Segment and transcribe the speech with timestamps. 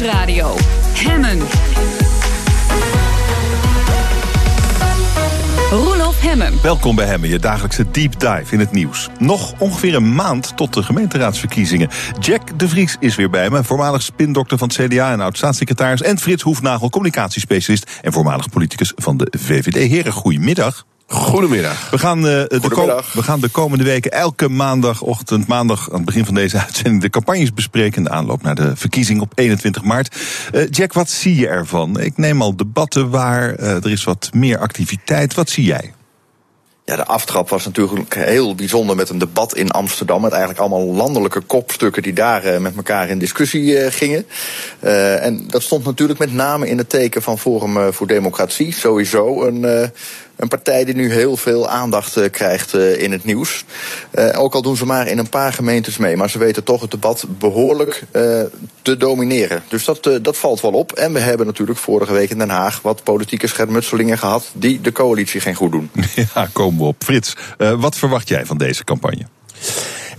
[0.00, 0.54] Nieuwsradio.
[0.94, 1.38] Hemmen.
[5.70, 6.62] Roelof Hemmen.
[6.62, 9.08] Welkom bij Hemmen, je dagelijkse deep dive in het nieuws.
[9.18, 11.88] Nog ongeveer een maand tot de gemeenteraadsverkiezingen.
[12.20, 16.02] Jack de Vries is weer bij me, voormalig spindokter van het CDA en oud-staatssecretaris.
[16.02, 19.90] En Frits Hoefnagel, communicatiespecialist en voormalig politicus van de VVD.
[19.90, 20.86] Heren, goedemiddag.
[21.10, 21.90] Goedemiddag.
[21.90, 26.24] We gaan, uh, de we gaan de komende weken elke maandagochtend, maandag aan het begin
[26.24, 27.96] van deze uitzending, de campagnes bespreken.
[27.96, 30.16] in De aanloop naar de verkiezing op 21 maart.
[30.52, 32.00] Uh, Jack, wat zie je ervan?
[32.00, 35.34] Ik neem al debatten waar, uh, er is wat meer activiteit.
[35.34, 35.92] Wat zie jij?
[36.84, 40.20] Ja, de aftrap was natuurlijk heel bijzonder met een debat in Amsterdam.
[40.20, 44.26] Met eigenlijk allemaal landelijke kopstukken die daar met elkaar in discussie gingen.
[44.84, 48.72] Uh, en dat stond natuurlijk met name in het teken van Forum voor Democratie.
[48.72, 49.90] Sowieso een,
[50.38, 53.64] een partij die nu heel veel aandacht krijgt in het nieuws.
[54.34, 56.16] ook al doen ze maar in een paar gemeentes mee.
[56.16, 58.04] Maar ze weten toch het debat behoorlijk
[58.82, 59.62] te domineren.
[59.68, 60.92] Dus dat, dat valt wel op.
[60.92, 64.50] En we hebben natuurlijk vorige week in Den Haag wat politieke schermutselingen gehad.
[64.54, 65.90] die de coalitie geen goed doen.
[66.34, 67.04] Ja, komen we op.
[67.04, 67.36] Frits,
[67.78, 69.26] wat verwacht jij van deze campagne?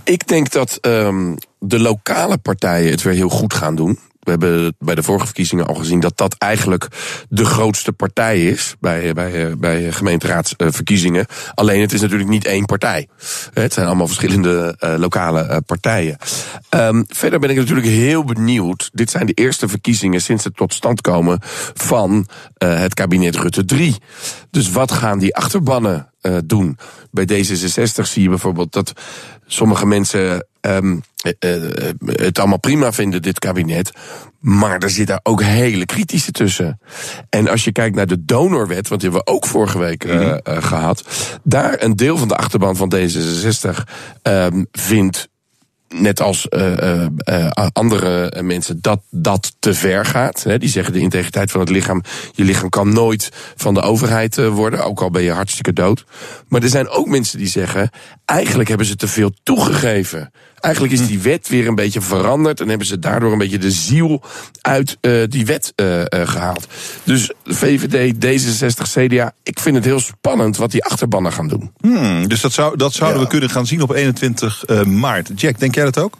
[0.04, 3.98] Ik denk dat um, de lokale partijen het weer heel goed gaan doen.
[4.30, 6.88] We hebben bij de vorige verkiezingen al gezien dat dat eigenlijk
[7.28, 11.26] de grootste partij is bij, bij, bij gemeenteraadsverkiezingen.
[11.54, 13.08] Alleen het is natuurlijk niet één partij.
[13.52, 16.16] Het zijn allemaal verschillende uh, lokale uh, partijen.
[16.70, 18.90] Um, verder ben ik natuurlijk heel benieuwd.
[18.92, 21.38] Dit zijn de eerste verkiezingen sinds het tot stand komen
[21.74, 22.26] van
[22.62, 23.96] uh, het kabinet Rutte 3.
[24.50, 26.08] Dus wat gaan die achterbannen
[26.44, 26.78] doen.
[27.10, 28.92] Bij D66 zie je bijvoorbeeld dat
[29.46, 30.96] sommige mensen uh,
[32.06, 33.92] het allemaal prima vinden, dit kabinet.
[34.40, 36.80] Maar er zit daar ook hele kritische tussen.
[37.28, 40.10] En als je kijkt naar de donorwet, want die hebben we ook vorige week mm
[40.10, 40.40] -hmm.
[40.44, 41.04] gehad.
[41.42, 43.68] Daar een deel van de achterban van D66
[44.22, 45.28] um, vindt
[45.94, 50.42] net als uh, uh, uh, andere mensen, dat dat te ver gaat.
[50.42, 50.58] Hè.
[50.58, 52.02] Die zeggen de integriteit van het lichaam.
[52.32, 56.04] Je lichaam kan nooit van de overheid worden, ook al ben je hartstikke dood.
[56.48, 57.90] Maar er zijn ook mensen die zeggen,
[58.24, 60.30] eigenlijk hebben ze te veel toegegeven.
[60.60, 63.70] Eigenlijk is die wet weer een beetje veranderd en hebben ze daardoor een beetje de
[63.70, 64.22] ziel
[64.60, 66.66] uit uh, die wet uh, uh, gehaald.
[67.04, 71.72] Dus VVD, D66, CDA, ik vind het heel spannend wat die achterbannen gaan doen.
[71.80, 73.24] Hmm, dus dat, zou, dat zouden ja.
[73.24, 75.30] we kunnen gaan zien op 21 maart.
[75.40, 76.14] Jack, denk jij dat ook?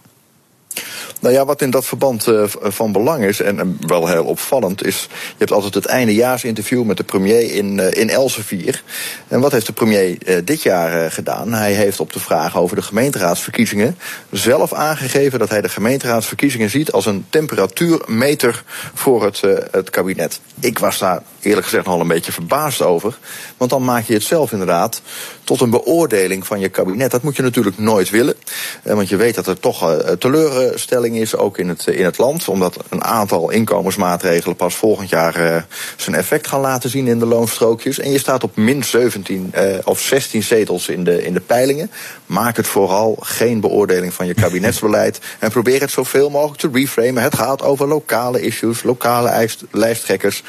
[1.20, 5.08] Nou ja, wat in dat verband uh, van belang is, en wel heel opvallend, is...
[5.10, 8.82] je hebt altijd het eindejaarsinterview met de premier in, uh, in Elsevier.
[9.28, 11.52] En wat heeft de premier dit jaar gedaan?
[11.52, 13.98] Hij heeft op de vraag over de gemeenteraadsverkiezingen...
[14.30, 16.92] zelf aangegeven dat hij de gemeenteraadsverkiezingen ziet...
[16.92, 18.62] als een temperatuurmeter
[18.94, 20.40] voor het, het kabinet.
[20.60, 23.18] Ik was daar eerlijk gezegd al een beetje verbaasd over.
[23.56, 25.02] Want dan maak je het zelf inderdaad
[25.44, 27.10] tot een beoordeling van je kabinet.
[27.10, 28.34] Dat moet je natuurlijk nooit willen.
[28.82, 32.48] Want je weet dat er toch teleurstelling is, ook in het, in het land.
[32.48, 35.62] Omdat een aantal inkomensmaatregelen pas volgend jaar uh,
[35.96, 37.98] zijn effect gaan laten zien in de loonstrookjes.
[37.98, 41.90] En je staat op min 17 uh, of 16 zetels in de, in de peilingen.
[42.26, 45.18] Maak het vooral geen beoordeling van je kabinetsbeleid.
[45.38, 47.22] en probeer het zoveel mogelijk te reframen.
[47.22, 50.42] Het gaat over lokale issues, lokale lijsttrekkers.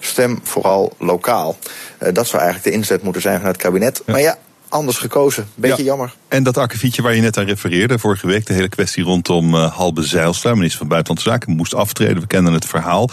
[0.00, 1.56] Stem vooral lokaal.
[2.02, 4.02] Uh, dat zou eigenlijk de inzet moeten zijn van het kabinet.
[4.06, 4.12] Ja.
[4.12, 4.38] Maar ja,
[4.68, 5.48] anders gekozen.
[5.54, 5.84] Beetje ja.
[5.84, 6.14] jammer.
[6.28, 9.76] En dat akkefietje waar je net aan refereerde, vorige week, de hele kwestie rondom uh,
[9.76, 12.20] Halbe Zijlstra, minister van Buitenlandse Zaken, moest aftreden.
[12.20, 13.10] We kennen het verhaal.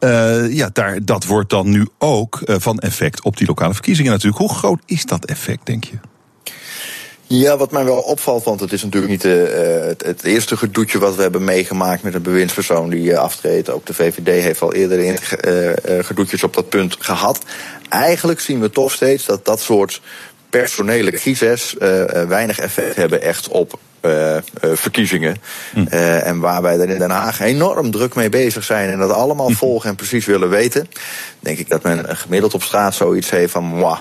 [0.00, 4.12] Uh, ja, daar, dat wordt dan nu ook uh, van effect op die lokale verkiezingen
[4.12, 4.38] natuurlijk.
[4.38, 5.98] Hoe groot is dat effect, denk je?
[7.28, 9.42] Ja, wat mij wel opvalt, want het is natuurlijk niet uh,
[9.80, 13.70] het, het, eerste gedoetje wat we hebben meegemaakt met een bewindspersoon die uh, aftreedt.
[13.70, 15.16] Ook de VVD heeft al eerder in,
[15.48, 17.38] uh, gedoetjes op dat punt gehad.
[17.88, 20.00] Eigenlijk zien we toch steeds dat dat soort
[20.50, 21.74] personele crises
[22.28, 25.36] weinig effect hebben echt op uh, uh, verkiezingen.
[25.72, 25.86] Hm.
[25.90, 29.10] Uh, en waar wij er in Den Haag enorm druk mee bezig zijn en dat
[29.10, 30.88] allemaal volgen en precies willen weten,
[31.40, 33.64] denk ik dat men gemiddeld op straat zoiets heeft van.
[33.64, 33.98] Mwah,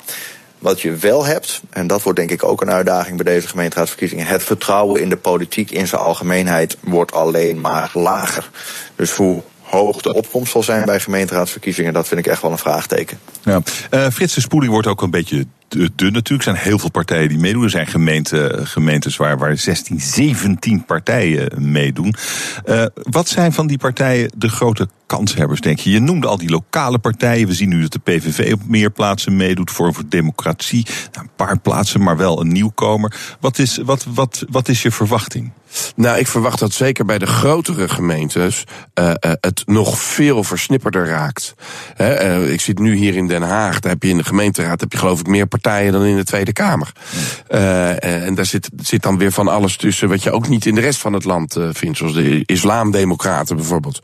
[0.59, 4.25] wat je wel hebt, en dat wordt denk ik ook een uitdaging bij deze gemeenteraadsverkiezingen,
[4.25, 8.49] het vertrouwen in de politiek in zijn algemeenheid wordt alleen maar lager.
[8.95, 12.57] Dus hoe hoog de opkomst zal zijn bij gemeenteraadsverkiezingen, dat vind ik echt wel een
[12.57, 13.19] vraagteken.
[13.43, 13.61] Ja.
[13.91, 16.27] Uh, Frits, de spoeling wordt ook een beetje natuurlijk.
[16.27, 17.63] Er zijn heel veel partijen die meedoen.
[17.63, 22.15] Er zijn gemeente, gemeentes waar, waar 16, 17 partijen meedoen.
[22.65, 25.89] Uh, wat zijn van die partijen de grote kanshebbers, denk je?
[25.89, 27.47] Je noemde al die lokale partijen.
[27.47, 29.71] We zien nu dat de PVV op meer plaatsen meedoet.
[29.71, 30.85] Vorm voor Democratie.
[31.11, 33.15] Nou, een paar plaatsen, maar wel een nieuwkomer.
[33.39, 35.51] Wat is, wat, wat, wat is je verwachting?
[35.95, 38.63] Nou, ik verwacht dat zeker bij de grotere gemeentes
[38.99, 41.53] uh, uh, het nog veel versnipperder raakt.
[41.93, 44.79] He, uh, ik zit nu hier in Den Haag, daar heb je in de gemeenteraad
[44.79, 46.91] heb je geloof ik meer partijen dan in de Tweede Kamer.
[47.99, 50.81] en daar zit, zit dan weer van alles tussen wat je ook niet in de
[50.81, 53.99] rest van het land vindt, zoals de islamdemocraten bijvoorbeeld.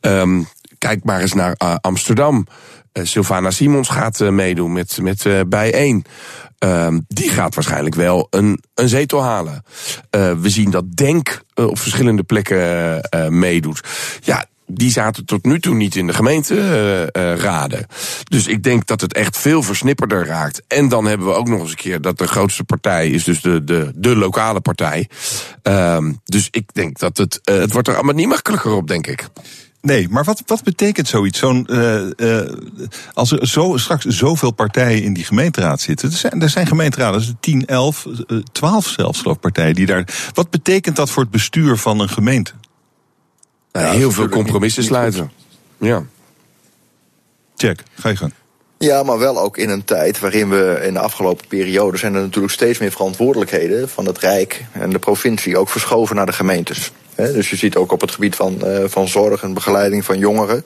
[0.00, 0.48] Um,
[0.78, 2.46] kijk maar eens naar Amsterdam.
[3.02, 6.04] Sylvana Simons gaat meedoen met, met Bijeen.
[6.64, 9.64] Uh, die gaat waarschijnlijk wel een, een zetel halen.
[10.10, 13.80] We zien dat Denk op verschillende plekken meedoet.
[14.20, 17.86] Ja, die zaten tot nu toe niet in de gemeenteraden.
[18.24, 20.62] dus ik denk dat het echt veel versnipperder raakt.
[20.68, 23.40] En dan hebben we ook nog eens een keer dat de grootste partij is dus
[23.40, 25.08] de, de, de lokale partij.
[25.62, 29.28] Ehm, dus ik denk dat het, het wordt er allemaal niet makkelijker op, denk ik.
[29.86, 31.38] Nee, maar wat, wat betekent zoiets?
[31.38, 32.40] Zo'n, uh, uh,
[33.14, 36.10] als er zo, straks zoveel partijen in die gemeenteraad zitten.
[36.10, 38.06] Er zijn, er zijn gemeenteraden, 10, 11,
[38.52, 40.30] 12 zelfs, geloof partijen die daar.
[40.34, 42.52] Wat betekent dat voor het bestuur van een gemeente?
[43.72, 45.30] Ja, heel veel compromissen sluiten.
[45.78, 46.02] Ja.
[47.56, 48.32] Check, ga je gang.
[48.78, 52.22] Ja, maar wel ook in een tijd waarin we in de afgelopen periode zijn er
[52.22, 56.92] natuurlijk steeds meer verantwoordelijkheden van het Rijk en de provincie ook verschoven naar de gemeentes.
[57.16, 60.64] Dus je ziet ook op het gebied van, uh, van zorg en begeleiding van jongeren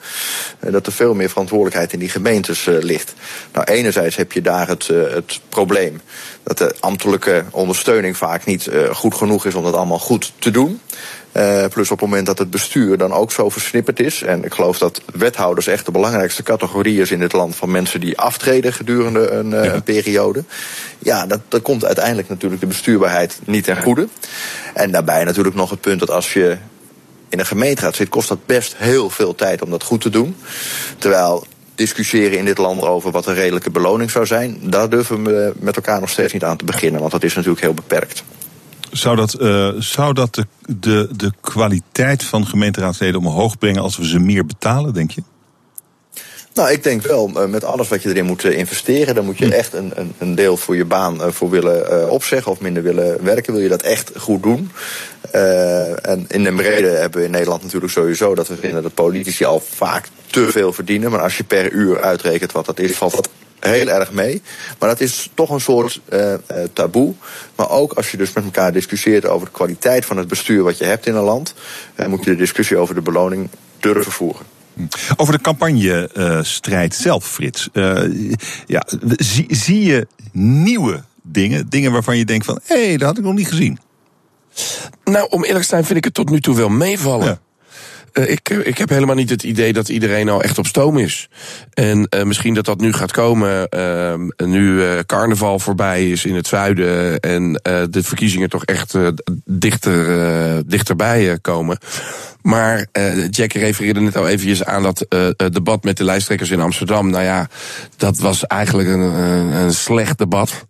[0.61, 3.14] uh, dat er veel meer verantwoordelijkheid in die gemeentes uh, ligt.
[3.52, 6.00] Nou, enerzijds heb je daar het, het probleem
[6.43, 10.81] dat de ambtelijke ondersteuning vaak niet goed genoeg is om dat allemaal goed te doen.
[11.32, 14.23] Uh, plus op het moment dat het bestuur dan ook zo versnipperd is.
[14.23, 18.00] En ik geloof dat wethouders echt de belangrijkste categorie is in dit land van mensen
[18.00, 19.73] die aftreden gedurende een, uh, ja.
[19.73, 20.44] een periode.
[20.99, 24.09] Ja, dat, dat komt uiteindelijk natuurlijk de bestuurbaarheid niet ten goede.
[24.75, 26.56] En daarbij natuurlijk nog het punt dat als je
[27.29, 30.37] in een gemeenteraad zit, kost dat best heel veel tijd om dat goed te doen.
[30.99, 35.53] Terwijl discussiëren in dit land over wat een redelijke beloning zou zijn, daar durven we
[35.56, 38.25] met elkaar nog steeds niet aan te beginnen, want dat is natuurlijk heel beperkt.
[38.93, 44.09] Zou dat, uh, zou dat de, de, de kwaliteit van gemeenteraadsleden omhoog brengen als we
[44.09, 45.23] ze meer betalen, denk je?
[46.55, 49.75] Nou, ik denk wel, met alles wat je erin moet investeren, dan moet je echt
[49.75, 53.53] een, een, een deel voor je baan voor willen opzeggen of minder willen werken.
[53.53, 54.71] Wil je dat echt goed doen?
[55.35, 58.95] Uh, en in de brede hebben we in Nederland natuurlijk sowieso dat we vinden dat
[58.95, 61.11] politici al vaak te veel verdienen.
[61.11, 63.29] Maar als je per uur uitrekent wat dat is, valt dat
[63.61, 64.43] heel erg mee.
[64.79, 66.35] Maar dat is toch een soort uh,
[66.73, 67.15] taboe.
[67.57, 70.79] Maar ook als je dus met elkaar discussieert over de kwaliteit van het bestuur wat
[70.79, 71.55] je hebt in een land,
[71.97, 73.49] uh, moet je de discussie over de beloning
[73.79, 74.47] durven voeren.
[75.17, 77.69] Over de campagnestrijd zelf, Frits.
[78.67, 78.87] ja,
[79.17, 81.69] zie, zie je nieuwe dingen?
[81.69, 83.79] Dingen waarvan je denkt van, hé, hey, dat had ik nog niet gezien.
[85.05, 87.27] Nou, om eerlijk te zijn vind ik het tot nu toe wel meevallen.
[87.27, 87.41] Ja.
[88.12, 91.29] Uh, ik, ik heb helemaal niet het idee dat iedereen nou echt op stoom is.
[91.75, 94.15] En uh, misschien dat dat nu gaat komen, uh,
[94.47, 97.53] nu carnaval voorbij is in het zuiden en
[97.91, 98.95] de verkiezingen toch echt
[99.45, 101.79] dichter, dichterbij komen.
[102.43, 102.87] Maar
[103.31, 105.06] Jack refereerde net al eventjes aan dat
[105.53, 107.11] debat met de lijsttrekkers in Amsterdam.
[107.11, 107.49] Nou ja,
[107.97, 110.67] dat was eigenlijk een, een slecht debat.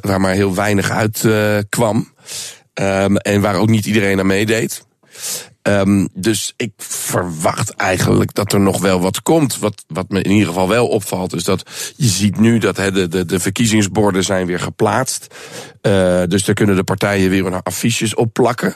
[0.00, 1.24] waar maar heel weinig uit
[1.68, 2.08] kwam.
[2.80, 4.86] Um, en waar ook niet iedereen aan meedeed.
[5.68, 9.58] Um, dus ik verwacht eigenlijk dat er nog wel wat komt.
[9.58, 13.08] Wat, wat me in ieder geval wel opvalt, is dat je ziet nu dat de,
[13.08, 15.26] de, de verkiezingsborden zijn weer geplaatst.
[15.82, 18.74] Uh, dus daar kunnen de partijen weer hun affiches opplakken.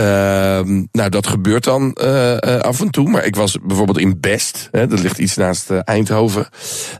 [0.00, 0.06] Uh,
[0.92, 3.08] nou, dat gebeurt dan uh, af en toe.
[3.08, 4.68] Maar ik was bijvoorbeeld in Best.
[4.70, 6.48] Hè, dat ligt iets naast uh, Eindhoven.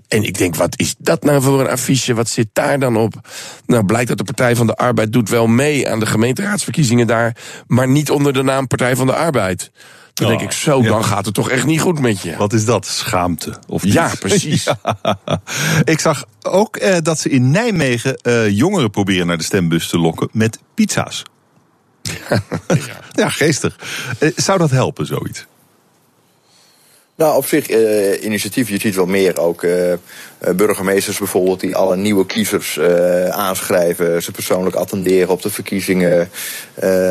[0.08, 2.14] En ik denk, wat is dat nou voor een affiche?
[2.14, 3.14] Wat zit daar dan op?
[3.66, 7.36] Nou, blijkt dat de Partij van de Arbeid doet wel mee aan de gemeenteraadsverkiezingen daar.
[7.66, 9.70] Maar niet onder de naam Partij van de Arbeid.
[10.14, 12.36] Dan denk ik, zo, dan gaat het toch echt niet goed met je.
[12.36, 12.86] Wat is dat?
[12.86, 13.58] Schaamte?
[13.66, 14.64] Of ja, precies.
[15.02, 15.40] ja.
[15.84, 19.98] Ik zag ook uh, dat ze in Nijmegen uh, jongeren proberen naar de stembus te
[19.98, 21.22] lokken met pizza's.
[22.28, 22.42] Ja.
[23.22, 23.76] ja, geestig.
[24.36, 25.46] Zou dat helpen, zoiets?
[27.16, 29.92] Nou, op zich, uh, initiatief, je ziet wel meer ook uh,
[30.54, 36.30] burgemeesters bijvoorbeeld die alle nieuwe kiezers uh, aanschrijven, ze persoonlijk attenderen op de verkiezingen,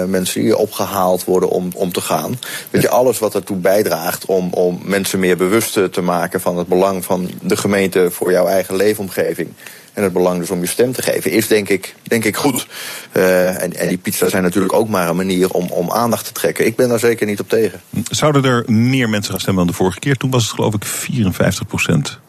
[0.07, 2.39] mensen die opgehaald worden om, om te gaan.
[2.69, 6.67] Weet je, alles wat ertoe bijdraagt om, om mensen meer bewust te maken van het
[6.67, 9.49] belang van de gemeente voor jouw eigen leefomgeving
[9.95, 12.67] en het belang dus om je stem te geven, is denk ik, denk ik goed.
[13.13, 16.31] Uh, en, en die pizza's zijn natuurlijk ook maar een manier om, om aandacht te
[16.31, 16.65] trekken.
[16.65, 17.81] Ik ben daar zeker niet op tegen.
[18.09, 20.15] Zouden er meer mensen gaan stemmen dan de vorige keer?
[20.15, 22.19] Toen was het geloof ik 54 procent.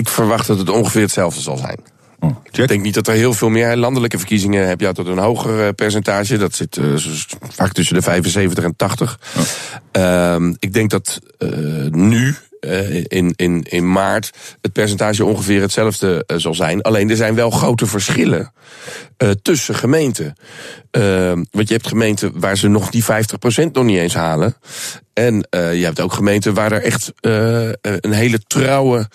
[0.00, 1.78] Ik verwacht dat het ongeveer hetzelfde zal zijn.
[2.20, 5.18] Oh, ik denk niet dat er heel veel meer landelijke verkiezingen heb je altijd een
[5.18, 6.38] hoger percentage.
[6.38, 6.96] Dat zit uh,
[7.48, 9.18] vaak tussen de 75 en 80.
[9.36, 9.42] Oh.
[9.90, 11.20] Ehm, ik denk dat
[11.90, 12.34] nu uh,
[13.08, 16.82] in, in, in maart het percentage ongeveer hetzelfde uh, zal zijn.
[16.82, 18.52] Alleen er zijn wel grote verschillen
[19.18, 20.34] uh, tussen gemeenten.
[20.90, 23.06] Ehm, want je hebt gemeenten waar ze nog die 50%
[23.72, 24.56] nog niet eens halen.
[25.12, 27.12] En je hebt ook gemeenten waar er echt
[27.80, 29.08] een hele trouwe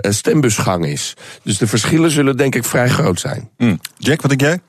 [0.00, 1.14] stembusgang is.
[1.42, 3.50] Dus de verschillen zullen denk ik vrij groot zijn.
[3.56, 3.80] Mm.
[3.98, 4.60] Jack, wat denk jij?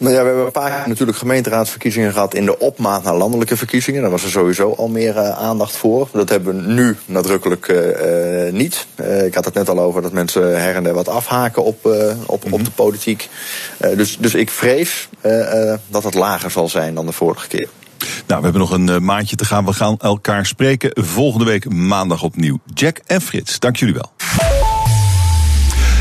[0.00, 3.56] Nou ja, we hebben een paar keer natuurlijk gemeenteraadsverkiezingen gehad in de opmaat naar landelijke
[3.56, 4.02] verkiezingen.
[4.02, 6.08] Daar was er sowieso al meer uh, aandacht voor.
[6.12, 8.86] Dat hebben we nu nadrukkelijk uh, niet.
[9.00, 11.84] Uh, ik had het net al over dat mensen her en der wat afhaken op,
[12.26, 13.28] op, op de politiek.
[13.96, 15.08] dus, dus ik vrees
[15.86, 17.68] dat het lager zal zijn dan de vorige keer.
[18.26, 19.64] Nou, we hebben nog een maandje te gaan.
[19.64, 22.58] We gaan elkaar spreken volgende week maandag opnieuw.
[22.74, 24.12] Jack en Frits, dank jullie wel.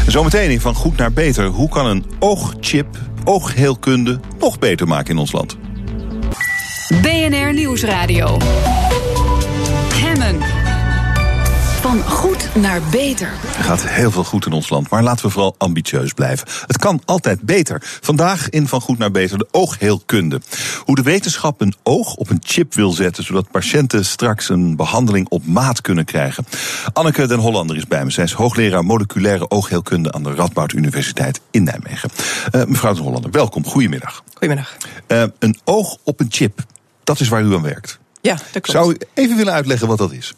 [0.08, 1.46] Zometeen in van goed naar beter.
[1.46, 2.88] Hoe kan een oogchip
[3.30, 5.58] oogheelkunde nog beter maken in ons land?
[7.02, 8.38] BNR Nieuwsradio.
[9.94, 10.40] Hemmen.
[11.82, 12.29] Van goed
[12.62, 13.28] naar beter.
[13.58, 16.48] Er gaat heel veel goed in ons land, maar laten we vooral ambitieus blijven.
[16.68, 17.82] Het kan altijd beter.
[18.02, 20.42] Vandaag in Van Goed naar Beter de oogheelkunde.
[20.86, 25.30] Hoe de wetenschap een oog op een chip wil zetten, zodat patiënten straks een behandeling
[25.30, 26.46] op maat kunnen krijgen.
[26.94, 28.12] Anneke den Hollander is bij me.
[28.12, 32.10] Zij is hoogleraar moleculaire oogheelkunde aan de Radboud Universiteit in Nijmegen.
[32.52, 33.66] Uh, mevrouw den Hollander, welkom.
[33.66, 34.24] Goedemiddag.
[34.32, 34.78] Goedemiddag.
[35.08, 36.60] Uh, een oog op een chip,
[37.04, 38.00] dat is waar u aan werkt.
[38.22, 38.72] Ja, dat klopt.
[38.72, 40.34] Zou u even willen uitleggen wat dat is?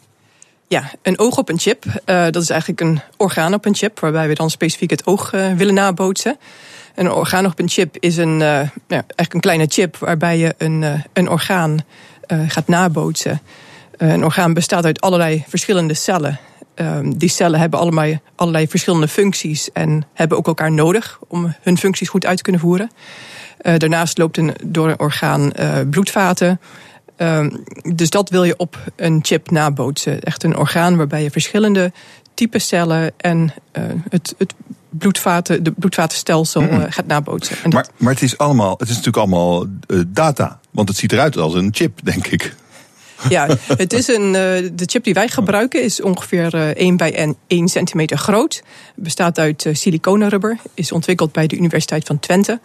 [0.72, 1.84] Ja, een oog op een chip.
[1.84, 5.32] Uh, dat is eigenlijk een orgaan op een chip, waarbij we dan specifiek het oog
[5.32, 6.36] uh, willen nabootsen.
[6.94, 10.54] Een orgaan op een chip is een, uh, ja, eigenlijk een kleine chip waarbij je
[10.58, 11.78] een, een orgaan
[12.46, 13.40] gaat nabootsen.
[13.96, 16.38] een orgaan bestaat uit allerlei verschillende cellen.
[16.74, 21.78] Ehm, die cellen hebben allemaal allerlei verschillende functies en hebben ook elkaar nodig om hun
[21.78, 22.90] functies goed uit te kunnen voeren.
[23.76, 25.52] daarnaast loopt een, door een orgaan
[25.90, 26.60] bloedvaten.
[27.22, 27.50] Ehm,
[27.94, 30.20] dus dat wil je op een chip nabootsen.
[30.20, 31.92] Echt een orgaan waarbij je verschillende
[32.34, 34.54] type cellen en uh, het, het
[34.90, 37.56] bloedvaten, de bloedvatenstelsel uh, gaat nabootsen.
[37.62, 40.60] En maar, maar het is allemaal, het is natuurlijk allemaal uh, data.
[40.70, 42.54] Want het ziet eruit als een chip, denk ik.
[43.28, 48.18] Ja, het is een, de chip die wij gebruiken is ongeveer 1 bij 1 centimeter
[48.18, 48.62] groot.
[48.94, 50.58] Bestaat uit siliconenrubber.
[50.74, 52.60] Is ontwikkeld bij de Universiteit van Twente.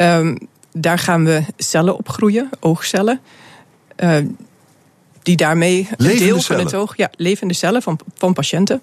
[0.00, 0.38] Um,
[0.72, 3.20] daar gaan we cellen op groeien, oogcellen.
[4.02, 4.16] Uh,
[5.22, 8.80] die daarmee een deel van het oog, ja, levende cellen van, van patiënten,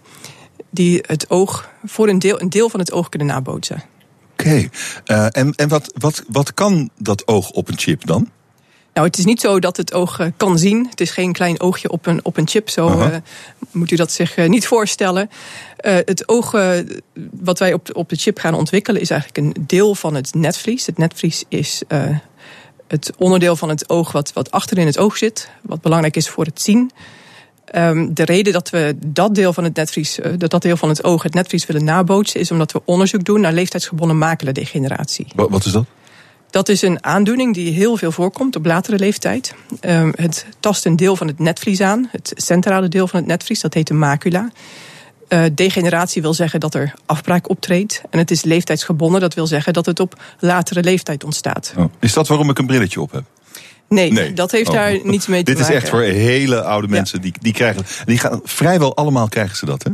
[0.69, 3.83] die het oog voor een deel, een deel van het oog kunnen nabootsen.
[4.31, 4.69] Oké, okay.
[5.05, 8.29] uh, eh, en, en wat, wat, wat kan dat oog op een chip dan?
[8.93, 10.87] Nou, het is niet zo dat het oog uh, kan zien.
[10.89, 12.69] Het is geen klein oogje op een, op een chip.
[12.69, 13.15] Zo uh,
[13.71, 15.29] moet u dat zich uh, niet voorstellen.
[15.81, 16.55] het oog
[17.31, 20.85] wat wij op, op de chip gaan ontwikkelen is eigenlijk een deel van het netvlies.
[20.85, 21.81] Het netvlies is
[22.87, 26.29] het onderdeel van het oog wat, wat achter in het oog zit, wat belangrijk is
[26.29, 26.91] voor het zien.
[27.75, 30.89] Um, de reden dat we dat deel van het netvlies, uh, dat, dat deel van
[30.89, 35.27] het oog, het netvlies willen nabootsen, is omdat we onderzoek doen naar leeftijdsgebonden maculodegeneratie.
[35.35, 35.85] Wat, wat is dat?
[36.49, 39.53] Dat is een aandoening die heel veel voorkomt op latere leeftijd.
[39.81, 43.61] Um, het tast een deel van het netvlies aan, het centrale deel van het netvlies,
[43.61, 44.51] dat heet de macula.
[45.29, 48.01] Uh, degeneratie wil zeggen dat er afbraak optreedt.
[48.09, 51.73] En het is leeftijdsgebonden, dat wil zeggen dat het op latere leeftijd ontstaat.
[51.77, 51.85] Oh.
[51.99, 53.23] Is dat waarom ik een brilletje op heb?
[53.89, 54.33] Nee, nee.
[54.33, 54.73] dat heeft oh.
[54.73, 55.73] daar niets mee te Dit maken.
[55.73, 57.21] Dit is echt voor hele oude mensen.
[57.21, 59.91] Die, die, krijgen, die gaan, vrijwel allemaal krijgen ze dat, hè?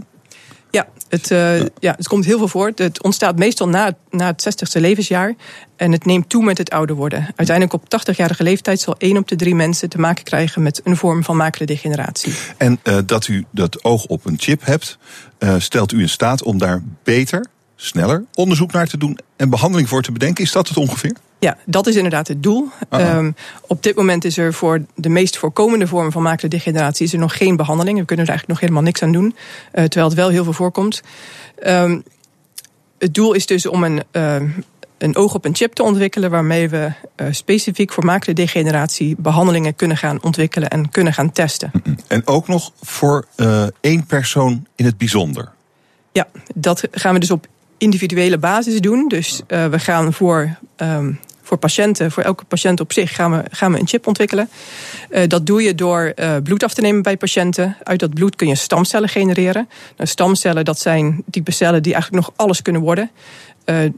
[1.14, 2.72] Het, uh, ja, het komt heel veel voor.
[2.76, 5.36] Het ontstaat meestal na, na het 60ste levensjaar.
[5.76, 7.28] En het neemt toe met het ouder worden.
[7.36, 10.98] Uiteindelijk op 80-jarige leeftijd zal één op de drie mensen te maken krijgen met een
[10.98, 12.34] vorm van degeneratie.
[12.58, 14.98] En uh, dat u dat oog op een chip hebt,
[15.40, 19.90] uh, stelt u in staat om daar beter, sneller onderzoek naar te doen en behandeling
[19.90, 20.44] voor te bedenken.
[20.44, 21.16] Is dat het ongeveer?
[21.40, 22.68] Ja, dat is inderdaad het doel.
[22.90, 23.36] Um,
[23.68, 27.38] op dit moment is er voor de meest voorkomende vorm van degeneratie is er nog
[27.38, 28.00] geen behandeling.
[28.00, 30.54] We kunnen er eigenlijk nog helemaal niks aan doen, uh, terwijl het wel heel veel
[30.54, 31.02] voorkomt.
[31.66, 32.04] Um,
[32.98, 34.36] het doel is dus om een, uh,
[34.98, 39.98] een oog op een chip te ontwikkelen waarmee we uh, specifiek voor degeneratie behandelingen kunnen
[39.98, 41.72] gaan ontwikkelen en kunnen gaan testen.
[42.08, 43.26] En ook nog voor
[43.82, 45.52] één persoon in het bijzonder.
[46.12, 47.48] Ja, dat gaan we dus op
[47.84, 49.08] individuele basis doen.
[49.08, 53.44] Dus uh, we gaan voor um, voor patiënten, voor elke patiënt op zich, gaan we,
[53.52, 54.50] gaan we een chip ontwikkelen.
[55.10, 57.78] Uh, dat doe je door uh, bloed af te nemen bij patiënten.
[57.84, 59.70] Uit dat bloed kun je stamcellen genereren.
[59.98, 63.12] Nou, stamcellen, dat zijn type cellen die eigenlijk nog alles kunnen worden.
[63.66, 63.92] Uh,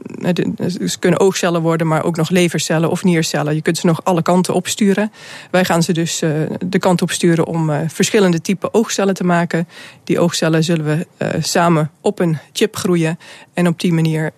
[0.56, 3.54] dus kunnen oogcellen worden, maar ook nog levercellen of niercellen.
[3.54, 5.12] Je kunt ze nog alle kanten opsturen.
[5.50, 6.30] Wij gaan ze dus uh,
[6.66, 9.68] de kant op sturen om verschillende type oogcellen te maken.
[10.04, 11.06] Die oogcellen zullen we
[11.40, 13.18] samen op een chip groeien.
[13.54, 14.32] En op die manier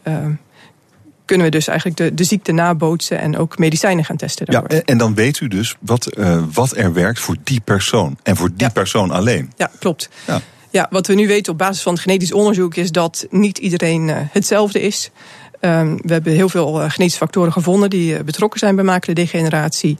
[1.29, 4.47] kunnen we dus eigenlijk de, de ziekte nabootsen en ook medicijnen gaan testen.
[4.47, 4.75] Daarvoor.
[4.75, 8.37] Ja, en dan weet u dus wat, uh, wat er werkt voor die persoon en
[8.37, 8.69] voor die ja.
[8.69, 9.53] persoon alleen.
[9.57, 10.09] Ja, klopt.
[10.27, 10.41] Ja.
[10.71, 14.17] Ja, wat we nu weten op basis van genetisch onderzoek is dat niet iedereen uh,
[14.19, 15.11] hetzelfde is.
[15.61, 19.99] Um, we hebben heel veel uh, genetische factoren gevonden die uh, betrokken zijn bij maculodegeneratie.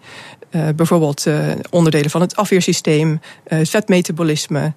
[0.51, 1.27] Uh, bijvoorbeeld
[1.71, 4.73] onderdelen van het afweersysteem, vetmetabolisme,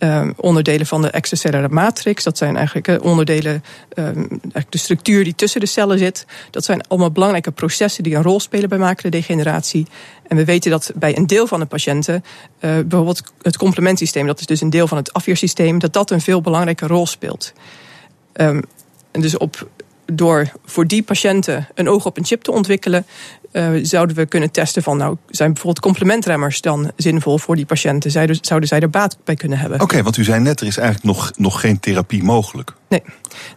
[0.00, 2.24] um, onderdelen van de extracellular matrix.
[2.24, 3.64] Dat zijn eigenlijk onderdelen,
[3.94, 6.26] um, eigenlijk de structuur die tussen de cellen zit.
[6.50, 9.86] Dat zijn allemaal belangrijke processen die een rol spelen bij maculodegeneratie.
[10.28, 12.24] En we weten dat bij een deel van de patiënten,
[12.60, 16.40] bijvoorbeeld het complementsysteem, dat is dus een deel van het afweersysteem, dat dat een veel
[16.40, 17.52] belangrijke rol speelt.
[18.34, 18.62] Um,
[19.10, 19.68] en dus op
[20.12, 23.06] door voor die patiënten een oog op een chip te ontwikkelen,
[23.52, 28.10] uh, zouden we kunnen testen van, nou, zijn bijvoorbeeld complementremmers dan zinvol voor die patiënten?
[28.10, 29.80] Zouden, zouden zij er baat bij kunnen hebben?
[29.80, 32.72] Oké, okay, want u zei net, er is eigenlijk nog, nog geen therapie mogelijk.
[32.88, 33.02] Nee.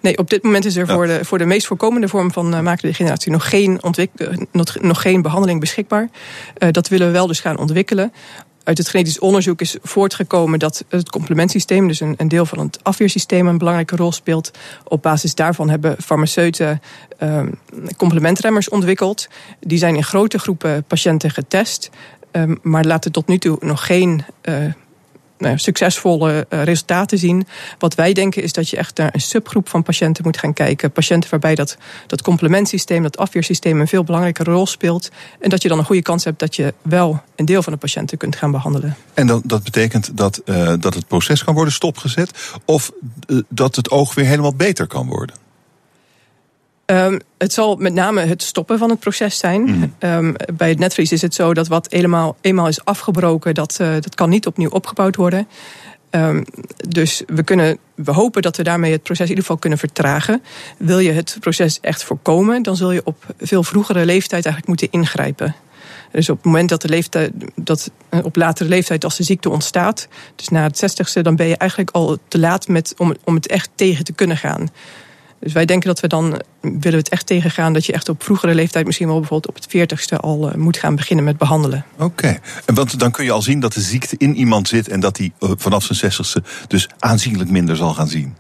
[0.02, 0.94] nee, op dit moment is er ja.
[0.94, 4.10] voor, de, voor de meest voorkomende vorm van uh, maculodegeneratie nog geen, ontwik
[4.52, 6.10] nog, nog geen behandeling beschikbaar.
[6.58, 8.14] Uh, dat willen we wel dus gaan ontwikkelen
[8.64, 13.48] uit het genetisch onderzoek is voortgekomen dat het complementsysteem, dus een, deel van het afweersysteem,
[13.48, 14.52] een belangrijke rol speelt.
[14.84, 16.82] Op basis daarvan hebben farmaceuten
[17.20, 17.60] um,
[17.98, 19.28] complementremmers ontwikkeld.
[19.60, 21.90] Die zijn in grote groepen patiënten getest,
[22.32, 24.56] um, maar laten tot nu toe nog geen uh,
[25.38, 27.48] nou, succesvolle uh, resultaten zien.
[27.80, 30.92] Wat wij denken is dat je echt naar een subgroep van patiënten moet gaan kijken.
[30.92, 35.10] Patiënten waarbij dat, dat complementsysteem, dat afweersysteem een veel belangrijke rol speelt.
[35.40, 37.80] En dat je dan een goede kans hebt dat je wel een deel van de
[37.80, 38.96] patiënten kunt gaan behandelen.
[39.14, 42.32] En dat, dat betekent dat, uh, dat het proces kan worden stopgezet
[42.66, 42.92] of
[43.28, 45.43] uh, dat het oog weer helemaal beter kan worden?
[46.86, 49.62] Um, het zal met name het stoppen van het proces zijn.
[49.62, 49.94] Mm.
[50.00, 53.94] Um, bij het netvlies is het zo dat wat eenmaal, eenmaal is afgebroken, dat, uh,
[53.94, 55.48] dat kan niet opnieuw opgebouwd worden.
[56.10, 56.46] Um,
[56.90, 60.44] dus we, kunnen, we hopen dat we daarmee het proces in ieder geval kunnen vertragen.
[60.78, 65.00] Wil je het proces echt voorkomen, dan zul je op veel vroegere leeftijd eigenlijk moeten
[65.00, 65.56] ingrijpen.
[66.12, 67.92] Dus op het moment dat de leeftijd, dat
[68.24, 71.92] op latere leeftijd als de ziekte ontstaat, dus na het zestigste, dan ben je eigenlijk
[71.92, 74.70] al te laat met, om, om het echt tegen te kunnen gaan.
[75.44, 78.24] Dus wij denken dat we dan willen we het echt tegengaan dat je echt op
[78.24, 81.86] vroegere leeftijd, misschien wel bijvoorbeeld op het veertigste, al uh, moet gaan beginnen met behandelen.
[81.94, 82.40] Oké, okay.
[82.66, 85.16] en want dan kun je al zien dat de ziekte in iemand zit en dat
[85.16, 88.36] die uh, vanaf zijn zestigste dus aanzienlijk minder zal gaan zien.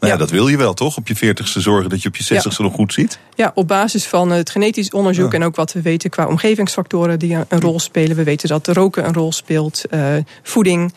[0.00, 0.96] Nou ja, dat wil je wel toch?
[0.96, 2.68] Op je veertigste zorgen dat je op je zestigste ja.
[2.68, 3.18] nog goed ziet?
[3.34, 5.38] Ja, op basis van het genetisch onderzoek ja.
[5.38, 8.16] en ook wat we weten qua omgevingsfactoren die een rol spelen.
[8.16, 10.06] We weten dat roken een rol speelt, uh,
[10.42, 10.94] voeding.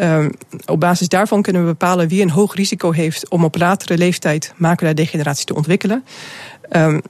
[0.00, 0.30] Um,
[0.66, 4.52] op basis daarvan kunnen we bepalen wie een hoog risico heeft om op latere leeftijd
[4.56, 6.04] macula-degeneratie te ontwikkelen.
[6.70, 7.02] Um,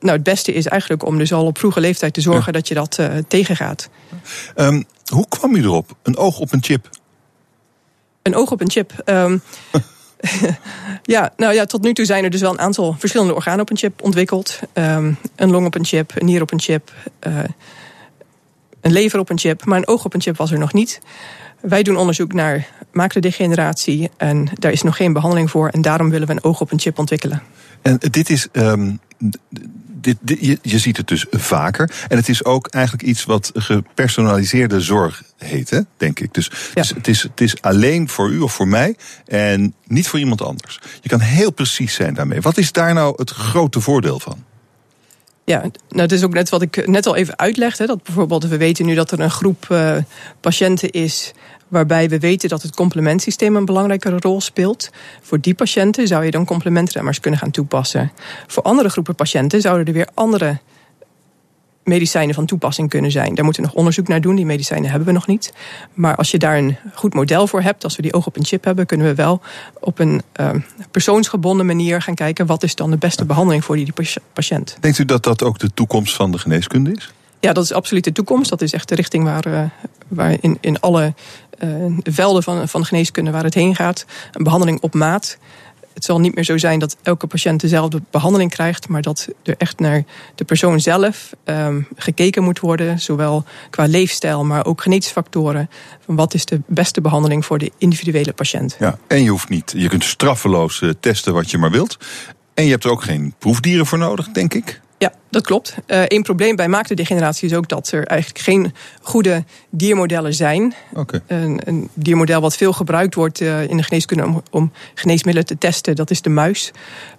[0.00, 2.52] nou, het beste is eigenlijk om dus al op vroege leeftijd te zorgen ja.
[2.52, 3.88] dat je dat uh, tegengaat.
[4.56, 5.96] Um, hoe kwam u erop?
[6.02, 6.90] Een oog op een chip?
[8.22, 8.92] Een oog op een chip.
[11.02, 13.70] ja, nou ja, tot nu toe zijn er dus wel een aantal verschillende organen op
[13.70, 14.60] een chip ontwikkeld.
[14.72, 16.92] Een long op een chip, een nier op een chip,
[17.26, 17.38] uh,
[18.80, 21.00] een lever op een chip, maar een oog op een chip was er nog niet.
[21.68, 26.26] Wij doen onderzoek naar macrodegeneratie en daar is nog geen behandeling voor en daarom willen
[26.26, 27.42] we een oog op een chip ontwikkelen.
[27.82, 29.00] En dit is um,
[29.88, 31.90] dit, dit, je, je, ziet het dus vaker.
[32.08, 36.34] En het is ook eigenlijk iets wat gepersonaliseerde zorg heet, hè, denk ik.
[36.34, 36.80] Dus, ja.
[36.80, 40.42] dus het, is, het is alleen voor u of voor mij en niet voor iemand
[40.42, 40.80] anders.
[41.00, 42.40] Je kan heel precies zijn daarmee.
[42.40, 44.44] Wat is daar nou het grote voordeel van?
[45.44, 47.86] Ja, nou, het is ook net wat ik net al even uitlegde.
[47.86, 49.96] Dat bijvoorbeeld, we weten nu dat er een groep uh,
[50.40, 51.32] patiënten is
[51.68, 54.90] waarbij we weten dat het complementsysteem een belangrijke rol speelt.
[55.22, 58.12] Voor die patiënten zou je dan complementremmers kunnen gaan toepassen.
[58.46, 60.58] Voor andere groepen patiënten zouden er weer andere
[61.86, 63.34] medicijnen van toepassing kunnen zijn.
[63.34, 64.36] Daar moeten we nog onderzoek naar doen.
[64.36, 65.52] Die medicijnen hebben we nog niet.
[65.94, 68.44] Maar als je daar een goed model voor hebt, als we die oog op een
[68.44, 69.40] chip hebben, kunnen we wel
[69.80, 70.50] op een uh,
[70.90, 73.92] persoonsgebonden manier gaan kijken wat is dan de beste behandeling voor die
[74.32, 74.76] patiënt.
[74.80, 77.12] Denkt u dat dat ook de toekomst van de geneeskunde is?
[77.40, 78.50] Ja, dat is absoluut de toekomst.
[78.50, 79.62] Dat is echt de richting waar, uh,
[80.08, 81.14] waar in, in alle
[82.02, 84.04] velden van, van geneeskunde waar het heen gaat.
[84.32, 85.38] Een behandeling op maat.
[85.94, 89.54] Het zal niet meer zo zijn dat elke patiënt dezelfde behandeling krijgt, maar dat er
[89.58, 95.12] echt naar de persoon zelf um, gekeken moet worden, zowel qua leefstijl, maar ook genetische
[95.12, 95.70] factoren.
[96.04, 98.76] Van wat is de beste behandeling voor de individuele patiënt?
[98.78, 101.96] Ja, en je hoeft niet, je kunt straffeloos testen wat je maar wilt.
[102.54, 104.80] En je hebt er ook geen proefdieren voor nodig, denk ik.
[104.98, 105.76] Ja, dat klopt.
[105.86, 110.74] Uh, een probleem bij maakdegeneratie is ook dat er eigenlijk geen goede diermodellen zijn.
[110.94, 111.20] Okay.
[111.26, 115.58] Een, een, diermodel wat veel gebruikt wordt uh, in de geneeskunde om, om, geneesmiddelen te
[115.58, 116.72] testen, dat is de muis.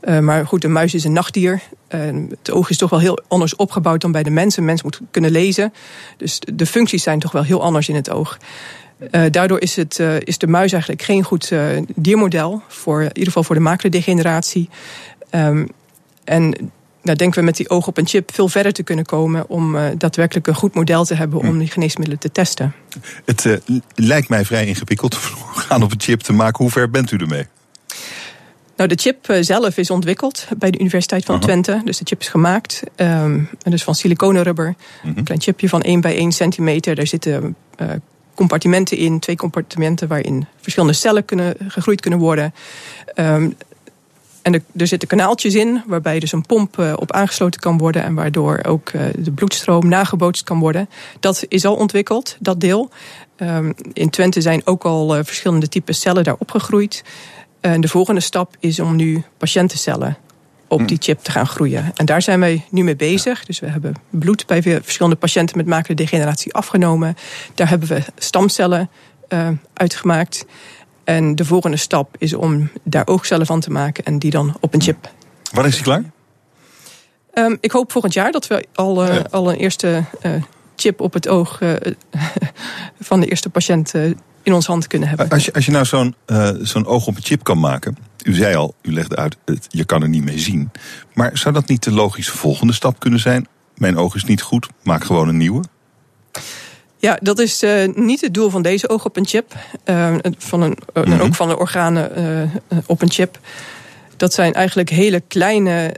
[0.04, 1.62] Uh, maar goed, de muis is een nachtdier.
[1.88, 4.58] het oog is toch wel heel anders opgebouwd dan bij de mens.
[4.58, 5.74] Een mens moet kunnen lezen.
[6.18, 8.38] Dus de functies zijn toch wel heel anders in het oog.
[9.12, 13.08] Uh, daardoor is, het, uh, is de muis eigenlijk geen goed uh, diermodel, voor, in
[13.08, 14.70] ieder geval voor de maculodegeneratie.
[15.32, 15.68] Um,
[16.24, 16.72] en
[17.08, 19.76] nou denken we met die oog op een chip veel verder te kunnen komen om
[19.76, 22.74] uh, daadwerkelijk een goed model te hebben om die geneesmiddelen te testen.
[23.26, 23.58] Het uh,
[23.96, 25.15] lijkt mij vrij ingewikkeld
[25.46, 26.63] om gaan op een chip te maken.
[26.63, 27.46] Hoe ver bent u ermee?
[28.76, 31.50] Nou, de chip uh, zelf is ontwikkeld bij de Universiteit van uh-huh.
[31.50, 31.82] Twente.
[31.86, 32.84] Dus de chip is gemaakt.
[32.96, 34.76] Um, dus van siliconenrubber.
[34.98, 35.17] Uh-huh.
[35.17, 36.96] Een klein chipje van 1 bij 1 centimeter.
[36.96, 37.56] Daar zitten
[38.38, 39.20] compartimenten in.
[39.20, 42.54] Twee compartimenten waarin verschillende cellen kunnen, gegroeid kunnen worden.
[43.15, 43.56] Um,
[44.47, 48.03] en er, er, zitten kanaaltjes in waarbij dus een pomp uh, op aangesloten kan worden
[48.03, 50.89] en waardoor ook uh, de bloedstroom nagebootst kan worden.
[51.19, 52.89] Dat is al ontwikkeld, dat deel.
[53.38, 57.03] Um, in Twente zijn ook al uh, verschillende typen cellen daar opgegroeid.
[57.60, 60.17] En de volgende stap is om nu patiëntencellen
[60.67, 61.91] op die chip te gaan groeien.
[61.95, 63.45] En daar zijn wij nu mee bezig.
[63.45, 67.17] Dus we hebben bloed bij verschillende patiënten met maculodegeneratie afgenomen.
[67.55, 68.89] Daar hebben we stamcellen
[69.73, 70.45] uitgemaakt.
[71.08, 74.74] En de volgende stap is om daar oogcellen van te maken en die dan op
[74.74, 75.12] een chip.
[75.52, 76.04] Wanneer is die klaar?
[77.34, 79.26] Um, ik hoop volgend jaar dat we al, uh, ja.
[79.32, 80.32] al een eerste uh,
[80.76, 81.74] chip op het oog uh,
[83.00, 83.93] van de eerste patiënt
[84.43, 85.30] in ons hand kunnen hebben.
[85.30, 86.15] Als je, als je nou zo'n
[86.62, 87.98] zo'n oog op een chip kan maken.
[88.24, 90.72] U zei al, u legde uit, je kan er niet mee zien.
[91.13, 93.48] Maar zou dat niet de logische volgende stap kunnen zijn?
[93.76, 95.63] Mijn oog is niet goed, maak gewoon een nieuwe.
[96.97, 99.55] Ja, dat is uh, niet het doel van deze oog op een chip.
[99.86, 101.21] Uh, van een, uh, mm -hmm.
[101.21, 102.51] Ook van de organen
[102.86, 103.39] op een chip.
[104.17, 105.95] Dat zijn eigenlijk hele kleine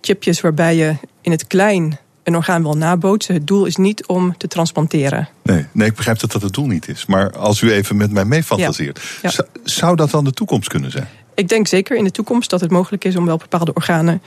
[0.00, 3.34] chipjes waarbij je in het klein een orgaan wil nabootsen.
[3.34, 5.28] Het doel is niet om te transplanteren.
[5.42, 7.06] Nee, nee ik begrijp dat dat het doel niet is.
[7.06, 9.30] Maar als u even met mij meefantaseert, ja.
[9.36, 9.44] ja.
[9.64, 11.08] zou dat dan de toekomst kunnen zijn?
[11.34, 14.22] Ik denk zeker in de toekomst dat het mogelijk is om wel bepaalde organen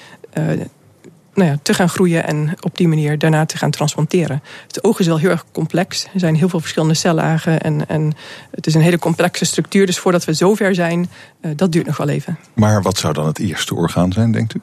[1.38, 4.44] nou ja, te gaan groeien en op die manier daarna te gaan transplanteren.
[4.68, 6.04] Het oog is wel heel erg complex.
[6.14, 8.14] Er zijn heel veel verschillende cellagen en, en
[8.52, 9.86] het is een hele complexe structuur.
[9.86, 11.10] Dus voordat we zover zijn,
[11.42, 12.38] uh, dat duurt nog wel even.
[12.54, 14.62] Maar wat zou dan het eerste orgaan zijn, denkt u?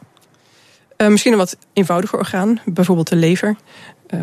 [0.96, 3.56] Uh, misschien een wat eenvoudiger orgaan, bijvoorbeeld de lever.
[4.10, 4.20] Uh,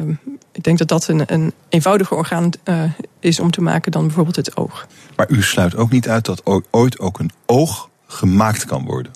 [0.51, 2.83] ik denk dat dat een, een eenvoudiger orgaan uh,
[3.19, 4.87] is om te maken dan bijvoorbeeld het oog.
[5.15, 9.11] Maar u sluit ook niet uit dat ooit ook een oog gemaakt kan worden?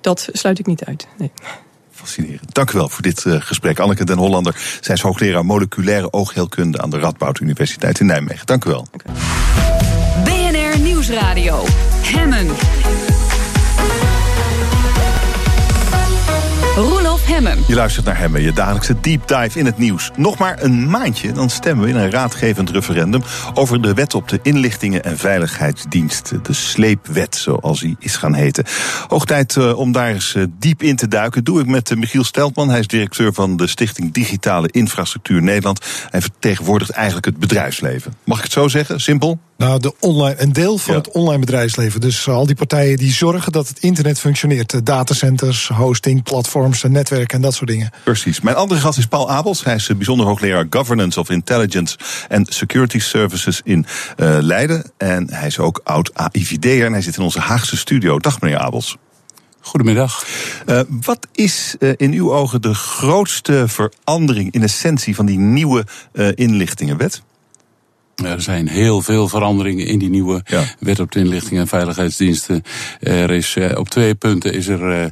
[0.00, 1.32] Dat sluit ik niet uit, nee.
[1.96, 2.54] Fascinerend.
[2.54, 3.78] Dank u wel voor dit uh, gesprek.
[3.78, 8.46] Anneke den Hollander, zij is hoogleraar moleculaire oogheelkunde aan de Radboud Universiteit in Nijmegen.
[8.46, 8.86] Dank u wel.
[10.24, 11.64] BNR Nieuwsradio.
[12.02, 12.75] Hemmen.
[17.66, 20.10] Je luistert naar Hemmen, je dagelijkse deep dive in het nieuws.
[20.16, 23.22] Nog maar een maandje, dan stemmen we in een raadgevend referendum...
[23.54, 26.32] over de wet op de inlichtingen- en veiligheidsdienst.
[26.42, 28.64] De sleepwet, zoals die is gaan heten.
[29.08, 31.44] Hoog tijd uh, om daar eens uh, diep in te duiken.
[31.44, 32.68] doe ik met uh, Michiel Steltman.
[32.68, 35.84] Hij is directeur van de Stichting Digitale Infrastructuur Nederland.
[36.10, 38.12] Hij vertegenwoordigt eigenlijk het bedrijfsleven.
[38.24, 39.00] Mag ik het zo zeggen?
[39.00, 39.38] Simpel?
[39.56, 41.00] Nou, de online, een deel van ja.
[41.00, 42.00] het online bedrijfsleven.
[42.00, 44.86] Dus al die partijen die zorgen dat het internet functioneert.
[44.86, 47.90] Datacenters, hosting, platforms, netwerken en dat soort dingen.
[48.04, 48.40] Precies.
[48.40, 49.64] Mijn andere gast is Paul Abels.
[49.64, 51.96] Hij is bijzonder hoogleraar Governance of Intelligence
[52.28, 54.90] and Security Services in uh, Leiden.
[54.96, 58.18] En hij is ook oud AIVD'er en hij zit in onze Haagse studio.
[58.18, 58.96] Dag meneer Abels.
[59.60, 60.26] Goedemiddag.
[60.66, 65.84] Uh, wat is uh, in uw ogen de grootste verandering in essentie van die nieuwe
[66.12, 67.22] uh, inlichtingenwet?
[68.24, 70.64] Er zijn heel veel veranderingen in die nieuwe ja.
[70.78, 72.62] wet op de inlichting en veiligheidsdiensten.
[73.00, 75.04] Er is uh, op twee punten is er uh,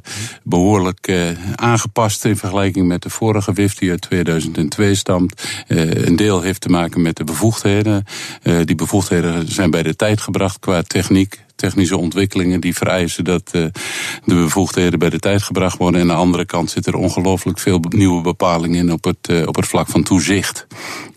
[0.42, 5.42] behoorlijk uh, aangepast in vergelijking met de vorige WIF die uit 2002 stamt.
[5.66, 8.04] een deel heeft te maken met de bevoegdheden.
[8.64, 13.66] die bevoegdheden zijn bij de tijd gebracht qua techniek technische ontwikkelingen die vereisen dat uh,
[14.24, 16.00] de bevoegdheden bij de tijd gebracht worden.
[16.00, 19.46] En aan de andere kant zit er ongelooflijk veel nieuwe bepalingen in op het, uh,
[19.46, 20.66] op het vlak van toezicht.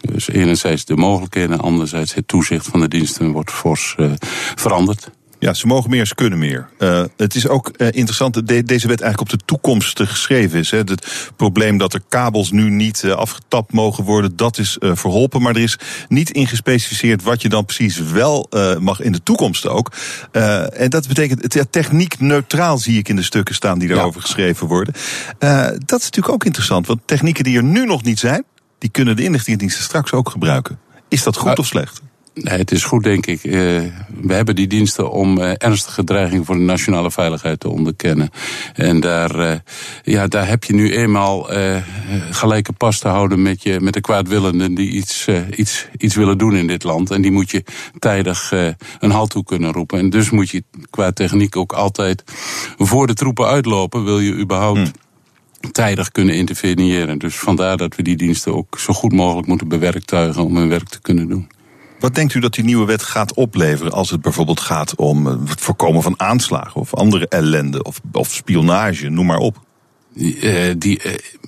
[0.01, 4.11] Dus enerzijds de mogelijkheden, anderzijds het toezicht van de diensten wordt fors uh,
[4.55, 5.09] veranderd.
[5.39, 6.69] Ja, ze mogen meer, ze kunnen meer.
[6.79, 10.59] Uh, het is ook uh, interessant dat de, deze wet eigenlijk op de toekomst geschreven
[10.59, 10.71] is.
[10.71, 10.77] Hè.
[10.77, 15.41] Het probleem dat er kabels nu niet uh, afgetapt mogen worden, dat is verholpen.
[15.41, 19.91] Maar er is niet ingespecificeerd wat je dan precies wel mag in de toekomst ook.
[20.31, 24.19] en dat betekent, het, ja, techniek neutraal zie ik in de stukken staan die daarover
[24.19, 24.25] ja.
[24.25, 24.93] geschreven worden.
[25.85, 28.43] dat is natuurlijk ook interessant, want technieken die er nu nog niet zijn,
[28.79, 30.79] die kunnen de inlichtingendiensten straks ook gebruiken.
[31.07, 32.01] Is dat goed of slecht?
[32.41, 33.43] Nee, het is goed, denk ik.
[33.43, 33.53] Uh,
[34.21, 38.29] we hebben die diensten om uh, ernstige dreigingen voor de nationale veiligheid te onderkennen.
[38.73, 39.53] En daar, uh,
[40.03, 41.49] ja, daar heb je nu eenmaal
[42.31, 46.55] gelijke pas te houden met, je, met de kwaadwillenden die iets, iets, iets willen doen
[46.55, 47.11] in dit land.
[47.11, 47.63] En die moet je
[47.99, 48.51] tijdig
[48.99, 49.99] een halt toe kunnen roepen.
[49.99, 52.23] En dus moet je qua techniek ook altijd
[52.77, 54.03] voor de troepen uitlopen.
[54.03, 54.77] Wil je überhaupt.
[54.77, 54.91] Hmm
[55.71, 57.17] tijdig kunnen interveneren.
[57.17, 60.89] Dus vandaar dat we die diensten ook zo goed mogelijk moeten bewerktuigen om hun werk
[60.89, 61.47] te kunnen doen.
[61.99, 65.61] Wat denkt u dat die nieuwe wet gaat opleveren als het bijvoorbeeld gaat om het
[65.61, 69.65] voorkomen van aanslagen of andere ellende of, of spionage, noem maar op?
[70.77, 71.01] die,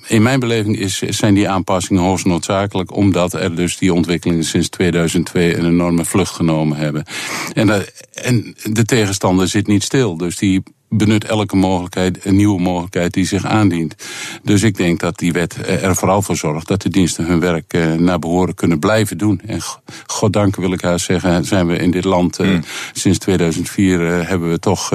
[0.08, 4.70] in mijn beleving is, zijn die aanpassingen hoogst noodzakelijk, omdat er dus die ontwikkelingen sinds
[4.70, 7.06] 2002 een enorme vlucht genomen hebben.
[7.54, 13.14] En, en de tegenstander zit niet stil, dus die benut elke mogelijkheid, een nieuwe mogelijkheid
[13.14, 13.96] die zich aandient.
[14.44, 17.74] Dus ik denk dat die wet er vooral voor zorgt dat de diensten hun werk
[17.74, 19.42] eh, naar behoren kunnen blijven doen.
[19.46, 19.60] En
[20.06, 22.60] goddank wil ik haar zeggen, zijn we in dit land uh,
[22.94, 24.92] sinds 2004 uh, hebben we toch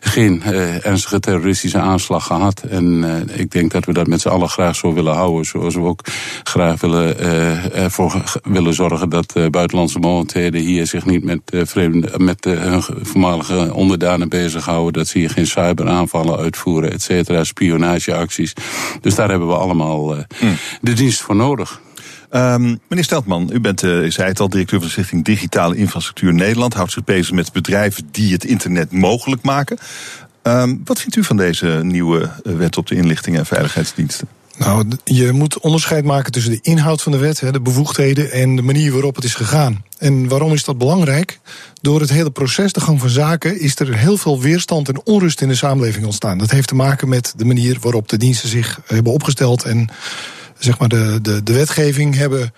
[0.00, 0.42] geen
[0.82, 2.62] ernstige terroristische aanslag gehad.
[2.62, 5.44] En ik denk dat we dat met z'n allen graag zo willen houden.
[5.44, 6.00] Zoals we ook
[6.42, 7.20] graag willen,
[7.72, 14.28] ervoor willen zorgen dat buitenlandse mogendheden hier zich niet met, vreemde, met hun voormalige onderdanen
[14.28, 14.92] bezighouden.
[14.92, 18.52] Dat ze geen cyberaanvallen uitvoeren, et cetera, spionageacties.
[19.00, 20.22] Dus daar hebben we allemaal uh,
[20.80, 21.80] de dienst voor nodig.
[22.30, 26.34] Um, meneer Steltman, u bent, uh, zei het al, directeur van de Stichting Digitale Infrastructuur
[26.34, 26.74] Nederland.
[26.74, 29.78] Houdt zich bezig met bedrijven die het internet mogelijk maken.
[30.42, 34.28] Um, wat vindt u van deze nieuwe wet op de inlichting en veiligheidsdiensten?
[34.58, 38.62] Nou, je moet onderscheid maken tussen de inhoud van de wet, de bevoegdheden en de
[38.62, 39.84] manier waarop het is gegaan.
[39.98, 41.40] En waarom is dat belangrijk?
[41.80, 45.40] Door het hele proces, de gang van zaken, is er heel veel weerstand en onrust
[45.40, 46.38] in de samenleving ontstaan.
[46.38, 49.88] Dat heeft te maken met de manier waarop de diensten zich hebben opgesteld en
[50.58, 52.52] zeg maar de, de, de wetgeving hebben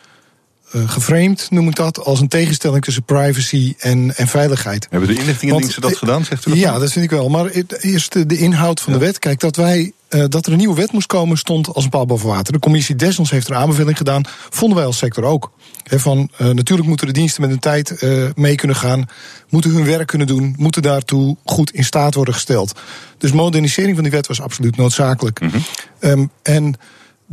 [0.87, 4.87] geframed, noem ik dat, als een tegenstelling tussen privacy en, en veiligheid.
[4.91, 6.59] Hebben de inlichtingendiensten dat gedaan, zegt u dat?
[6.59, 7.29] Ja, dat vind ik wel.
[7.29, 7.47] Maar
[7.81, 9.19] eerst de inhoud van de wet.
[9.19, 12.07] Kijk, dat wij uh, dat er een nieuwe wet moest komen, stond als een paal
[12.07, 12.53] boven water.
[12.53, 14.23] De commissie Desnos heeft er een aanbeveling gedaan.
[14.51, 15.53] Vonden wij als sector ook.
[15.83, 19.09] He, van, uh, natuurlijk moeten de diensten met de tijd uh, mee kunnen gaan.
[19.49, 20.55] Moeten hun werk kunnen doen.
[20.59, 22.81] Moeten daartoe goed in staat worden gesteld.
[23.19, 25.41] Dus modernisering van die wet was absoluut noodzakelijk.
[25.41, 26.11] Mm -hmm.
[26.11, 26.75] um, en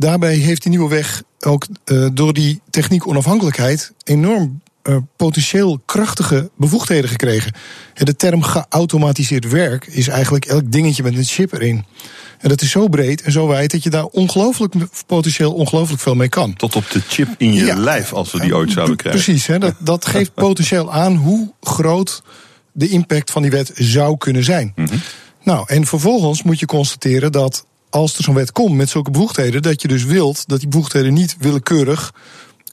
[0.02, 6.50] daarbij heeft die nieuwe weg ook uh, door die techniek onafhankelijkheid enorm uh, potentieel krachtige
[6.56, 7.52] bevoegdheden gekregen.
[7.94, 11.84] De term geautomatiseerd werk is eigenlijk elk dingetje met een chip erin.
[12.38, 14.74] En dat is zo breed en zo wijd dat je daar ongelooflijk
[15.06, 16.54] potentieel ongelooflijk veel mee kan.
[16.54, 19.22] Tot op de chip in je ja, lijf, als we die ooit zouden krijgen.
[19.22, 22.22] Precies, hè, dat, dat geeft potentieel aan hoe groot
[22.72, 24.72] de impact van die wet zou kunnen zijn.
[24.76, 25.00] Mm -hmm.
[25.42, 29.62] Nou, en vervolgens moet je constateren dat als er zo'n wet komt met zulke bevoegdheden,
[29.62, 32.12] dat je dus wilt dat die bevoegdheden niet willekeurig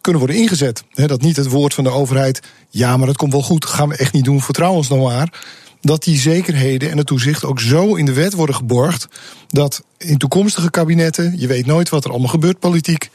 [0.02, 0.84] kunnen worden ingezet.
[0.94, 3.96] dat niet het woord van de overheid, ja, maar dat komt wel goed, gaan we
[3.96, 5.42] echt niet doen, vertrouw ons nou maar.
[5.82, 9.08] Dat die zekerheden en het toezicht ook zo in de wet worden geborgd.
[9.48, 13.10] dat in toekomstige kabinetten, je weet nooit wat er allemaal gebeurt politiek.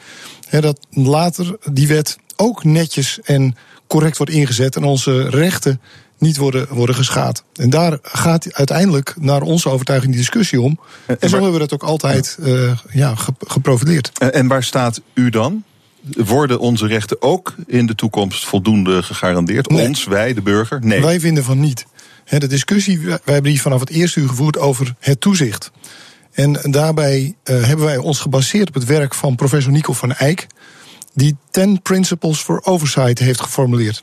[0.50, 5.80] dat later die wet ook netjes en correct wordt ingezet en onze rechten
[6.24, 7.44] niet worden, worden geschaad.
[7.54, 10.80] En daar gaat uiteindelijk naar onze overtuiging die discussie om.
[11.06, 12.48] En, en zo hebben we dat ook altijd ja.
[12.48, 14.18] Uh, ja, geprofileerd.
[14.18, 15.64] En waar staat u dan?
[16.16, 19.68] Worden onze rechten ook in de toekomst voldoende gegarandeerd?
[19.68, 19.86] Nee.
[19.86, 20.78] Ons, wij, de burger?
[20.84, 21.00] Nee.
[21.00, 21.86] Wij vinden van niet.
[22.24, 25.70] de discussie, wij hebben die vanaf het eerste uur gevoerd over het toezicht.
[26.32, 30.46] En daarbij uh, hebben wij ons gebaseerd op het werk van professor Nico van Eyck
[31.14, 34.02] die 10 Principles for Oversight heeft geformuleerd.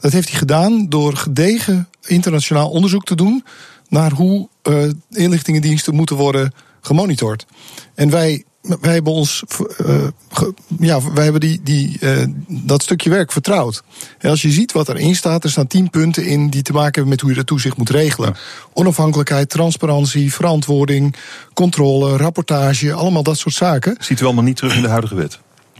[0.00, 3.44] Dat heeft hij gedaan door gedegen internationaal onderzoek te doen
[3.88, 7.46] naar hoe uh, inlichtingendiensten moeten worden gemonitord.
[7.94, 8.44] En wij,
[8.80, 9.42] wij hebben ons,
[9.86, 13.82] uh, ge, ja, wij hebben die, die, uh, dat stukje werk vertrouwd.
[14.18, 16.92] En als je ziet wat erin staat, er staan tien punten in die te maken
[16.92, 18.36] hebben met hoe je dat toezicht moet regelen.
[18.72, 21.16] Onafhankelijkheid, transparantie, verantwoording,
[21.54, 23.96] controle, rapportage, allemaal dat soort zaken.
[23.98, 25.38] Ziet u allemaal niet terug in de huidige wet?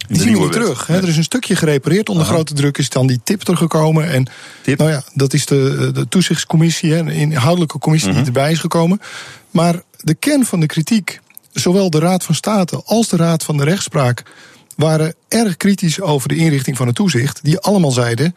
[0.08, 0.86] Die zien we niet terug.
[0.86, 0.96] Hè.
[0.96, 2.08] Er is een stukje gerepareerd.
[2.08, 2.32] Onder Aha.
[2.32, 4.10] grote druk is dan die tip teruggekomen.
[4.10, 4.26] En
[4.62, 4.78] tip.
[4.78, 9.00] nou ja, dat is de, de toezichtscommissie, hè, een inhoudelijke commissie die erbij is gekomen.
[9.50, 11.20] Maar de kern van de kritiek,
[11.52, 14.22] zowel de Raad van State als de Raad van de Rechtspraak,
[14.76, 17.40] waren erg kritisch over de inrichting van het toezicht.
[17.42, 18.34] Die allemaal zeiden: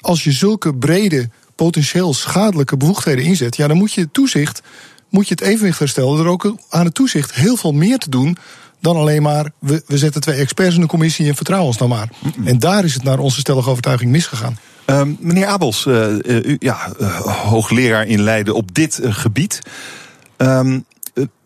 [0.00, 4.62] als je zulke brede, potentieel schadelijke bevoegdheden inzet, ja, dan moet je het toezicht,
[5.08, 6.18] moet je het evenwicht herstellen.
[6.18, 8.36] Er ook aan het toezicht heel veel meer te doen
[8.80, 11.88] dan alleen maar we, we zetten twee experts in de commissie en vertrouwen ons dan
[11.88, 12.08] maar.
[12.22, 12.46] Mm -mm.
[12.46, 14.58] En daar is het naar onze stellige overtuiging misgegaan.
[14.86, 19.62] Um, meneer Abels, uh, uh, u, ja, uh, hoogleraar in Leiden op dit gebied.
[20.36, 20.84] Um,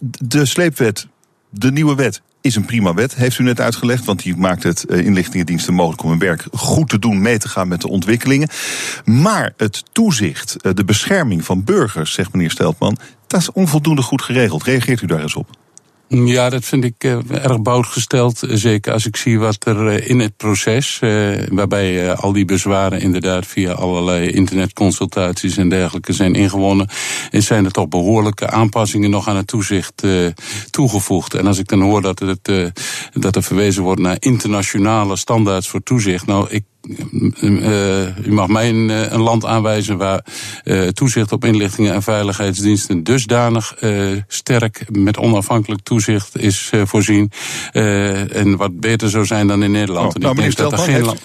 [0.08, 1.06] de sleepwet,
[1.50, 4.04] de nieuwe wet, is een prima wet, heeft u net uitgelegd.
[4.04, 7.68] Want die maakt het inlichtingendiensten mogelijk om hun werk goed te doen, mee te gaan
[7.68, 8.48] met de ontwikkelingen.
[9.04, 14.64] Maar het toezicht, de bescherming van burgers, zegt meneer Steltman, dat is onvoldoende goed geregeld.
[14.64, 15.48] Reageert u daar eens op?
[16.12, 18.42] Ja, dat vind ik uh, erg boud gesteld.
[18.48, 20.98] Zeker als ik zie wat er uh, in het proces,
[21.50, 26.88] waarbij al die bezwaren inderdaad via allerlei internetconsultaties en dergelijke zijn ingewonnen,
[27.30, 30.02] en zijn er toch behoorlijke aanpassingen nog aan het toezicht
[30.70, 31.34] toegevoegd.
[31.34, 32.72] En als ik dan hoor dat, het,
[33.12, 36.64] dat er verwezen wordt naar internationale standaards voor toezicht, nou, ik
[38.24, 40.24] u mag mij een, een, land aanwijzen waar
[40.92, 43.74] toezicht op inlichtingen en veiligheidsdiensten dusdanig
[44.26, 47.30] sterk met onafhankelijk toezicht is voorzien.
[47.72, 50.14] en wat beter zou zijn dan in Nederland.
[50.14, 51.20] Oh, nou, ik denk dat er geen land.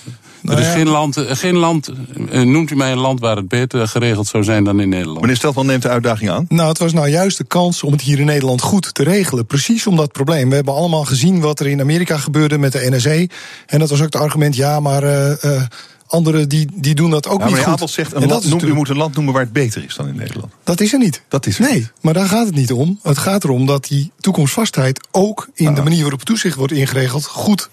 [0.46, 1.92] Nou er is geen land, eh, geen land,
[2.30, 5.22] eh, noemt u mij een land waar het beter geregeld zou zijn dan in Nederland?
[5.22, 6.46] Meneer Steltman neemt de uitdaging aan.
[6.50, 9.46] Nou, het was nou juist de kans om het hier in Nederland goed te regelen.
[9.46, 10.50] Precies om dat probleem.
[10.50, 13.30] We hebben allemaal gezien wat er in Amerika gebeurde met de NSE.
[13.66, 15.04] En dat was ook het argument, ja, maar...
[15.04, 15.62] Uh,
[16.08, 17.66] Anderen die, die doen dat ook ja, niet goed.
[17.66, 20.08] Abel zegt, een land, noem, u moet een land noemen waar het beter is dan
[20.08, 20.54] in Nederland.
[20.64, 21.22] Dat is er niet.
[21.28, 23.00] Dat is er nee, maar daar gaat het niet om.
[23.04, 25.84] Het gaat erom dat die toekomstvastheid ook in de ah.
[25.84, 27.70] manier waarop toezicht wordt ingeregeld goed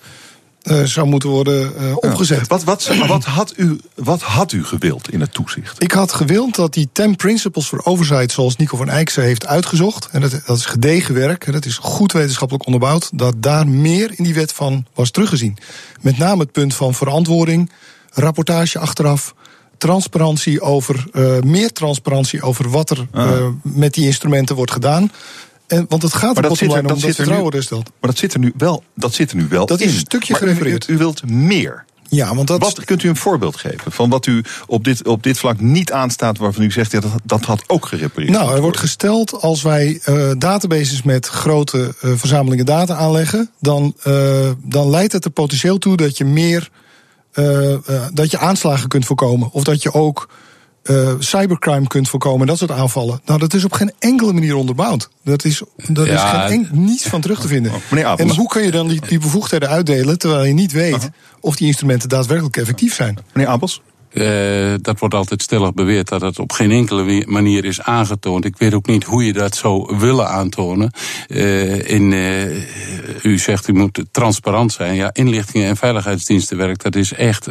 [0.62, 2.48] uh, zou moeten worden uh, opgezet.
[2.48, 5.82] Wat, wat, wat, had u, wat had u gewild in het toezicht?
[5.82, 10.08] Ik had gewild dat die 10 principles for oversight, zoals Nico van Eijksen heeft uitgezocht,
[10.10, 14.24] en dat, dat is gedegen werk, dat is goed wetenschappelijk onderbouwd, dat daar meer in
[14.24, 15.58] die wet van was teruggezien.
[16.00, 17.70] Met name het punt van verantwoording,
[18.10, 19.34] rapportage achteraf,
[19.78, 25.10] transparantie over, uh, meer transparantie over wat er uh, met die instrumenten wordt gedaan.
[25.72, 28.34] En, want het gaat maar dat zit er, dat zit er nu, Maar dat zit
[28.34, 29.86] er nu wel, dat zit er nu wel dat in.
[29.86, 30.88] is een stukje gerefereerd.
[30.88, 31.84] U, u, wilt meer.
[32.08, 32.60] Ja, want dat...
[32.60, 35.92] Wat, kunt u een voorbeeld geven van wat u op dit, op dit vlak niet
[35.92, 36.38] aanstaat...
[36.38, 40.00] waarvan u zegt, ja, dat, dat had ook gerepareerd Nou, er wordt gesteld als wij
[40.08, 43.50] uh, databases met grote uh, verzamelingen data aanleggen...
[43.60, 46.70] Dan, uh, dan leidt het er potentieel toe dat je meer...
[48.12, 49.52] dat je aanslagen kunt voorkomen.
[49.52, 50.28] Of dat je ook
[50.82, 53.20] uh, cybercrime kunt voorkomen, dat soort aanvallen.
[53.24, 55.08] Nou, dat is op geen enkele manier onderbouwd.
[55.24, 57.72] Dat is, dat is geen niets van terug te vinden.
[57.72, 61.56] Oh, en hoe kun je dan die, die bevoegdheden uitdelen terwijl je niet weet of
[61.56, 63.18] die instrumenten daadwerkelijk effectief zijn?
[63.32, 63.82] Meneer Abels?
[64.14, 68.44] Uh, dat wordt altijd stellig beweerd dat het op geen enkele manier is aangetoond.
[68.44, 70.90] Ik weet ook niet hoe je dat zou willen aantonen.
[71.28, 74.94] Uh, in, uh, u zegt u moet transparant zijn.
[74.94, 77.46] Ja, inlichtingen en veiligheidsdienstenwerk, dat is echt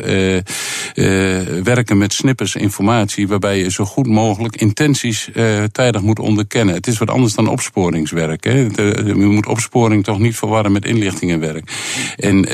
[1.63, 5.29] werken met snippers informatie waarbij je zo goed mogelijk intenties
[5.71, 6.75] tijdig moet onderkennen.
[6.75, 8.43] Het is wat anders dan opsporingswerk.
[8.43, 8.67] Hè.
[8.67, 11.71] De, moet opsporing toch niet verwarren met inlichtingenwerk.
[12.15, 12.47] En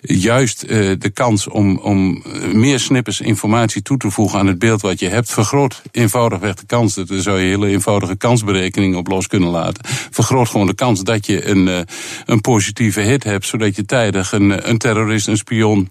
[0.00, 4.80] juist de kans om, om meer snippers informatie informatie toe te voegen aan het beeld
[4.80, 6.94] wat je hebt, vergroot eenvoudigweg de kans.
[6.94, 9.84] Daar zou je hele eenvoudige kansberekening op los kunnen laten.
[10.10, 11.80] Vergroot gewoon de kans dat je een, eh,
[12.24, 15.90] een positieve hit hebt, zodat je tijdig een, een terrorist, een spion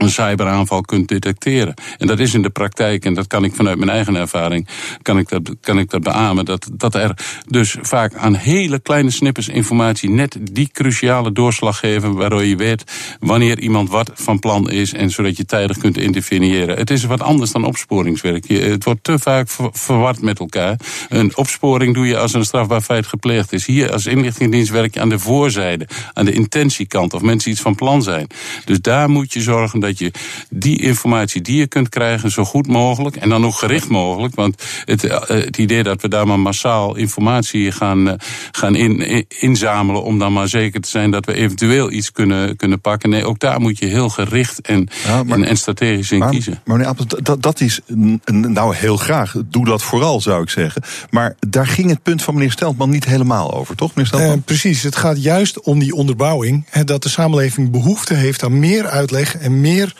[0.00, 1.74] een cyberaanval kunt detecteren.
[1.98, 4.68] En dat is in de praktijk, en dat kan ik vanuit mijn eigen ervaring,
[5.02, 7.14] kan ik dat, kan ik dat beamen, dat, dat er
[7.48, 12.84] dus vaak aan hele kleine snippers informatie net die cruciale doorslag geven, waardoor je weet
[13.20, 16.76] wanneer iemand wat van plan is en zodat je tijdig kunt interveneren.
[16.76, 18.48] Het is wat anders dan opsporingswerk.
[18.48, 20.76] Het wordt te vaak verward met elkaar.
[21.08, 23.66] Een opsporing doe je als een strafbaar feit gepleegd is.
[23.66, 27.74] Hier als inlichtingendienst werk je aan de voorzijde, aan de intentiekant, of mensen iets van
[27.74, 28.26] plan zijn.
[28.64, 30.10] Dus daar moet je zorgen dat dat je
[30.50, 34.34] die informatie die je kunt krijgen zo goed mogelijk en dan ook gericht mogelijk.
[34.34, 38.14] Want het, eh, het idee dat we daar maar massaal informatie gaan, eh,
[38.50, 42.80] gaan in, inzamelen om dan maar zeker te zijn dat we eventueel iets kunnen, kunnen
[42.80, 43.10] pakken.
[43.10, 44.88] Nee, ook daar moet je heel gericht en,
[45.26, 46.60] en, en, strategisch in kiezen.
[46.64, 47.80] Maar meneer Appel, dat, dat is
[48.24, 49.34] nou heel graag.
[49.44, 50.82] Doe dat vooral, zou ik zeggen.
[51.10, 54.36] Maar daar ging het punt van meneer Steltman niet helemaal over, toch, meneer Steltman?
[54.36, 56.66] Eh, precies, het gaat juist om die onderbouwing.
[56.70, 59.92] Hè, dat de samenleving behoefte heeft aan meer uitleg en meer meer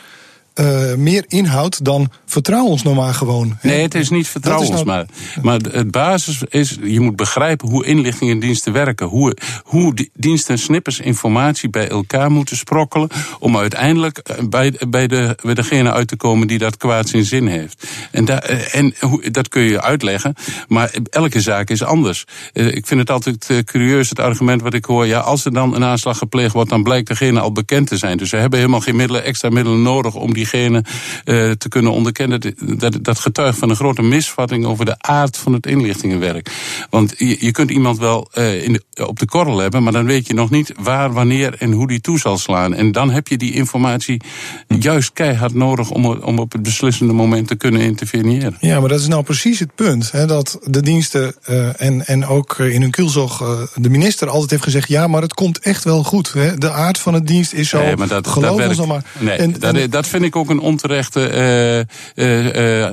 [0.55, 3.57] uh, meer inhoud dan vertrouw ons nou maar gewoon.
[3.61, 4.85] Nee, het is niet vertrouw ons nou...
[4.85, 5.05] maar.
[5.41, 9.07] Maar het basis is, je moet begrijpen hoe inlichtingendiensten werken.
[9.07, 13.09] Hoe, hoe diensten snippers informatie bij elkaar moeten sprokkelen...
[13.39, 17.25] om uiteindelijk eh, bij, bij, de, bij degene uit te komen die dat kwaad in
[17.25, 17.87] zin heeft.
[18.11, 18.93] En, eh, en
[19.31, 20.35] dat kun je uitleggen,
[20.67, 22.25] maar elke zaak is anders.
[22.53, 25.07] Ik vind het altijd curieus, het argument wat ik hoor...
[25.07, 28.17] ja, als er dan een aanslag gepleegd wordt, dan blijkt degene al bekend te zijn.
[28.17, 30.15] Dus ze hebben helemaal geen middelen, extra middelen nodig...
[30.15, 30.83] om die uh,
[31.51, 32.41] te kunnen onderkennen.
[32.77, 36.51] Dat, dat getuigt van een grote misvatting over de aard van het inlichtingenwerk.
[36.89, 40.05] Want je, je kunt iemand wel uh, in de, op de korrel hebben, maar dan
[40.05, 42.73] weet je nog niet waar, wanneer en hoe die toe zal slaan.
[42.73, 44.21] En dan heb je die informatie
[44.67, 48.57] juist keihard nodig om, om op het beslissende moment te kunnen interveneren.
[48.59, 50.11] Ja, maar dat is nou precies het punt.
[50.11, 53.37] Hè, dat de diensten uh, en, en ook in hun kielzog
[53.75, 56.33] de minister altijd heeft gezegd: ja, maar het komt echt wel goed.
[56.33, 56.57] Hè.
[56.57, 57.81] De aard van het dienst is zo.
[57.81, 59.03] Nee, maar dat, geloof dat ons maar.
[59.19, 62.87] Nee, en, dat, dat vind ik ook een onterechte uh, uh,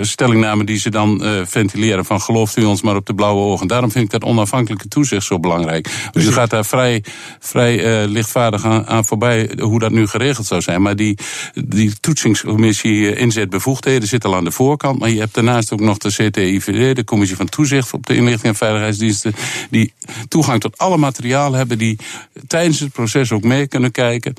[0.00, 2.04] stellingname die ze dan ventileren.
[2.04, 3.66] Van gelooft u ons maar op de blauwe ogen.
[3.66, 5.88] Daarom vind ik dat onafhankelijke toezicht zo belangrijk.
[6.12, 7.04] Dus u gaat daar vrij,
[7.40, 10.82] vrij lichtvaardig aan, aan, voorbij hoe dat nu geregeld zou zijn.
[10.82, 11.18] Maar die,
[11.54, 14.98] die toetsingscommissie inzetbevoegdheden zit al aan de voorkant.
[14.98, 18.52] Maar je hebt daarnaast ook nog de CTIVD, de Commissie van Toezicht op de Inlichting
[18.52, 19.34] en Veiligheidsdiensten.
[19.70, 19.92] Die
[20.28, 21.98] toegang tot alle materiaal hebben, die
[22.46, 24.34] tijdens het proces ook mee kunnen kijken.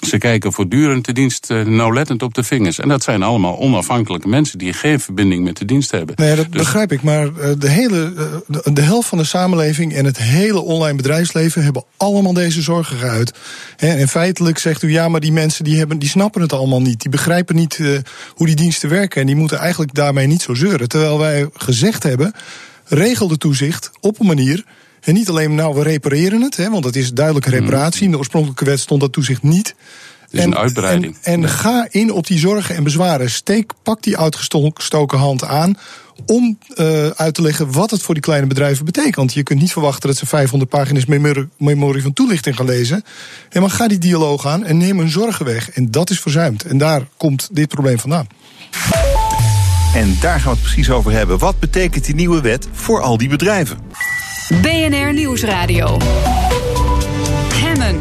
[0.00, 2.78] Ze kijken voortdurend de dienst uh, nauwlettend op de vingers.
[2.78, 6.14] En dat zijn allemaal onafhankelijke mensen die geen verbinding met de dienst hebben.
[6.18, 6.60] Nee, dat dus...
[6.60, 7.02] begrijp ik.
[7.02, 8.12] Maar uh, de, hele,
[8.46, 12.96] de, de, helft van de samenleving en het hele online bedrijfsleven hebben allemaal deze zorgen
[12.96, 13.32] geuit.
[13.76, 17.00] En feitelijk zegt u ja, maar die mensen die, hebben, die snappen het allemaal niet.
[17.00, 17.80] Die begrijpen niet
[18.34, 19.20] hoe die diensten werken.
[19.20, 20.88] En die moeten eigenlijk daarmee niet zo zeuren.
[20.88, 22.32] Terwijl wij gezegd hebben,
[22.84, 24.64] regel de toezicht op een manier
[25.08, 27.58] en niet alleen, nou, we repareren het, hè, want dat is duidelijke mhm.
[27.58, 28.04] reparatie.
[28.04, 29.74] In de oorspronkelijke wet stond dat toezicht niet.
[30.20, 31.16] Het is en, een uitbreiding.
[31.22, 33.30] En, en ga in op die zorgen en bezwaren.
[33.30, 35.78] Steek, pak die uitgestoken hand aan
[36.26, 39.34] om uh, uit te leggen wat het voor die kleine bedrijven betekent.
[39.34, 41.04] Je kunt niet verwachten dat ze 500 pagina's
[41.56, 43.04] memorie van toelichting gaan lezen.
[43.50, 45.70] En maar ga die dialoog aan en neem hun zorgen weg.
[45.70, 46.64] En dat is verzuimd.
[46.64, 48.26] En daar komt dit probleem vandaan.
[49.94, 51.38] En daar gaan we het precies over hebben.
[51.38, 53.78] Wat betekent die nieuwe wet voor al die bedrijven?
[54.62, 55.96] BNR Nieuwsradio.
[57.54, 57.98] Hemmen.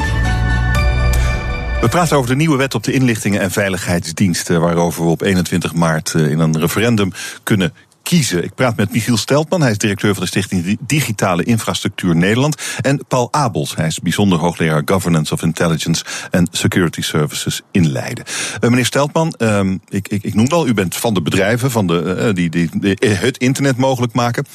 [1.81, 5.73] We praten over de nieuwe wet op de inlichtingen en veiligheidsdiensten, waarover we op 21
[5.73, 7.11] maart eh, in een referendum
[7.43, 7.73] kunnen
[8.07, 8.43] kiezen.
[8.43, 12.61] Ik praat met Michiel Steltman, hij is directeur van de Stichting Digitale Infrastructuur Nederland.
[12.81, 18.23] En Paul Abels, hij is bijzonder hoogleraar Governance of Intelligence en Security Services in Leiden.
[18.61, 21.87] Uh, meneer Steltman, uh, ik, ik, ik noemde al, u bent van de bedrijven van
[21.87, 24.45] de, uh, die, die, die, het internet mogelijk maken.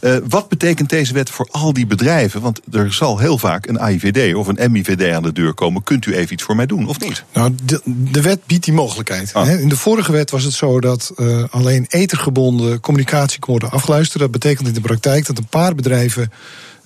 [0.00, 2.40] Uh, wat betekent deze wet voor al die bedrijven?
[2.40, 5.82] Want er zal heel vaak een AIVD of een MIVD aan de deur komen.
[5.82, 7.24] Kunt u even iets voor mij doen, of niet?
[7.32, 9.34] Nou, de, de wet biedt die mogelijkheid.
[9.34, 9.60] Ah.
[9.60, 11.12] In de vorige wet was het zo dat
[11.50, 14.22] alleen ethergebonden communicatie communicatie kon worden afgeluisterd.
[14.22, 16.32] Dat betekent in de praktijk dat een paar bedrijven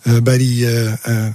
[0.03, 1.27] uh, bij die uh, uh,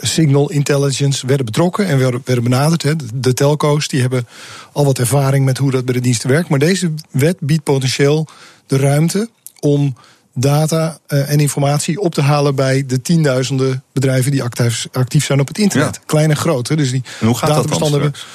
[0.00, 2.82] signal intelligence werden betrokken en werden, werden benaderd.
[2.82, 2.92] Hè.
[3.14, 4.26] De telco's die hebben
[4.72, 6.48] al wat ervaring met hoe dat bij de diensten werkt.
[6.48, 8.26] Maar deze wet biedt potentieel
[8.66, 9.30] de ruimte
[9.60, 9.96] om
[10.34, 15.48] data en informatie op te halen bij de tienduizenden bedrijven die actief, actief zijn op
[15.48, 15.94] het internet.
[15.94, 16.02] Ja.
[16.06, 16.68] Klein en groot.
[16.68, 16.76] Hè.
[16.76, 18.00] Dus die en hoe gaat databestanden.
[18.00, 18.26] Dat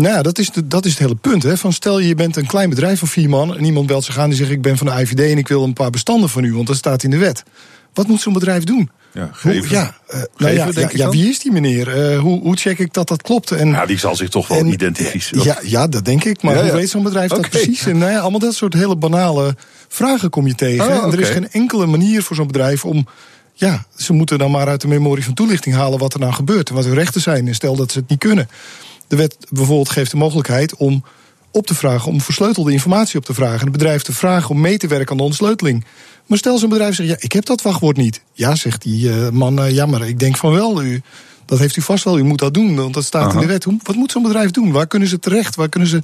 [0.00, 1.42] nou ja, dat is, de, dat is het hele punt.
[1.42, 1.56] Hè.
[1.56, 4.28] Van stel je bent een klein bedrijf van vier man en iemand belt zich aan
[4.28, 6.54] die zegt ik ben van de IVD en ik wil een paar bestanden van u,
[6.54, 7.42] want dat staat in de wet.
[7.94, 8.90] Wat moet zo'n bedrijf doen?
[9.12, 9.58] Ja, geven.
[9.58, 12.12] Hoe, ja, uh, nou ja, ja, ja, wie is die meneer?
[12.12, 13.50] Uh, hoe, hoe check ik dat dat klopt?
[13.50, 15.44] En, ja, die zal zich toch wel en, identificeren.
[15.44, 16.42] Ja, ja, dat denk ik.
[16.42, 17.42] Maar hoe weet zo'n bedrijf okay.
[17.42, 17.86] dat precies?
[17.86, 19.56] En nou ja, allemaal dat soort hele banale
[19.88, 20.86] vragen kom je tegen.
[20.86, 23.06] Oh, en er is geen enkele manier voor zo'n bedrijf om
[23.54, 26.68] ja, ze moeten dan maar uit de memorie van toelichting halen wat er nou gebeurt
[26.68, 27.46] en wat hun rechten zijn.
[27.46, 28.48] En stel dat ze het niet kunnen.
[29.10, 31.04] De wet bijvoorbeeld geeft de mogelijkheid om
[31.50, 33.58] op te vragen, om versleutelde informatie op te vragen.
[33.58, 35.84] En het bedrijf te vragen om mee te werken aan de ontsleuteling.
[36.26, 38.22] Maar stel zo'n bedrijf zegt, ja, ik heb dat wachtwoord niet.
[38.32, 41.02] Ja, zegt die uh, man, uh, jammer, ik denk van wel, u,
[41.46, 43.64] dat heeft u vast wel, u moet dat doen, want dat staat in de wet.
[43.64, 44.72] Hoe, wat moet zo'n bedrijf doen?
[44.72, 45.56] Waar kunnen ze terecht?
[45.56, 46.02] Waar kunnen ze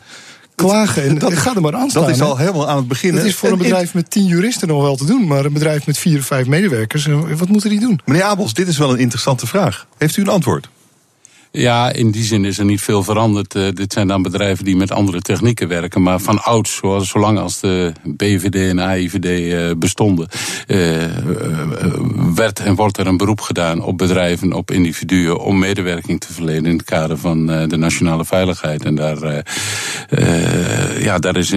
[0.54, 1.02] klagen?
[1.02, 2.02] En dat, gaat er maar aan staan.
[2.02, 3.14] Dat is al helemaal aan het begin.
[3.14, 5.86] Dat is voor een bedrijf met tien juristen nog wel te doen, maar een bedrijf
[5.86, 8.00] met vier of vijf medewerkers, eh, wat moeten die doen?
[8.04, 9.86] Meneer Abels, dit is wel een interessante vraag.
[9.98, 10.68] Heeft u een antwoord?
[11.56, 13.54] Ja, in die zin is er niet veel veranderd.
[13.54, 16.02] Uh, dit zijn dan bedrijven die met andere technieken werken.
[16.02, 20.28] Maar van ouds, zoals, zolang als de BVD en AIVD eh, bestonden,
[20.66, 21.04] uh,
[22.34, 26.70] werd en wordt er een beroep gedaan op bedrijven, op individuen, om medewerking te verlenen
[26.70, 28.84] in het kader van de nationale veiligheid.
[28.84, 29.44] En daar,
[30.98, 31.54] ja, daar is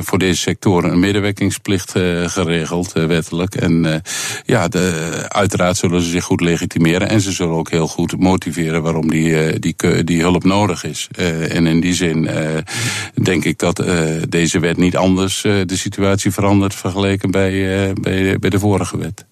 [0.00, 1.90] voor deze sectoren een medewerkingsplicht
[2.26, 3.54] geregeld, wettelijk.
[3.54, 4.02] En
[4.44, 8.82] ja, de, uiteraard zullen ze zich goed legitimeren en ze zullen ook heel goed motiveren
[8.82, 11.08] waarom die eh, die, die hulp nodig is.
[11.18, 12.56] Uh, en in die zin uh,
[13.22, 13.84] denk ik dat
[14.28, 19.24] deze wet niet anders de situatie verandert vergeleken bij, bij, bij de vorige wet.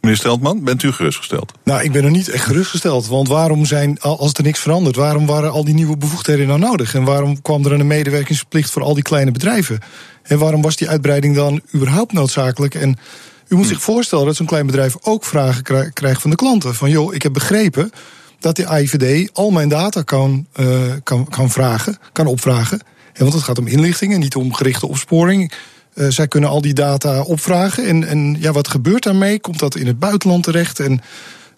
[0.00, 1.52] Meneer Steltman, bent u gerustgesteld?
[1.64, 3.06] Nou, ik ben er niet echt gerustgesteld.
[3.06, 6.94] Want waarom zijn, als er niks verandert, waarom waren al die nieuwe bevoegdheden nou nodig?
[6.94, 9.78] En waarom kwam er een medewerkingsplicht voor al die kleine bedrijven?
[10.22, 12.74] En waarom was die uitbreiding dan überhaupt noodzakelijk?
[12.74, 12.98] En
[13.48, 13.70] u moet hm.
[13.70, 16.74] zich voorstellen dat zo'n klein bedrijf ook vragen krijgt van de klanten.
[16.74, 17.90] Van joh, ik heb begrepen
[18.40, 22.80] dat de AIVD al mijn data kan, uh, kan, kan vragen, kan opvragen.
[23.12, 25.52] En want het gaat om inlichtingen, niet om gerichte opsporing.
[25.94, 27.86] Uh, zij kunnen al die data opvragen.
[27.86, 29.40] En, en ja, wat gebeurt daarmee?
[29.40, 30.80] Komt dat in het buitenland terecht?
[30.80, 31.00] En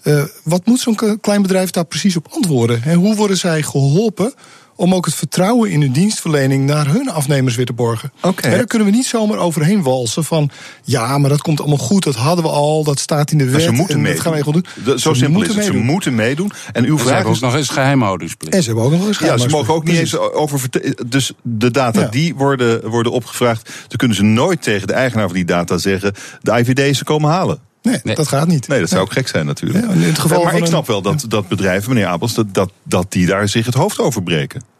[0.03, 2.83] uh, wat moet zo'n klein bedrijf daar precies op antwoorden?
[2.83, 4.35] En hoe worden zij geholpen
[4.83, 8.13] om ook het vertrouwen in hun dienstverlening naar hun afnemers weer te borgen.
[8.21, 8.51] Okay.
[8.51, 10.51] daar kunnen we niet zomaar overheen walsen van
[10.85, 13.63] ja, maar dat komt allemaal goed, dat hadden we al, dat staat in de wet.
[13.63, 14.25] ze moeten en meedoen.
[14.25, 14.99] Dat gaan we doen.
[14.99, 15.65] zo simpel is het.
[15.65, 16.53] Ze moeten meedoen.
[16.73, 18.55] En uw vraag ze hebben ook nog eens geheimhoudingsplicht.
[18.55, 20.61] En ze hebben ook nog eens Ja, ze mogen ook niet eens over.
[21.07, 25.37] Dus de data die worden, worden opgevraagd, dan kunnen ze nooit tegen de eigenaar van
[25.37, 27.59] die data zeggen: de IVD ze komen halen.
[27.83, 28.69] Nee, nee, dat gaat niet.
[28.69, 29.85] Nee, dat zou ook gek zijn natuurlijk.
[29.85, 33.49] Ja, maar ik snap wel dat, dat bedrijven, meneer Abels, dat, dat, dat die daar
[33.49, 34.72] zich het hoofd over breken.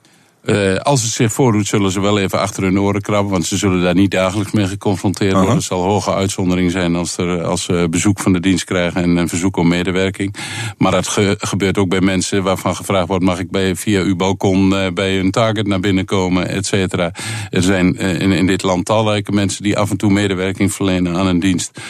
[0.45, 3.33] Uh, als het zich voordoet, zullen ze wel even achter hun oren krabben.
[3.33, 5.55] Want ze zullen daar niet dagelijks mee geconfronteerd worden.
[5.55, 9.17] Het zal hoge uitzondering zijn als, er, als ze bezoek van de dienst krijgen en
[9.17, 10.35] een verzoek om medewerking.
[10.79, 14.71] Maar dat gebeurt ook bij mensen waarvan gevraagd wordt: mag ik bij, via uw balkon
[14.71, 17.13] uh, bij een target naar binnen komen, et cetera.
[17.51, 21.17] Er zijn uh, in, in dit land talrijke mensen die af en toe medewerking verlenen
[21.17, 21.81] aan een dienst.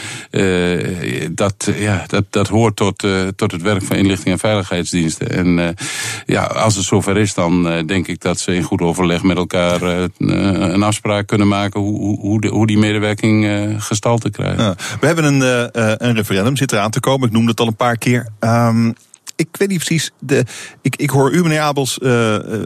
[1.30, 5.30] dat, ja, dat, dat hoort tot, tot het werk van inlichting en veiligheidsdiensten.
[5.30, 5.74] En
[6.26, 9.82] ja, als het zover is, dan denk ik dat ze in goed overleg met elkaar
[9.82, 14.56] uh, een afspraak kunnen maken hoe, hoe, hoe die medewerking uh, gestalte krijgt.
[15.00, 15.68] We hebben een,
[16.06, 17.28] een referendum, zit eraan te komen.
[17.28, 18.28] Ik noemde het al een paar keer.
[18.40, 18.94] Um,
[19.36, 20.10] ik weet niet precies.
[20.18, 20.44] De,
[20.80, 22.00] ik, ik hoor u, meneer Abels,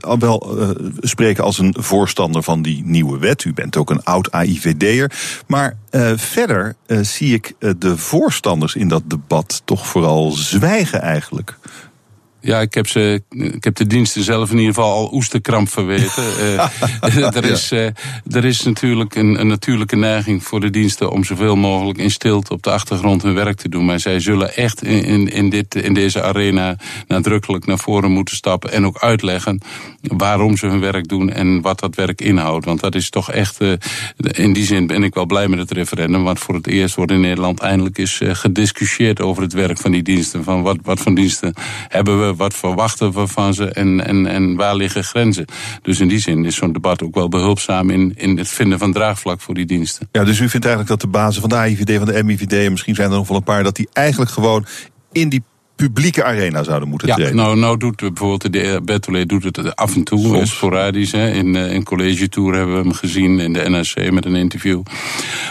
[0.01, 0.57] al wel
[1.01, 3.45] spreken als een voorstander van die nieuwe wet.
[3.45, 5.13] U bent ook een oud AIVD'er.
[5.47, 5.77] Maar
[6.17, 11.59] verder zie ik de voorstanders in dat debat toch vooral zwijgen eigenlijk.
[12.47, 16.23] Ja, ik heb, ze, ik heb de diensten zelf in ieder geval al oesterkramp verweten.
[16.41, 17.87] uh, er, is, uh,
[18.31, 22.53] er is natuurlijk een, een, natuurlijke neiging voor de diensten om zoveel mogelijk in stilte
[22.53, 23.85] op de achtergrond hun werk te doen.
[23.85, 26.77] Maar zij zullen echt in, in, in, dit, in deze arena
[27.09, 29.61] nadrukkelijk naar voren moeten stappen en ook uitleggen
[30.01, 32.65] waarom ze hun werk doen en wat dat werk inhoudt.
[32.65, 33.73] Want dat is toch echt, uh,
[34.17, 36.25] in die zin ben ik wel blij met het referendum.
[36.25, 40.03] Want voor het eerst wordt in Nederland eindelijk eens gediscussieerd over het werk van die
[40.03, 40.45] diensten.
[40.45, 41.55] Van wat, wat voor diensten
[41.89, 45.45] hebben we wat verwachten we van ze en, en, en waar liggen grenzen.
[45.83, 48.93] Dus in die zin is zo'n debat ook wel behulpzaam in, in het vinden van
[48.93, 50.09] draagvlak voor die diensten.
[50.13, 52.71] Ja, dus u vindt eigenlijk dat de bazen van de AIVD, van de MIVD, en
[52.71, 54.67] misschien zijn er nog wel een paar, dat die eigenlijk gewoon
[55.13, 55.43] in die
[55.77, 60.05] publieke arena zouden moeten ja, Nou, nou doet bijvoorbeeld de Bertolet doet het af en
[60.05, 60.51] toe, Soms.
[60.51, 61.13] sporadisch.
[61.13, 61.31] Hè.
[61.31, 64.83] In, eh, in College Tour hebben we hem gezien, in de NRC met een interview.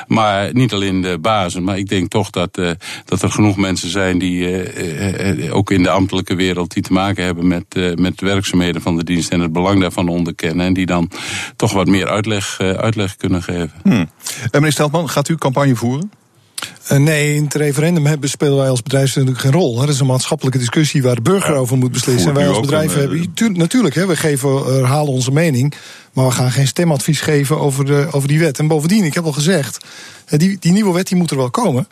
[0.07, 2.71] Maar niet alleen de bazen, maar ik denk toch dat, uh,
[3.05, 7.23] dat er genoeg mensen zijn die uh, ook in de ambtelijke wereld die te maken
[7.23, 7.65] hebben met,
[7.95, 10.65] met de werkzaamheden van de dienst en het belang daarvan onderkennen.
[10.65, 11.11] En die dan
[11.55, 13.71] toch wat meer uitleg, uitleg kunnen geven.
[13.84, 14.09] Hmm.
[14.51, 16.11] meneer Steltman, gaat u campagne voeren?
[16.91, 19.76] Uh, nee, in het referendum hebben, spelen wij als bedrijf natuurlijk geen rol.
[19.76, 22.30] Dat is een maatschappelijke discussie waar de burger over moet beslissen.
[22.30, 23.20] En wij als bedrijf hebben.
[23.20, 25.74] Eh, tu natuurlijk, hè, we geven, herhalen onze mening.
[26.13, 28.59] Maar we gaan geen stemadvies geven over, de, over die wet.
[28.59, 29.86] En bovendien, ik heb al gezegd,
[30.30, 31.88] die, die nieuwe wet die moet er wel komen.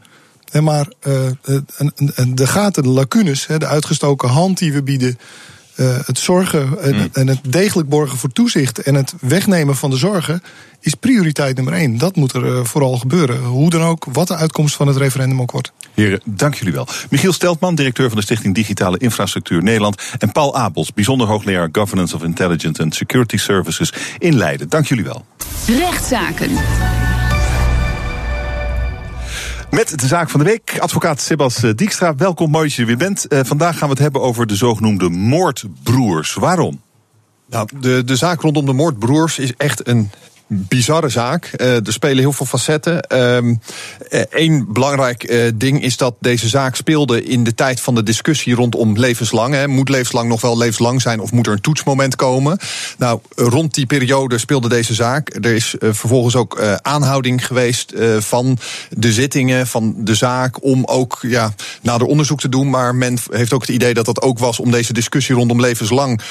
[0.61, 1.13] Maar uh,
[2.33, 5.17] de gaten, de lacunes, de uitgestoken hand die we bieden.
[5.75, 7.09] Uh, het zorgen en, hmm.
[7.13, 10.43] en, het degelijk borgen voor toezicht en het wegnemen van de zorgen
[10.79, 11.97] is prioriteit nummer één.
[11.97, 13.43] Dat moet er uh, vooral gebeuren.
[13.43, 15.71] Hoe dan ook, wat de uitkomst van het referendum ook wordt.
[15.93, 16.87] Heren, dank jullie wel.
[17.09, 20.01] Michiel Steltman, directeur van de Stichting Digitale Infrastructuur Nederland.
[20.19, 24.69] En Paul Abels, bijzonder hoogleraar Governance of Intelligence and Security Services in Leiden.
[24.69, 25.25] Dank jullie wel.
[25.67, 26.51] Rechtszaken.
[29.73, 32.15] Met de zaak van de week, advocaat Sebas eh, Dijkstra.
[32.15, 33.25] Welkom, mooi dat je er weer bent.
[33.29, 36.33] Uh, vandaag gaan we het hebben over de zogenoemde moordbroers.
[36.33, 36.81] Waarom?
[37.45, 40.11] Nou, de, de zaak rondom de moordbroers is echt een
[40.47, 41.51] bizarre zaak.
[41.57, 43.05] Uh, er spelen heel veel facetten.
[43.07, 43.59] Eén
[44.29, 48.03] ehm, uh, belangrijk uh, ding is dat deze zaak speelde in de tijd van de
[48.03, 49.53] discussie rondom levenslang.
[49.53, 49.67] Hè.
[49.67, 52.57] Moet levenslang nog wel levenslang zijn of moet er een toetsmoment komen?
[52.97, 55.35] Nou, rond die periode speelde deze zaak.
[55.41, 58.57] Er is vervolgens ook aanhouding geweest van
[58.89, 62.69] de zittingen van de zaak om ook ja, nader onderzoek te doen.
[62.69, 66.21] Maar men heeft ook het idee dat dat ook was om deze discussie rondom levenslang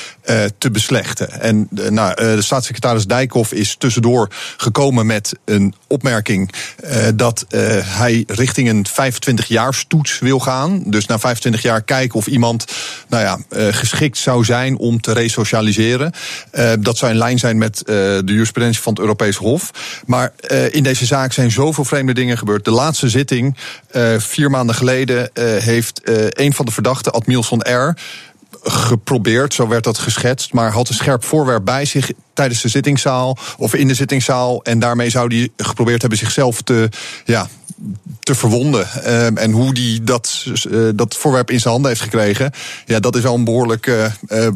[0.59, 1.41] te beslechten.
[1.41, 6.53] En nou, de staatssecretaris Dijkhoff is tussendoor gekomen met een opmerking
[6.85, 10.83] uh, dat uh, hij richting een 25 jaar toets wil gaan.
[10.87, 12.65] Dus na 25 jaar kijken of iemand
[13.09, 16.13] nou ja, uh, geschikt zou zijn om te resocialiseren.
[16.81, 19.71] dat zou in lijn zijn met de jurisprudentie van het Europees Hof.
[20.07, 20.33] Maar
[20.71, 22.65] in deze zaak zijn zoveel vreemde dingen gebeurd.
[22.65, 23.57] De laatste zitting,
[24.19, 26.01] vier maanden geleden, heeft
[26.31, 27.95] een van de verdachten, Admilson R
[28.63, 33.39] geprobeerd, zo werd dat geschetst, maar had een scherp voorwerp bij zich tijdens de zittingszaal
[33.59, 34.63] of in de zittingszaal.
[34.63, 36.89] En daarmee zou hij geprobeerd hebben zichzelf te,
[37.25, 37.49] ja,
[38.21, 39.15] te verwonden.
[39.25, 42.53] Um, en hoe die dat, uh, dat voorwerp in zijn handen heeft gekregen,
[42.87, 43.87] ja, dat is wel een behoorlijk.
[43.87, 44.49] Dat is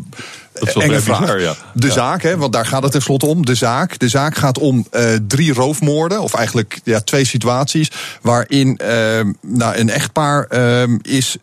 [0.61, 1.21] enge vraag.
[1.21, 1.57] Bizar, ja.
[1.73, 3.47] De zaak, hè, want daar gaat het tenslotte om.
[3.47, 3.99] De zaak.
[3.99, 7.91] De zaak gaat om uh, drie roofmoorden, of eigenlijk ja, twee situaties.
[8.23, 8.89] Waarin uh,
[9.41, 11.37] nou, een echtpaar uh, is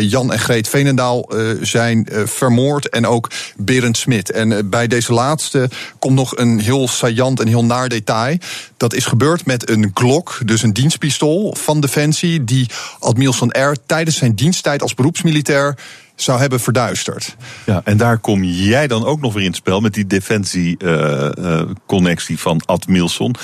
[0.00, 1.30] Jan en Greet Veenendaal
[1.60, 2.88] zijn vermoord.
[2.88, 4.30] En ook Berend Smit.
[4.30, 8.36] En bij deze laatste komt nog een heel saillant en heel naar detail.
[8.76, 12.44] Dat is gebeurd met een Glock, dus een dienstpistool van Defensie.
[12.44, 15.78] Die Admiral van R tijdens zijn diensttijd als beroepsmilitair
[16.22, 17.36] zou hebben verduisterd.
[17.66, 22.38] Ja, en daar kom jij dan ook nog weer in het spel met die defensie-connectie
[22.38, 23.34] van Ad Milson.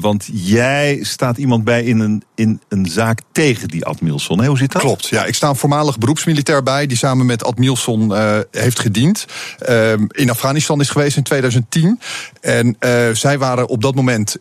[0.00, 4.44] want jij staat iemand bij in een, in een zaak tegen die Ad Milson.
[4.44, 4.82] Hoe zit dat?
[4.82, 5.24] Klopt, ja.
[5.24, 8.12] Ik sta een voormalig beroepsmilitair bij die samen met Ad Milson
[8.50, 9.26] heeft gediend.
[10.08, 12.00] in Afghanistan is geweest in 2010.
[12.40, 12.76] En
[13.12, 14.36] zij waren op dat moment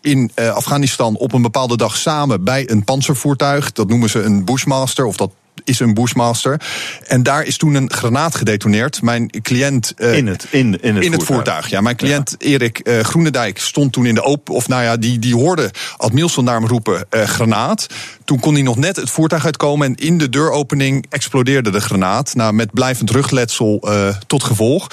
[0.00, 3.72] in uh, Afghanistan op een bepaalde dag samen bij een panzervoertuig.
[3.72, 5.32] Dat noemen ze een Bushmaster, of dat
[5.68, 6.60] is een Bushmaster.
[7.06, 9.02] En daar is toen een granaat gedetoneerd.
[9.02, 9.94] Mijn cliënt.
[9.96, 11.12] Uh, in het, in, in het, in voertuig.
[11.12, 11.70] het voertuig.
[11.70, 12.48] Ja, mijn cliënt ja.
[12.48, 14.54] Erik uh, Groenendijk stond toen in de open.
[14.54, 17.86] Of nou ja, die, die hoorde Ad Milson naar hem roepen: uh, granaat.
[18.24, 19.86] Toen kon hij nog net het voertuig uitkomen.
[19.86, 22.34] En in de deuropening explodeerde de granaat.
[22.34, 23.88] Nou, met blijvend rugletsel
[24.26, 24.86] tot gevolg.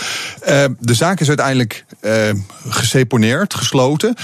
[0.80, 1.86] de zaak is uiteindelijk
[2.70, 4.16] geseponeerd, gesloten.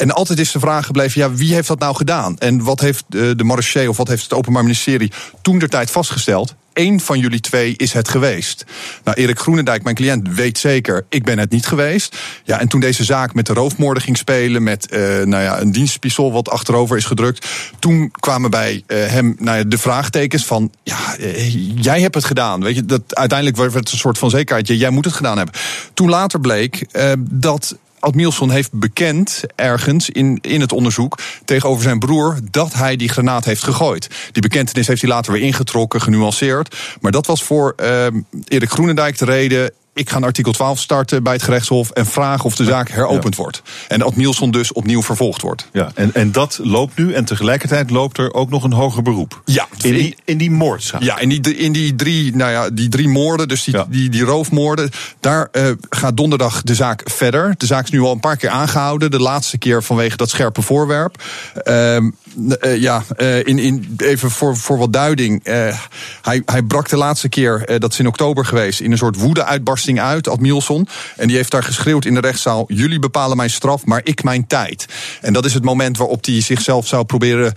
[0.00, 2.38] En altijd is de vraag gebleven: ja, wie heeft dat nou gedaan?
[2.38, 5.90] En wat heeft de, de marechaussee of wat heeft het Openbaar Ministerie toen der tijd
[5.90, 6.54] vastgesteld?
[6.72, 8.64] Eén van jullie twee is het geweest.
[9.04, 12.16] Nou, Erik Groenendijk, mijn cliënt, weet zeker, ik ben het niet geweest.
[12.44, 15.72] Ja, en toen deze zaak met de roofmoorden ging spelen, met uh, nou ja, een
[15.72, 17.46] dienstpistool wat achterover is gedrukt,
[17.78, 21.16] toen kwamen bij uh, hem nou de vraagtekens van, ja,
[21.74, 22.62] jij hebt het gedaan.
[22.62, 25.54] Weet je, dat uiteindelijk werd het een soort van zekerheid, jij moet het gedaan hebben.
[25.94, 26.86] Toen later bleek
[27.20, 28.14] dat Ad
[28.50, 33.62] heeft bekend ergens in, in het onderzoek tegenover zijn broer dat hij die granaat heeft
[33.62, 34.08] gegooid.
[34.32, 36.76] Die bekentenis heeft hij later weer ingetrokken, genuanceerd.
[37.00, 38.06] Maar dat was voor uh,
[38.48, 42.44] Erik Groenendijk de reden ik ga een artikel 12 starten bij het gerechtshof en vragen
[42.44, 43.42] of de zaak heropend ja.
[43.42, 43.62] wordt.
[43.88, 45.68] En dat Nielsen dus opnieuw vervolgd wordt.
[45.72, 49.42] Ja, en, en dat loopt nu en tegelijkertijd loopt er ook nog een hoger beroep.
[49.44, 51.02] Ja, in die, in die moordzaak.
[51.02, 53.86] Ja, in die, in die, drie, nou ja, die drie moorden, dus die, ja.
[53.88, 54.90] die, die roofmoorden,
[55.20, 57.54] daar uh, gaat donderdag de zaak verder.
[57.56, 59.10] De zaak is nu al een paar keer aangehouden.
[59.10, 61.22] De laatste keer vanwege dat scherpe voorwerp.
[61.64, 61.96] Uh,
[62.36, 63.02] uh, ja,
[63.44, 65.40] in, in, even voor, voor wat duiding.
[66.22, 70.00] hij, hij brak de laatste keer, dat is in oktober geweest, in een soort woede-uitbarsting
[70.00, 70.88] uit, Ad Milson.
[71.16, 74.46] En die heeft daar geschreeuwd in de rechtszaal: Jullie bepalen mijn straf, maar ik mijn
[74.46, 74.86] tijd.
[75.20, 77.52] En dat is het moment waarop hij zichzelf zou proberen,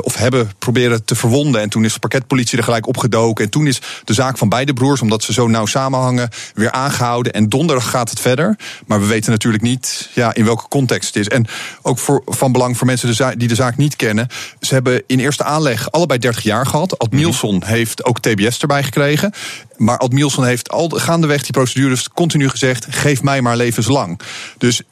[0.00, 1.60] of hebben proberen te verwonden.
[1.60, 3.44] En toen is de parketpolitie er gelijk opgedoken.
[3.44, 7.32] En toen is de zaak van beide broers, omdat ze zo nauw samenhangen, weer aangehouden.
[7.32, 8.56] En donderdag gaat het verder.
[8.86, 11.28] Maar we weten natuurlijk niet ja, in welke context het is.
[11.28, 11.46] En
[11.82, 14.11] ook voor, van belang voor mensen die de zaak niet kennen.
[14.60, 16.98] Ze hebben in eerste aanleg allebei 30 jaar gehad.
[16.98, 17.70] Ad Milson mm -hmm.
[17.70, 19.32] heeft ook TBS erbij gekregen.
[19.76, 24.20] Maar Ad Milson heeft al gaandeweg die procedures continu gezegd: geef mij maar levenslang.
[24.58, 24.82] Dus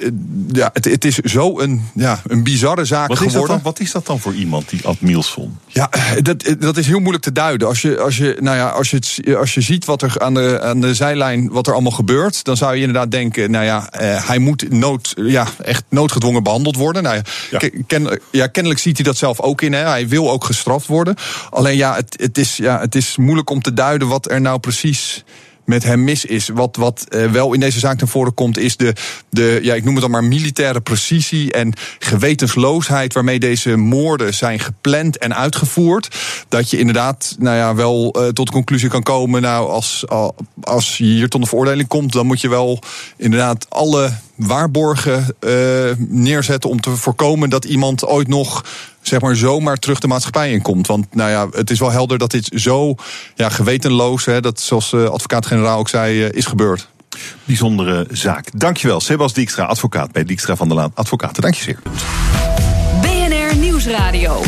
[0.52, 3.42] ja, het, het is zo een, ja, een bizarre zaak wat geworden.
[3.42, 5.58] Is dan, wat is dat dan voor iemand, die Ad Milson?
[5.66, 5.90] Ja,
[6.22, 7.68] dat, dat is heel moeilijk te duiden.
[7.68, 10.34] Als je, als je, nou ja, als je, het, als je ziet wat er aan
[10.34, 13.88] de, aan de zijlijn wat er allemaal gebeurt, dan zou je inderdaad denken: nou ja,
[14.00, 17.02] hij moet nood, ja, echt noodgedwongen behandeld worden.
[17.02, 17.60] Nou, ja.
[17.86, 19.72] Ken, ja, kennelijk ziet hij dat zelf ook in.
[19.72, 19.88] Hè.
[19.88, 21.14] Hij wil ook gestraft worden.
[21.50, 24.58] Alleen ja, het, het, is, ja, het is moeilijk om te duiden wat er nou
[24.58, 25.24] precies
[25.70, 26.48] met hem mis is.
[26.48, 28.94] Wat, wat uh, wel in deze zaak naar voren komt, is de,
[29.28, 34.58] de, ja, ik noem het dan maar militaire precisie en gewetensloosheid waarmee deze moorden zijn
[34.58, 36.16] gepland en uitgevoerd.
[36.48, 39.42] Dat je inderdaad, nou ja, wel uh, tot de conclusie kan komen.
[39.42, 40.04] Nou, als,
[40.62, 42.78] als je hier tot een veroordeling komt, dan moet je wel
[43.16, 44.12] inderdaad alle
[44.46, 45.52] waarborgen uh,
[45.98, 48.64] neerzetten om te voorkomen dat iemand ooit nog
[49.00, 50.86] zeg maar zomaar terug de maatschappij in komt.
[50.86, 52.94] Want nou ja, het is wel helder dat dit zo
[53.34, 56.88] ja, gewetenloos, hè, dat zoals uh, advocaat-generaal ook zei, uh, is gebeurd.
[57.44, 58.60] Bijzondere zaak.
[58.60, 61.42] Dankjewel, Sebas Dijkstra, advocaat bij Dijkstra van der Laan Advocaten.
[61.42, 61.78] Dank je zeer.
[63.00, 64.42] BNR Nieuwsradio.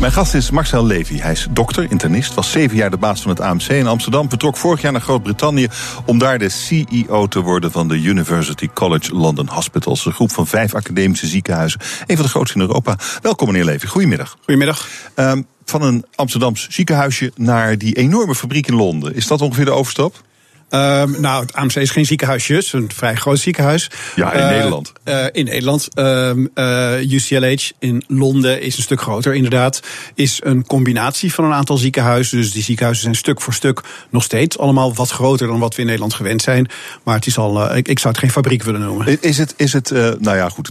[0.00, 1.18] Mijn gast is Marcel Levy.
[1.18, 4.28] Hij is dokter, internist, was zeven jaar de baas van het AMC in Amsterdam.
[4.28, 5.68] Vertrok vorig jaar naar Groot-Brittannië
[6.06, 10.06] om daar de CEO te worden van de University College London Hospitals.
[10.06, 11.80] Een groep van vijf academische ziekenhuizen.
[12.06, 12.98] Een van de grootste in Europa.
[13.22, 14.36] Welkom meneer Levy, goedemiddag.
[14.44, 14.88] Goedemiddag.
[15.16, 19.14] Um, van een Amsterdams ziekenhuisje naar die enorme fabriek in Londen.
[19.14, 20.22] Is dat ongeveer de overstap?
[20.70, 23.90] Um, nou, het AMC is geen ziekenhuisje, het is een vrij groot ziekenhuis.
[24.14, 24.92] Ja, in uh, Nederland.
[25.04, 25.88] Uh, in Nederland.
[25.98, 29.82] Um, uh, UCLH in Londen is een stuk groter, inderdaad.
[30.14, 32.38] Is een combinatie van een aantal ziekenhuizen.
[32.38, 35.80] Dus die ziekenhuizen zijn stuk voor stuk nog steeds allemaal wat groter dan wat we
[35.80, 36.68] in Nederland gewend zijn.
[37.02, 39.22] Maar het is al, ik, ik, zou het geen fabriek willen noemen.
[39.22, 40.70] Is het, is het nou ja, goed.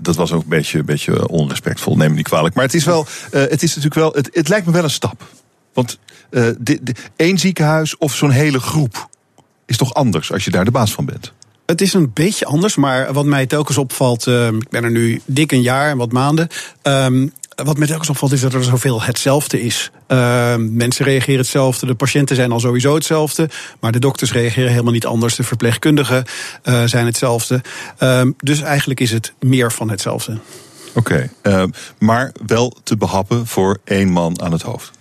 [0.00, 2.54] dat was ook een beetje, beetje onrespectvol, neem me niet kwalijk.
[2.54, 5.26] Maar het is wel, het is natuurlijk wel, het, het lijkt me wel een stap.
[5.72, 5.98] Want
[7.16, 9.08] één ziekenhuis of zo'n hele groep
[9.68, 11.32] is toch anders als je daar de baas van bent?
[11.66, 15.20] Het is een beetje anders, maar wat mij telkens opvalt, uh, ik ben er nu
[15.24, 16.48] dik een jaar en wat maanden.
[16.82, 17.32] Um,
[17.64, 19.90] wat mij telkens opvalt is dat er zoveel hetzelfde is.
[20.08, 23.48] Uh, mensen reageren hetzelfde, de patiënten zijn al sowieso hetzelfde,
[23.80, 25.36] maar de dokters reageren helemaal niet anders.
[25.36, 26.24] De verpleegkundigen
[26.64, 27.62] uh, zijn hetzelfde.
[28.36, 30.38] Dus eigenlijk is het meer van hetzelfde.
[30.94, 31.30] Oké,
[31.98, 34.97] maar wel te behappen voor één man aan het hoofd.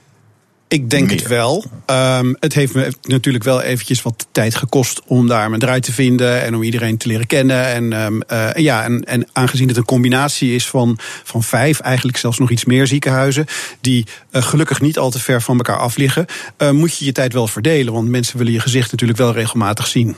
[0.69, 1.65] Ik denk het wel.
[1.85, 5.93] Um, het heeft me natuurlijk wel eventjes wat tijd gekost om daar mijn draai te
[5.93, 7.65] vinden en om iedereen te leren kennen.
[7.65, 12.17] En, um, uh, ja, en, en aangezien het een combinatie is van, van vijf, eigenlijk
[12.17, 13.45] zelfs nog iets meer ziekenhuizen,
[13.81, 16.25] die uh, gelukkig niet al te ver van elkaar af liggen,
[16.57, 17.93] uh, moet je je tijd wel verdelen.
[17.93, 20.15] Want mensen willen je gezicht natuurlijk wel regelmatig zien.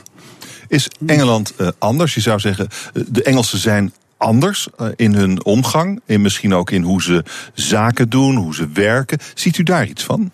[0.68, 2.14] Is Engeland anders?
[2.14, 2.68] Je zou zeggen,
[3.06, 6.00] de Engelsen zijn anders in hun omgang.
[6.06, 9.18] En misschien ook in hoe ze zaken doen, hoe ze werken.
[9.34, 10.30] Ziet u daar iets van?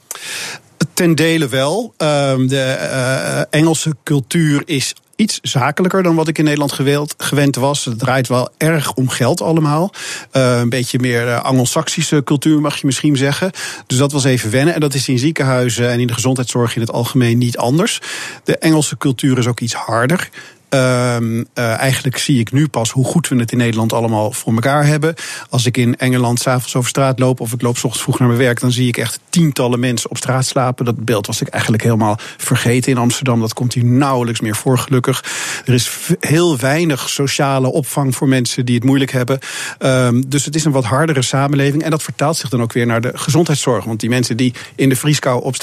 [0.94, 1.94] Ten dele wel.
[1.96, 6.72] Ehm, de uh, Engelse cultuur is iets zakelijker dan wat ik in Nederland
[7.16, 7.84] gewend was.
[7.84, 9.92] Het draait wel erg om geld allemaal.
[10.32, 13.50] Uh, een beetje meer Anglo-Saxische cultuur mag je misschien zeggen.
[13.86, 14.74] Dus dat was even wennen.
[14.74, 18.00] En dat is in ziekenhuizen en in de gezondheidszorg in het algemeen niet anders.
[18.44, 20.28] De Engelse cultuur is ook iets harder.
[20.70, 24.86] Uh, eigenlijk zie ik nu pas hoe goed we het in Nederland allemaal voor elkaar
[24.86, 25.14] hebben.
[25.50, 28.28] Als ik in Engeland s'avonds over straat loop of ik loop s ochtends vroeg naar
[28.28, 30.84] mijn werk, dan zie ik echt tientallen mensen op straat slapen.
[30.84, 33.40] Dat beeld was ik eigenlijk helemaal vergeten in Amsterdam.
[33.40, 35.24] Dat komt hier nauwelijks meer voor, gelukkig.
[35.64, 35.90] Er is
[36.20, 39.38] heel weinig sociale opvang voor mensen die het moeilijk hebben.
[39.78, 41.82] Um, dus het is een wat hardere samenleving.
[41.82, 43.84] En dat vertaalt zich dan ook weer naar de gezondheidszorg.
[43.84, 45.56] Want die mensen die in de vrieskou op,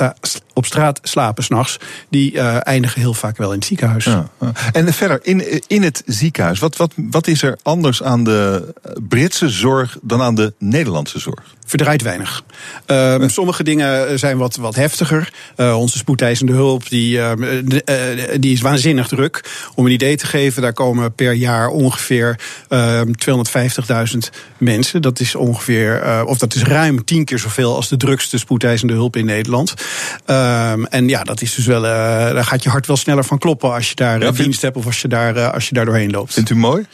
[0.53, 1.77] op straat slapen s'nachts,
[2.09, 4.05] die uh, eindigen heel vaak wel in het ziekenhuis.
[4.05, 4.29] Ja,
[5.07, 8.73] verder, in, in het ziekenhuis, wat, wat, wat is er anders aan de
[9.07, 11.55] Britse zorg dan aan de Nederlandse zorg?
[11.65, 12.43] verdraait weinig.
[12.87, 15.33] Uh, sommige dingen zijn wat, wat heftiger.
[15.57, 17.31] Uh, onze spoedeisende hulp die, uh,
[18.35, 19.43] die is waanzinnig druk.
[19.75, 22.39] Om een idee te geven, daar komen per jaar ongeveer
[22.69, 24.17] 250.000
[24.57, 25.01] mensen.
[25.01, 29.15] Dat is ongeveer, of dat is ruim tien keer zoveel als de drukste spoedeisende hulp
[29.15, 29.73] in Nederland.
[30.25, 33.73] Ehm, en ja, dat is dus wel, daar gaat je hart wel sneller van kloppen
[33.73, 36.33] als je daar ja, dienst hebt of als je daar, als je daar doorheen loopt.
[36.33, 36.85] Vindt u mooi?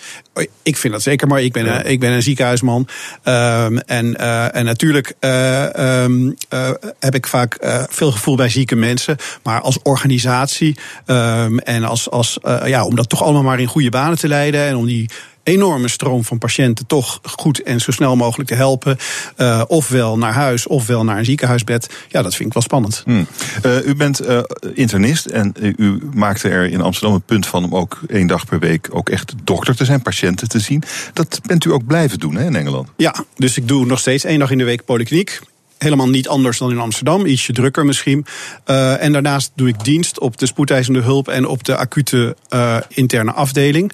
[0.63, 1.83] Ik vind dat zeker, maar ik ben, ja.
[1.83, 2.87] ik ben een ziekenhuisman.
[3.23, 6.69] Um, en, uh, en natuurlijk um, uh,
[6.99, 7.57] heb ik vaak
[7.89, 9.17] veel gevoel bij zieke mensen.
[9.43, 13.89] Maar als organisatie um, en als, als, ja, om dat toch allemaal maar in goede
[13.89, 14.65] banen te leiden.
[14.65, 15.09] En om die
[15.49, 18.97] enorme stroom van patiënten toch goed en zo snel mogelijk te helpen.
[19.37, 21.89] Uh, ofwel naar huis, ofwel naar een ziekenhuisbed.
[22.07, 23.01] Ja, dat vind ik wel spannend.
[23.05, 23.27] Hmm.
[23.65, 24.39] Uh, u bent uh,
[24.73, 28.59] internist en u maakte er in Amsterdam een punt van om ook één dag per
[28.59, 30.83] week ook echt dokter te zijn, patiënten te zien.
[31.13, 32.89] Dat bent u ook blijven doen hè, in Engeland?
[32.97, 35.39] Ja, dus ik doe nog steeds één dag in de week polykliniek
[35.79, 38.25] helemaal niet anders dan in Amsterdam, ietsje drukker misschien.
[38.65, 42.77] Uh, en daarnaast doe ik dienst op de spoedeisende hulp en op de acute uh,
[42.87, 43.91] interne afdeling.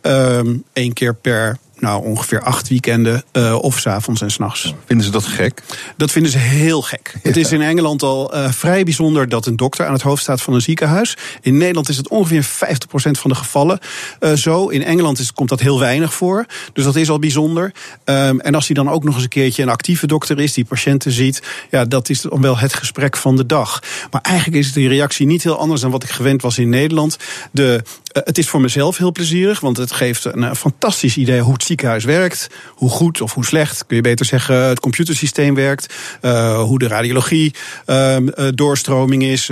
[0.00, 4.74] Eén uh, keer per nou, ongeveer acht weekenden uh, of s'avonds en s'nachts.
[4.84, 5.62] Vinden ze dat gek?
[5.96, 7.10] Dat vinden ze heel gek.
[7.14, 7.20] Ja.
[7.22, 10.42] Het is in Engeland al uh, vrij bijzonder dat een dokter aan het hoofd staat
[10.42, 11.16] van een ziekenhuis.
[11.40, 12.48] In Nederland is het ongeveer 50%
[12.92, 13.78] van de gevallen
[14.20, 14.68] uh, zo.
[14.68, 16.46] In Engeland is, komt dat heel weinig voor.
[16.72, 17.72] Dus dat is al bijzonder.
[18.04, 20.64] Um, en als hij dan ook nog eens een keertje een actieve dokter is die
[20.64, 23.82] patiënten ziet, ja, dat is dan wel het gesprek van de dag.
[24.10, 27.16] Maar eigenlijk is de reactie niet heel anders dan wat ik gewend was in Nederland.
[27.50, 27.82] De,
[28.24, 32.04] het is voor mezelf heel plezierig, want het geeft een fantastisch idee hoe het ziekenhuis
[32.04, 32.48] werkt.
[32.68, 35.94] Hoe goed of hoe slecht, kun je beter zeggen, het computersysteem werkt.
[36.22, 37.54] Uh, hoe de radiologie
[37.86, 38.16] uh,
[38.54, 39.50] doorstroming is.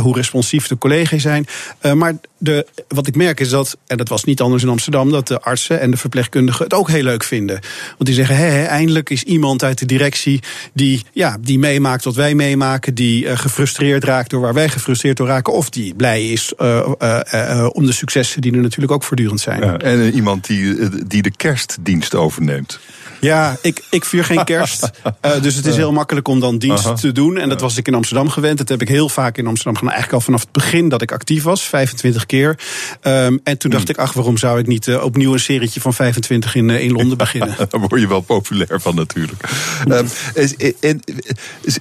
[0.00, 1.46] Hoe responsief de collega's zijn.
[1.94, 5.28] maar de, wat ik merk is dat, en dat was niet anders in Amsterdam, dat
[5.28, 7.60] de artsen en de verpleegkundigen het ook heel leuk vinden.
[7.88, 10.42] Want die zeggen: hé, eindelijk is iemand uit de directie
[10.72, 15.26] die, ja, die meemaakt wat wij meemaken, die gefrustreerd raakt door waar wij gefrustreerd door
[15.26, 16.54] raken, of die blij is
[17.72, 19.60] om de successen die er natuurlijk ook voortdurend zijn.
[19.60, 22.78] Ja, en iemand die, die de kerstdienst overneemt.
[23.20, 24.90] Ja, ik, ik vier geen kerst.
[25.04, 26.98] Uh, dus het is heel makkelijk om dan dienst uh-huh.
[26.98, 27.38] te doen.
[27.38, 28.58] En dat was ik in Amsterdam gewend.
[28.58, 29.92] Dat heb ik heel vaak in Amsterdam gedaan.
[29.92, 31.62] Eigenlijk al vanaf het begin dat ik actief was.
[31.62, 32.58] 25 keer.
[33.02, 33.90] Um, en toen dacht mm.
[33.90, 36.92] ik, ach, waarom zou ik niet uh, opnieuw een serietje van 25 in, uh, in
[36.92, 37.56] Londen beginnen?
[37.70, 39.42] Daar word je wel populair van natuurlijk.
[39.88, 40.08] um,
[40.80, 41.00] en,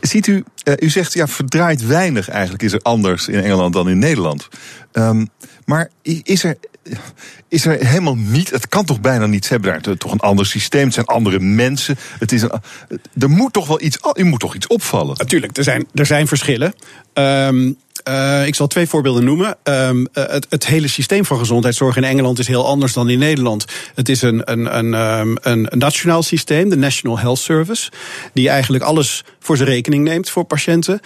[0.01, 0.43] ziet u,
[0.79, 4.47] u zegt, ja, verdraait weinig eigenlijk is er anders in Engeland dan in Nederland.
[4.93, 5.29] Um,
[5.65, 6.57] maar is er,
[7.55, 8.49] is er helemaal niet.
[8.49, 9.45] Het kan toch bijna niet.
[9.45, 10.85] Ze hebben daar toch een ander systeem.
[10.85, 11.97] Het zijn andere mensen.
[12.19, 12.51] Het is een,
[13.19, 13.97] er moet toch wel iets.
[14.13, 15.15] Er moet toch iets opvallen.
[15.17, 16.73] Natuurlijk, er zijn, er zijn verschillen.
[17.13, 17.77] Um,
[18.09, 19.57] uh, ik zal twee voorbeelden noemen.
[19.63, 23.65] Um, uh, het, hele systeem van gezondheidszorg in Engeland is heel anders dan in Nederland.
[23.95, 27.91] Het is een, een, een, um, een nationaal systeem, de National Health Service,
[28.33, 30.99] die eigenlijk alles voor zijn rekening neemt voor patiënten.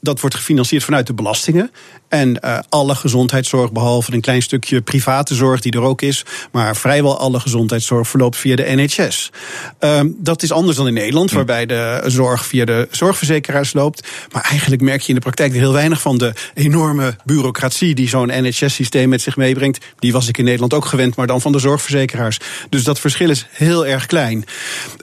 [0.00, 1.70] Dat wordt gefinancierd vanuit de belastingen.
[2.08, 6.24] En uh, alle gezondheidszorg, behalve een klein stukje private zorg die er ook is.
[6.52, 9.30] Maar vrijwel alle gezondheidszorg verloopt via de NHS.
[9.78, 14.08] Ehm, dat is anders dan in Nederland, waarbij de zorg via de zorgverzekeraars loopt.
[14.32, 18.26] Maar eigenlijk merk je in de praktijk heel weinig van de enorme bureaucratie die zo'n
[18.26, 19.84] NHS-systeem met zich meebrengt.
[19.98, 22.38] Die was ik in Nederland ook gewend, maar dan van de zorgverzekeraars.
[22.68, 24.44] Dus dat verschil is heel erg klein.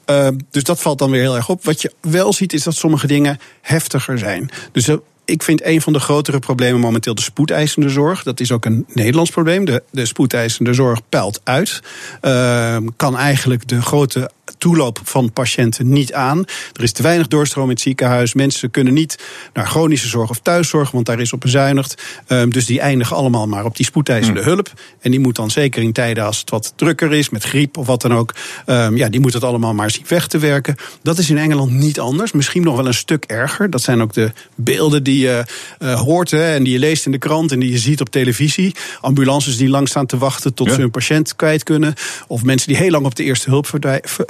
[0.05, 1.65] Ehm, dus dat valt dan weer heel erg op.
[1.65, 4.49] Wat je wel ziet is dat sommige dingen heftiger zijn.
[4.71, 4.95] Dus eh,
[5.29, 8.23] ik vind een van de grotere problemen momenteel de spoedeisende zorg.
[8.23, 9.65] Dat is ook een Nederlands probleem.
[9.65, 11.79] De, de spoedeisende zorg peilt uit.
[12.21, 16.45] Uh, kan eigenlijk de grote toeloop van patiënten niet aan.
[16.73, 18.33] Er is te weinig doorstroom in het ziekenhuis.
[18.33, 19.19] Mensen kunnen niet
[19.53, 22.03] naar chronische zorg of thuiszorg, want daar is op bezuinigd.
[22.27, 24.49] Um, dus die eindigen allemaal maar op die spoedeisende hmm.
[24.49, 24.71] hulp.
[25.01, 27.87] En die moet dan zeker in tijden als het wat drukker is, met griep of
[27.87, 28.35] wat dan ook,
[28.65, 30.75] um, ja, die moet het allemaal maar zien weg te werken.
[31.01, 32.31] Dat is in Engeland niet anders.
[32.31, 33.69] Misschien nog wel een stuk erger.
[33.69, 35.43] Dat zijn ook de beelden die je
[35.79, 38.09] uh, hoort hè, en die je leest in de krant en die je ziet op
[38.09, 38.75] televisie.
[39.01, 40.73] Ambulances die lang staan te wachten tot ja.
[40.73, 41.93] ze hun patiënt kwijt kunnen.
[42.27, 44.25] Of mensen die heel lang op de eerste hulp verblijven.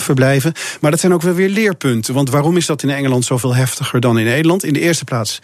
[0.81, 2.13] Maar dat zijn ook wel weer leerpunten.
[2.13, 4.63] Want waarom is dat in Engeland zoveel heftiger dan in Nederland?
[4.63, 5.39] In de eerste plaats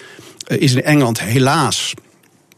[0.47, 1.93] uh, is in Engeland helaas.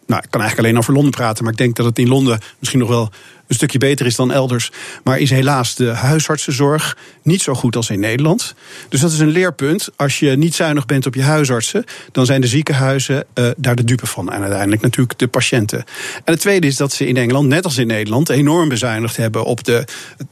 [0.07, 2.39] Nou, ik kan eigenlijk alleen over Londen praten, maar ik denk dat het in Londen
[2.59, 3.11] misschien nog wel
[3.47, 4.71] een stukje beter is dan elders.
[5.03, 8.55] Maar is helaas de huisartsenzorg niet zo goed als in Nederland.
[8.89, 9.89] Dus dat is een leerpunt.
[9.95, 13.83] Als je niet zuinig bent op je huisartsen, dan zijn de ziekenhuizen uh, daar de
[13.83, 14.31] dupe van.
[14.31, 15.79] En uiteindelijk natuurlijk de patiënten.
[16.23, 19.45] En het tweede is dat ze in Engeland, net als in Nederland, enorm bezuinigd hebben
[19.45, 19.85] op de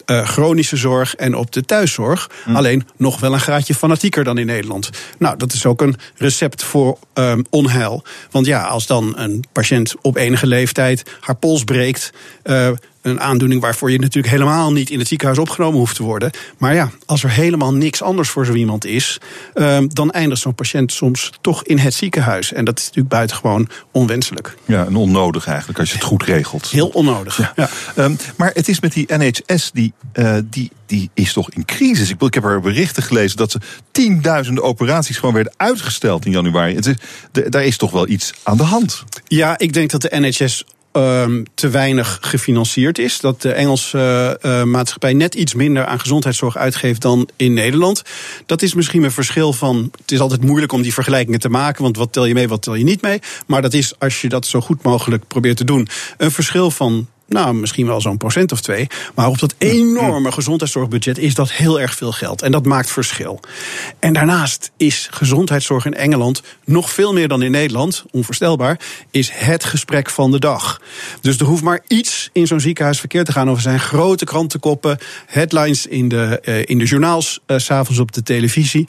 [0.05, 2.29] uh, chronische zorg en op de thuiszorg.
[2.43, 2.55] Hm.
[2.55, 4.89] Alleen nog wel een graadje fanatieker dan in Nederland.
[5.17, 8.03] Nou, dat is ook een recept voor um, onheil.
[8.31, 12.13] Want ja, als dan een patiënt op enige leeftijd haar pols breekt.
[12.43, 12.69] Uh,
[13.05, 16.31] een aandoening waarvoor je natuurlijk helemaal niet in het ziekenhuis opgenomen hoeft te worden.
[16.57, 19.17] Maar ja, als er helemaal niks anders voor zo iemand is,
[19.53, 22.53] um, dan eindigt zo'n patiënt soms toch in het ziekenhuis.
[22.53, 24.55] En dat is natuurlijk buitengewoon onwenselijk.
[24.65, 26.69] Ja, en onnodig eigenlijk als je het goed regelt.
[26.69, 27.37] Heel onnodig.
[27.37, 27.53] Ja.
[27.55, 27.69] ja.
[28.03, 32.09] Um, maar het is met die NHS, die, uh, die, die is toch in crisis.
[32.09, 33.59] Ik, ik heb er berichten gelezen dat ze
[33.91, 36.75] tienduizenden operaties gewoon werden uitgesteld in januari.
[36.75, 36.95] Het is,
[37.31, 39.03] de, daar is toch wel iets aan de hand.
[39.27, 40.63] Ja, ik denk dat de NHS
[40.97, 43.19] um, te weinig gefinancierd is.
[43.19, 48.01] Dat de Engelse uh, maatschappij net iets minder aan gezondheidszorg uitgeeft dan in Nederland.
[48.45, 49.91] Dat is misschien een verschil van.
[50.01, 52.61] Het is altijd moeilijk om die vergelijkingen te maken, want wat tel je mee, wat
[52.61, 53.19] tel je niet mee.
[53.47, 55.87] Maar dat is, als je dat zo goed mogelijk probeert te doen,
[56.17, 58.87] een verschil van nou, misschien wel zo'n procent of twee.
[59.15, 62.41] Maar op dat enorme gezondheidszorgbudget is dat heel erg veel geld.
[62.41, 63.39] En dat maakt verschil.
[63.99, 68.79] En daarnaast is gezondheidszorg in Engeland nog veel meer dan in Nederland, onvoorstelbaar,
[69.11, 70.81] is het gesprek van de dag.
[71.21, 73.49] Dus er hoeft maar iets in zo'n ziekenhuis verkeerd te gaan.
[73.49, 78.11] Of er zijn grote krantenkoppen, headlines in de, uh, in de journaals, uh, s'avonds op
[78.11, 78.87] de televisie.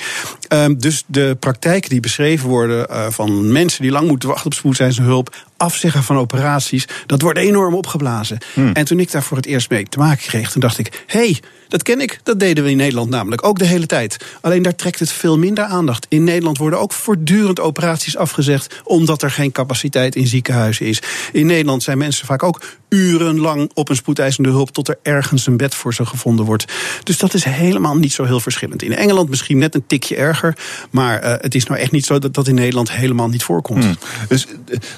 [0.48, 4.54] Um, dus de praktijken die beschreven worden uh, van mensen die lang moeten wachten op
[4.54, 5.24] spoedeisende
[5.56, 8.38] afzeggen van operaties, dat wordt enorm opgeblazen.
[8.54, 8.72] Hmm.
[8.72, 11.18] En toen ik daar voor het eerst mee te maken kreeg, toen dacht ik: hé,
[11.18, 12.20] hey, dat ken ik.
[12.22, 14.16] Dat deden we in Nederland namelijk ook de hele tijd.
[14.40, 16.06] Alleen daar trekt het veel minder aandacht.
[16.08, 21.02] In Nederland worden ook voortdurend operaties afgezegd omdat er geen capaciteit in ziekenhuizen is.
[21.32, 25.56] In Nederland zijn mensen vaak ook urenlang op een spoedeisende hulp tot er ergens een
[25.56, 26.72] bed voor ze gevonden wordt.
[27.02, 28.82] Dus dat is helemaal niet zo heel verschillend.
[28.82, 30.56] In Engeland misschien net een tikje erger,
[30.90, 33.84] maar uh, het is nou echt niet zo dat dat in Nederland helemaal niet voorkomt.
[33.84, 33.96] Hmm.
[34.28, 34.46] Dus,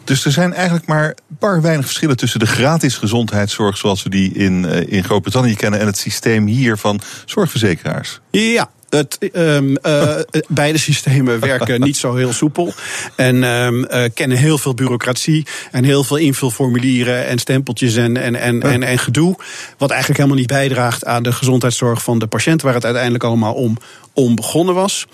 [0.04, 4.10] dus er zijn eigenlijk maar een paar weinig verschillen tussen de gratis gezondheidszorg zoals we
[4.10, 8.20] die in, uh, in Groot-Brittannië kennen en het systeem hier van zorgverzekeraars.
[8.30, 10.14] Ja, het, um, uh,
[10.48, 12.72] beide systemen werken niet zo heel soepel.
[13.16, 15.46] En um, uh, kennen heel veel bureaucratie.
[15.70, 19.36] En heel veel invulformulieren en stempeltjes en, en, en, en, en gedoe.
[19.78, 22.62] Wat eigenlijk helemaal niet bijdraagt aan de gezondheidszorg van de patiënt.
[22.62, 23.76] Waar het uiteindelijk allemaal om,
[24.12, 25.06] om begonnen was.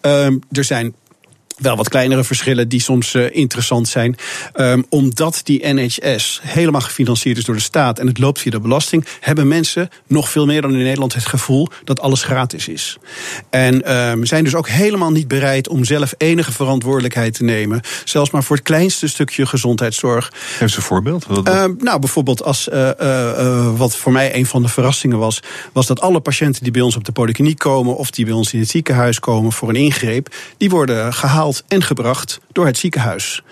[0.00, 0.94] Um, er zijn
[1.60, 4.16] wel wat kleinere verschillen die soms uh, interessant zijn.
[4.54, 8.60] Um, omdat die NHS helemaal gefinancierd is door de staat en het loopt via de
[8.60, 12.96] belasting, hebben mensen nog veel meer dan in Nederland het gevoel dat alles gratis is.
[13.50, 17.80] En um, zijn dus ook helemaal niet bereid om zelf enige verantwoordelijkheid te nemen.
[18.04, 20.32] Zelfs maar voor het kleinste stukje gezondheidszorg.
[20.56, 21.26] Geef een voorbeeld.
[21.30, 25.40] Uh, nou, bijvoorbeeld als uh, uh, wat voor mij een van de verrassingen was,
[25.72, 28.52] was dat alle patiënten die bij ons op de polykliniek komen of die bij ons
[28.52, 33.42] in het ziekenhuis komen voor een ingreep, die worden gehaald en gebracht door het ziekenhuis.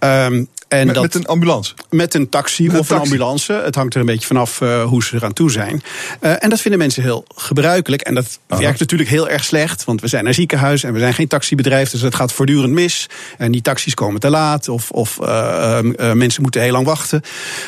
[0.00, 1.74] Um, en met, dat, met, een ambulance?
[1.90, 3.12] Met een taxi met of een, taxi.
[3.12, 3.52] ambulance.
[3.52, 5.82] Het hangt er een beetje vanaf uh, hoe ze eraan toe zijn.
[6.20, 8.02] Uh, en dat vinden mensen heel gebruikelijk.
[8.02, 8.60] En dat Aha.
[8.60, 9.84] werkt natuurlijk heel erg slecht.
[9.84, 11.90] Want we zijn een ziekenhuis en we zijn geen taxibedrijf.
[11.90, 13.06] Dus het gaat voortdurend mis.
[13.38, 14.68] En die taxis komen te laat.
[14.68, 15.80] Of, of uh,
[16.12, 17.22] mensen moeten heel lang wachten.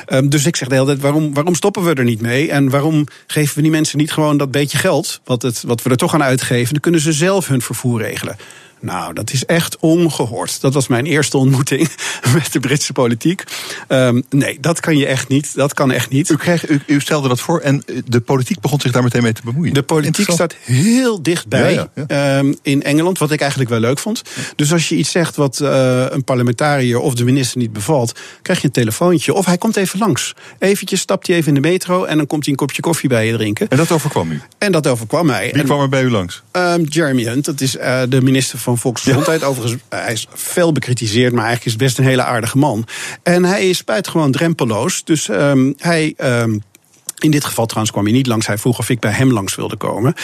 [0.09, 2.51] Um, dus ik zeg de hele tijd, waarom, waarom stoppen we er niet mee?
[2.51, 5.21] En waarom geven we die mensen niet gewoon dat beetje geld...
[5.25, 6.73] wat, het, wat we er toch aan uitgeven?
[6.73, 8.37] Dan kunnen ze zelf hun vervoer regelen.
[8.81, 10.61] Nou, dat is echt ongehoord.
[10.61, 11.89] Dat was mijn eerste ontmoeting
[12.35, 13.45] met de Britse politiek.
[13.89, 15.55] Um, nee, dat kan je echt niet.
[15.55, 16.31] Dat kan echt niet.
[16.31, 19.33] U, kreeg, u, u, stelde dat voor en de politiek begon zich daar meteen mee
[19.33, 19.74] te bemoeien.
[19.74, 22.39] De politiek staat heel dichtbij ja, ja, ja.
[22.39, 24.22] Um, in Engeland, wat ik eigenlijk wel leuk vond.
[24.57, 28.61] Dus als je iets zegt wat uh, een parlementariër of de minister niet bevalt, krijg
[28.61, 29.35] je een telefoontje.
[29.35, 30.35] Of hij komt even langs.
[30.59, 33.27] Eventjes stapt hij even in de metro en dan komt hij een kopje koffie bij
[33.27, 33.68] je drinken.
[33.68, 34.41] En dat overkwam u?
[34.59, 35.51] En dat overkwam mij.
[35.53, 36.43] Wie kwam er bij u langs?
[36.53, 39.43] Um, Jeremy Hunt, dat is uh, de minister van Volksgezondheid.
[39.45, 42.87] Overigens, hij is veel bekritiseerd, maar eigenlijk is best een hele aardige man.
[43.23, 45.05] En hij is buitengewoon drempeloos.
[45.05, 46.14] Dus um, hij.
[46.23, 46.62] Um,
[47.19, 48.47] in dit geval trouwens kwam hij niet langs.
[48.47, 50.14] Hij vroeg of ik bij hem langs wilde komen.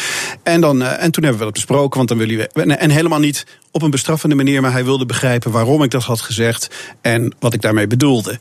[0.43, 1.97] En, dan, uh, en toen hebben we dat besproken.
[1.97, 2.76] Want dan wil hij.
[2.76, 4.61] En helemaal niet op een bestraffende manier.
[4.61, 6.70] Maar hij wilde begrijpen waarom ik dat had gezegd.
[7.01, 8.38] En wat ik daarmee bedoelde.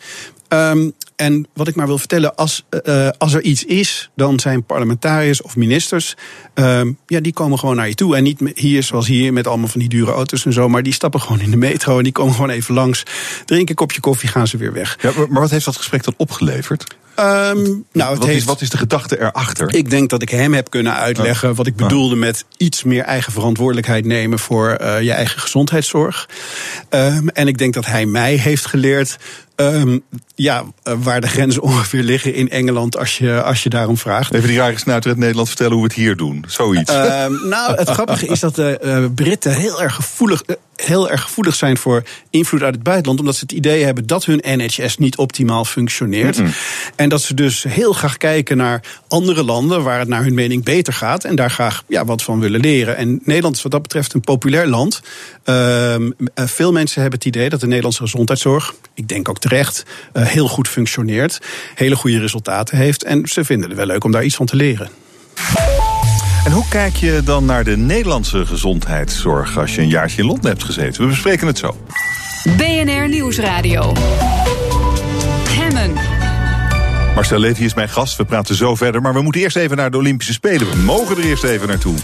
[0.54, 4.64] Um, en wat ik maar wil vertellen, als, uh, als er iets is, dan zijn
[4.64, 6.16] parlementariërs of ministers,
[6.56, 8.16] uh, ja, die komen gewoon naar je toe.
[8.16, 10.94] En niet hier zoals hier met allemaal van die dure auto's en zo, maar die
[10.94, 13.04] stappen gewoon in de metro en die komen gewoon even langs,
[13.46, 14.98] drinken een kopje koffie, gaan ze weer weg.
[15.02, 16.96] Ja, maar wat heeft dat gesprek dan opgeleverd?
[17.22, 19.74] Um, nou, wat, heeft, is, wat is de gedachte erachter?
[19.74, 21.58] Ik denk dat ik hem heb kunnen uitleggen oh.
[21.58, 26.30] wat ik bedoelde met iets meer eigen verantwoordelijkheid nemen voor uh, je eigen gezondheidszorg.
[26.90, 29.18] Um, en ik denk dat hij mij heeft geleerd
[29.62, 30.04] Um,
[30.36, 34.34] ja, waar de grenzen ongeveer liggen in Engeland als je, als je daarom vraagt.
[34.34, 36.46] Even die rare snuiter uit Nederland vertellen hoe we het hier doen.
[36.48, 36.92] Zoiets.
[36.92, 40.44] Uh, nou, het grappige is dat de uh, Britten heel erg gevoelig.
[40.86, 43.20] Heel erg gevoelig zijn voor invloed uit het buitenland.
[43.20, 46.38] Omdat ze het idee hebben dat hun NHS niet optimaal functioneert.
[46.38, 46.54] Mm.
[46.96, 50.64] En dat ze dus heel graag kijken naar andere landen waar het naar hun mening
[50.64, 51.24] beter gaat.
[51.24, 52.98] En daar graag ja, wat van willen leren.
[52.98, 55.02] En Nederland is wat dat betreft een populair land.
[55.46, 55.96] Uh,
[56.36, 60.48] veel mensen hebben het idee dat de Nederlandse gezondheidszorg, ik denk ook terecht, uh, heel
[60.48, 61.40] goed functioneert.
[61.76, 63.04] Hele goede resultaten heeft.
[63.04, 64.90] En ze vinden het wel leuk om daar iets van te leren.
[66.46, 70.50] En hoe kijk je dan naar de Nederlandse gezondheidszorg als je een jaartje in Londen
[70.50, 71.02] hebt gezeten?
[71.02, 71.78] We bespreken het zo.
[72.58, 73.94] BNR Nieuwsradio.
[75.50, 75.94] Hemmen.
[77.16, 78.18] Marcel Levy is mijn gast.
[78.18, 79.02] We praten zo verder.
[79.02, 80.70] Maar we moeten eerst even naar de Olympische Spelen.
[80.70, 81.96] We mogen er eerst even naartoe.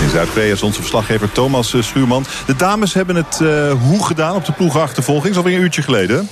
[0.00, 2.24] In Zuid-Korea is onze verslaggever Thomas Schuurman.
[2.46, 5.34] De dames hebben het uh, hoe gedaan op de ploegenachtervolging.
[5.34, 6.28] Dat is alweer een uurtje geleden.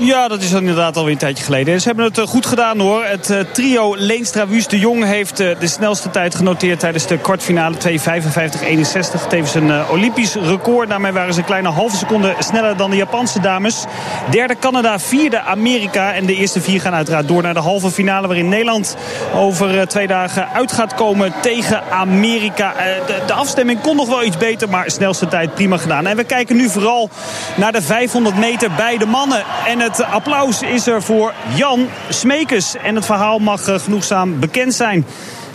[0.00, 1.80] Ja, dat is inderdaad alweer een tijdje geleden.
[1.80, 3.04] Ze hebben het goed gedaan hoor.
[3.04, 7.76] Het uh, trio Leenstra de Jong heeft uh, de snelste tijd genoteerd tijdens de kwartfinale
[7.76, 9.28] 2.55-61.
[9.28, 10.88] Tevens een Olympisch record.
[10.88, 13.84] Daarmee waren ze een kleine halve seconde sneller dan de Japanse dames.
[14.30, 16.14] Derde Canada, vierde Amerika.
[16.14, 18.26] En de eerste vier gaan uiteraard door naar de halve finale.
[18.26, 18.96] Waarin Nederland
[19.34, 22.72] over twee dagen uit gaat komen tegen Amerika.
[23.06, 26.06] De, de, afstemming kon nog wel iets beter, maar snelste tijd prima gedaan.
[26.06, 27.10] En we kijken nu vooral
[27.56, 29.44] naar de 500 meter bij de mannen.
[29.66, 32.76] En het applaus is er voor Jan Smekers.
[32.76, 35.06] En het verhaal mag genoegzaam bekend zijn.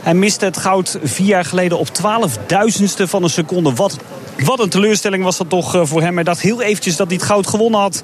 [0.02, 3.74] Hij miste het goud vier jaar geleden op 12.000ste van een seconde.
[3.74, 3.98] Wat,
[4.44, 6.16] wat een teleurstelling was dat toch voor hem.
[6.16, 8.04] Hij dacht heel eventjes dat hij het goud gewonnen had.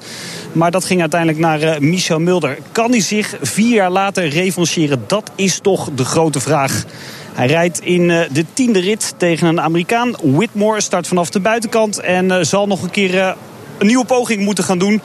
[0.52, 2.58] Maar dat ging uiteindelijk naar Michel Mulder.
[2.72, 5.04] Kan hij zich vier jaar later revancheren?
[5.06, 6.84] Dat is toch de grote vraag.
[7.32, 10.14] Hij rijdt in de tiende rit tegen een Amerikaan.
[10.22, 12.00] Whitmore start vanaf de buitenkant.
[12.00, 13.36] En zal nog een keer
[13.78, 15.02] een nieuwe poging moeten gaan doen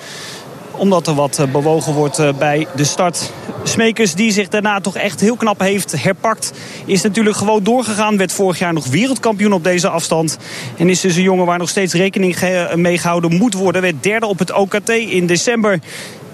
[0.77, 3.31] omdat er wat bewogen wordt bij de start.
[3.63, 6.51] Smekers, die zich daarna toch echt heel knap heeft herpakt...
[6.85, 8.17] is natuurlijk gewoon doorgegaan.
[8.17, 10.37] Werd vorig jaar nog wereldkampioen op deze afstand.
[10.77, 12.37] En is dus een jongen waar nog steeds rekening
[12.75, 13.81] mee gehouden moet worden.
[13.81, 15.79] Werd derde op het OKT in december.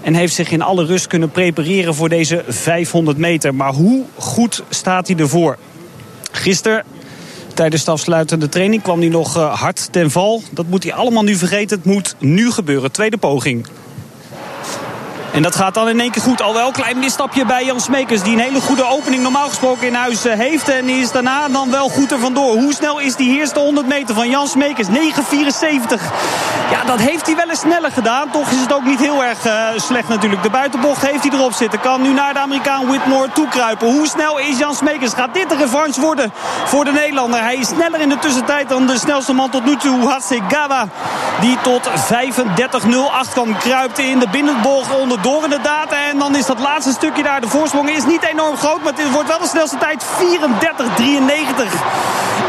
[0.01, 3.55] En heeft zich in alle rust kunnen prepareren voor deze 500 meter.
[3.55, 5.57] Maar hoe goed staat hij ervoor?
[6.31, 6.83] Gisteren
[7.53, 10.41] Tijdens de afsluitende training kwam hij nog hard ten val.
[10.51, 11.77] Dat moet hij allemaal nu vergeten.
[11.77, 12.91] Het moet nu gebeuren.
[12.91, 13.67] Tweede poging.
[15.31, 16.41] En dat gaat dan in één keer goed.
[16.41, 18.21] Al wel een klein misstapje bij Jan Smekers.
[18.21, 20.69] Die een hele goede opening normaal gesproken in huis heeft.
[20.69, 22.53] En is daarna dan wel goed er vandoor.
[22.53, 24.87] Hoe snel is die eerste 100 meter van Jan Smekers?
[24.87, 24.93] 9,74.
[26.71, 28.31] Ja, dat heeft hij wel eens sneller gedaan.
[28.31, 30.43] Toch is het ook niet heel erg uh, slecht natuurlijk.
[30.43, 31.79] De buitenbocht heeft hij erop zitten.
[31.79, 33.87] Kan nu naar de Amerikaan Whitmore toekruipen.
[33.87, 35.13] Hoe snel is Jan Smekers?
[35.13, 36.31] Gaat dit de revanche worden
[36.65, 37.41] voor de Nederlander?
[37.41, 40.09] Hij is sneller in de tussentijd dan de snelste man tot nu toe.
[40.09, 40.87] Hasegawa.
[41.41, 45.91] Die tot 35.08 kan kruipen in de binnenbocht onder door inderdaad.
[45.91, 47.41] En dan is dat laatste stukje daar.
[47.41, 50.03] De voorsprong is niet enorm groot, maar het wordt wel de snelste tijd.
[50.03, 50.07] 34-93.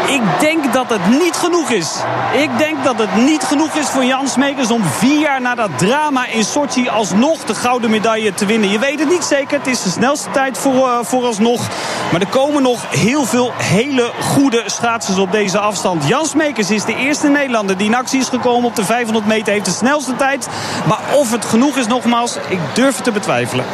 [0.07, 1.97] Ik denk dat het niet genoeg is.
[2.33, 5.79] Ik denk dat het niet genoeg is voor Jan Smekers om vier jaar na dat
[5.79, 8.71] drama in Sochi alsnog de gouden medaille te winnen.
[8.71, 9.59] Je weet het niet zeker.
[9.59, 11.69] Het is de snelste tijd voor, uh, vooralsnog.
[12.13, 16.09] Maar er komen nog heel veel hele goede schaatsers op deze afstand.
[16.09, 19.53] Jan Smekers is de eerste Nederlander die in actie is gekomen op de 500 meter.
[19.53, 20.49] Heeft de snelste tijd.
[20.87, 23.65] Maar of het genoeg is nogmaals, ik durf het te betwijfelen.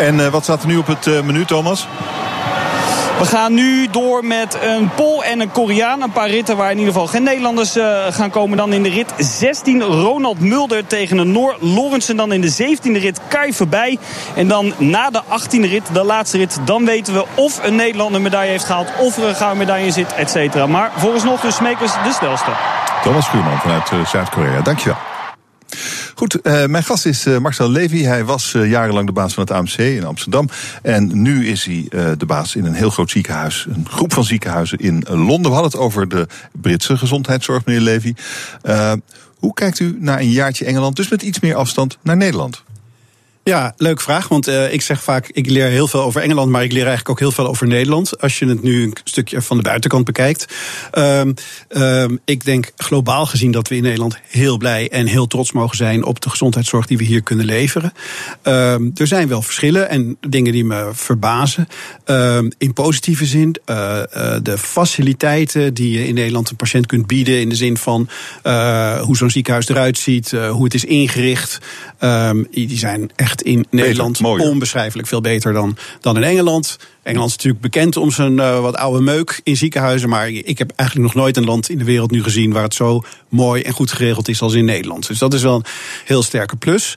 [0.00, 1.86] En uh, wat staat er nu op het uh, menu, Thomas?
[3.18, 6.02] We gaan nu door met een Pol en een Koreaan.
[6.02, 8.56] Een paar ritten waar in ieder geval geen Nederlanders uh, gaan komen.
[8.56, 11.56] Dan in de rit 16 Ronald Mulder tegen een Noor.
[11.60, 13.98] Lorensen dan in de 17e rit Kai voorbij.
[14.34, 18.20] En dan na de 18e rit, de laatste rit, dan weten we of een Nederlander
[18.20, 18.88] medaille heeft gehaald.
[18.98, 20.66] Of er een gouden medaille in zit, et cetera.
[20.66, 22.50] Maar volgens nog de Smekers de snelste.
[23.02, 24.60] Thomas Schuurman vanuit Zuid-Korea.
[24.60, 25.11] Dankjewel.
[26.14, 28.02] Goed, uh, mijn gast is uh, Marcel Levy.
[28.02, 30.48] Hij was uh, jarenlang de baas van het AMC in Amsterdam.
[30.82, 31.86] En nu is hij
[32.16, 33.66] de baas in een heel groot ziekenhuis.
[33.68, 35.50] Een groep van ziekenhuizen in Londen.
[35.50, 38.14] We hadden het over de Britse gezondheidszorg, meneer Levy.
[39.38, 42.62] hoe kijkt u na een jaartje Engeland, dus met iets meer afstand, naar Nederland?
[43.44, 44.28] Ja, leuke vraag.
[44.28, 47.10] Want uh, ik zeg vaak, ik leer heel veel over Engeland, maar ik leer eigenlijk
[47.10, 48.20] ook heel veel over Nederland.
[48.20, 50.54] Als je het nu een stukje van de buitenkant bekijkt.
[50.92, 51.34] Um,
[51.68, 55.76] um, ik denk globaal gezien dat we in Nederland heel blij en heel trots mogen
[55.76, 57.92] zijn op de gezondheidszorg die we hier kunnen leveren.
[58.42, 61.68] Um, er zijn wel verschillen en dingen die me verbazen.
[62.58, 67.40] in positieve zin, uh, uh, de faciliteiten die je in Nederland een patiënt kunt bieden.
[67.40, 68.08] In de zin van
[69.00, 71.58] hoe zo'n ziekenhuis eruit ziet, hoe het is ingericht.
[72.50, 76.78] die zijn echt in Nederland onbeschrijfelijk veel beter dan, dan in Engeland.
[77.02, 80.08] Engeland is natuurlijk bekend om zijn uh, wat oude meuk in ziekenhuizen.
[80.08, 82.74] Maar ik heb eigenlijk nog nooit een land in de wereld nu gezien waar het
[82.74, 85.06] zo mooi en goed geregeld is als in Nederland.
[85.06, 85.64] Dus dat is wel een
[86.04, 86.94] heel sterke plus.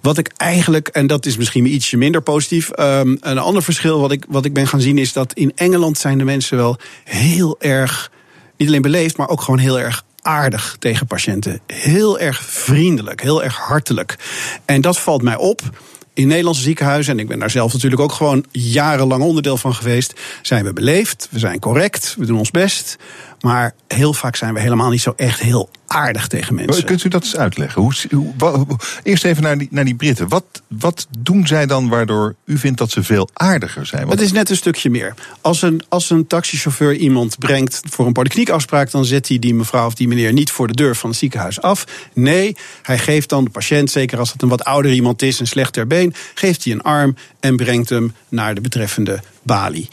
[0.00, 2.70] Wat ik eigenlijk, en dat is misschien ietsje minder positief.
[2.78, 5.98] Um, een ander verschil wat ik, wat ik ben gaan zien is dat in Engeland
[5.98, 8.10] zijn de mensen wel heel erg.
[8.56, 11.60] Niet alleen beleefd, maar ook gewoon heel erg aardig tegen patiënten.
[11.66, 14.16] Heel erg vriendelijk, heel erg hartelijk.
[14.64, 15.60] En dat valt mij op
[16.14, 20.20] in Nederlandse ziekenhuizen, en ik ben daar zelf natuurlijk ook gewoon jarenlang onderdeel van geweest,
[20.42, 22.96] zijn we beleefd, we zijn correct, we doen ons best.
[23.44, 26.84] Maar heel vaak zijn we helemaal niet zo echt heel aardig tegen mensen.
[26.84, 27.82] Kunt u dat eens uitleggen?
[27.82, 27.94] Hoe,
[28.38, 28.66] hoe,
[29.02, 30.28] eerst even naar die, naar die Britten.
[30.28, 34.06] Wat, wat doen zij dan waardoor u vindt dat ze veel aardiger zijn?
[34.06, 34.12] Want...
[34.12, 35.14] Het is net een stukje meer.
[35.40, 38.90] Als een, als een taxichauffeur iemand brengt voor een polykliniekafspraak...
[38.90, 41.60] dan zet hij die mevrouw of die meneer niet voor de deur van het ziekenhuis
[41.60, 41.84] af.
[42.12, 45.40] Nee, hij geeft dan de patiënt, zeker als het een wat ouder iemand is...
[45.40, 49.88] en slecht ter been, geeft hij een arm en brengt hem naar de betreffende balie.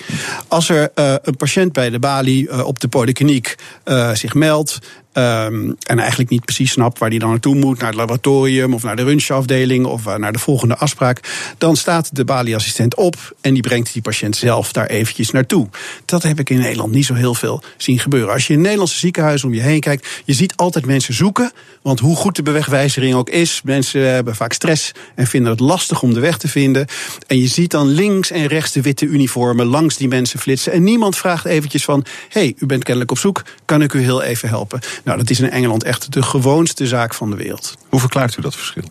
[0.47, 4.80] Als er uh, een patiënt bij de balie uh, op de polykliniek uh, zich meldt
[5.14, 8.84] Um, en eigenlijk niet precies snapt waar hij dan naartoe moet, naar het laboratorium of
[8.84, 11.20] naar de röntgenafdeling of uh, naar de volgende afspraak,
[11.57, 15.68] dan staat de balieassistent op en die brengt die patiënt zelf daar eventjes naartoe.
[16.05, 18.34] Dat heb ik in Nederland niet zo heel veel zien gebeuren.
[18.34, 21.51] Als je in Nederlandse ziekenhuizen om je heen kijkt, je ziet altijd mensen zoeken,
[21.82, 26.01] want hoe goed de bewegwijzering ook is, mensen hebben vaak stress en vinden het lastig
[26.01, 26.88] om de weg te vinden.
[27.28, 30.84] En je ziet dan links en rechts de witte uniformen langs die mensen flitsen en
[30.84, 34.49] niemand vraagt eventjes van, hey, u bent kennelijk op zoek, kan ik u heel even
[34.49, 34.80] helpen?
[35.04, 37.78] Nou, dat is in Engeland echt de gewoonste zaak van de wereld.
[37.89, 38.84] Hoe verklaart u dat verschil?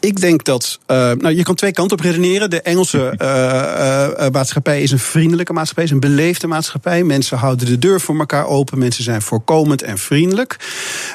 [0.00, 0.78] Ik denk dat.
[0.86, 2.50] Uh, nou, je kan twee kanten op redeneren.
[2.50, 7.04] De Engelse uh, uh, maatschappij is een vriendelijke maatschappij, is een beleefde maatschappij.
[7.04, 8.78] Mensen houden de deur voor elkaar open.
[8.78, 10.56] Mensen zijn voorkomend en vriendelijk.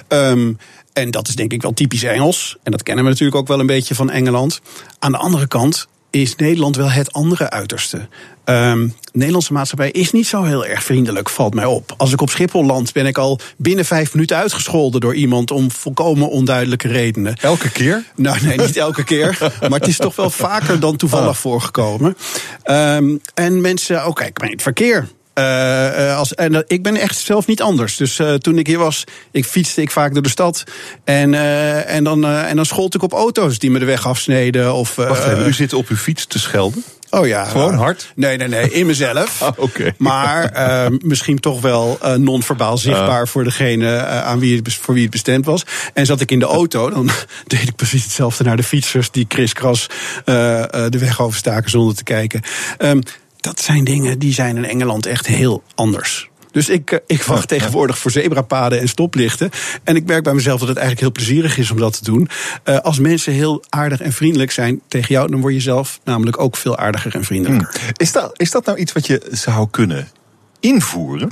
[0.07, 0.57] Um,
[0.93, 2.57] en dat is denk ik wel typisch Engels.
[2.63, 4.61] En dat kennen we natuurlijk ook wel een beetje van Engeland.
[4.99, 8.07] Aan de andere kant is Nederland wel het andere uiterste.
[8.45, 11.93] Um, de Nederlandse maatschappij is niet zo heel erg vriendelijk, valt mij op.
[11.97, 15.71] Als ik op Schiphol land, ben ik al binnen vijf minuten uitgescholden door iemand om
[15.71, 17.35] volkomen onduidelijke redenen.
[17.35, 18.03] Elke keer?
[18.15, 19.37] Nou, nee, niet elke keer.
[19.69, 21.35] maar het is toch wel vaker dan toevallig oh.
[21.35, 22.17] voorgekomen.
[22.65, 25.07] Um, en mensen, okay, ik ben in het verkeer.
[25.35, 27.95] Uh, als, en uh, ik ben echt zelf niet anders.
[27.95, 30.63] Dus uh, toen ik hier was, ik fietste ik vaak door de stad.
[31.03, 31.33] En,
[31.85, 34.73] en, dan, en dan schold ik op auto's die me de weg afsneden.
[34.73, 36.83] Of, Wacht even, u zit op uw fiets te schelden?
[37.09, 37.45] Oh ja.
[37.45, 38.11] Gewoon hard?
[38.15, 39.41] Nee, nee, nee, in mezelf.
[39.43, 39.93] ah, okay.
[39.97, 40.51] Maar
[40.99, 45.65] misschien toch wel non-verbaal zichtbaar voor degene aan wie het, voor wie het bestemd was.
[45.93, 47.09] En zat ik in de auto, dan
[47.47, 49.87] deed ik precies hetzelfde naar de fietsers die kriskras
[50.25, 52.41] de weg overstaken zonder te kijken.
[52.79, 53.01] Um,
[53.41, 56.29] dat zijn dingen die zijn in Engeland echt heel anders.
[56.51, 59.49] Dus ik, ik wacht tegenwoordig voor zebrapaden en stoplichten.
[59.83, 62.29] En ik merk bij mezelf dat het eigenlijk heel plezierig is om dat te doen.
[62.65, 66.39] Uh, als mensen heel aardig en vriendelijk zijn tegen jou, dan word je zelf namelijk
[66.39, 67.79] ook veel aardiger en vriendelijker.
[67.79, 67.89] Hmm.
[67.97, 70.07] Is, dat, is dat nou iets wat je zou kunnen
[70.59, 71.31] invoeren?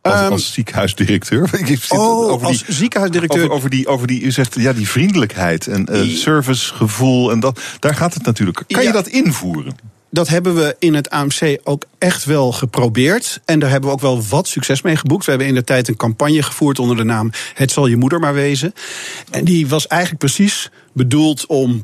[0.00, 1.50] Als, um, als ziekenhuisdirecteur?
[1.88, 3.42] Oh, over als die, ziekenhuisdirecteur.
[3.42, 7.60] Over, over, die, over die, u zegt ja, die vriendelijkheid en uh, servicegevoel en dat.
[7.78, 8.64] Daar gaat het natuurlijk.
[8.66, 8.86] Kan ja.
[8.86, 9.91] je dat invoeren?
[10.12, 13.40] Dat hebben we in het AMC ook echt wel geprobeerd.
[13.44, 15.24] En daar hebben we ook wel wat succes mee geboekt.
[15.24, 18.20] We hebben in de tijd een campagne gevoerd onder de naam Het zal je moeder
[18.20, 18.74] maar wezen.
[19.30, 21.80] En die was eigenlijk precies bedoeld om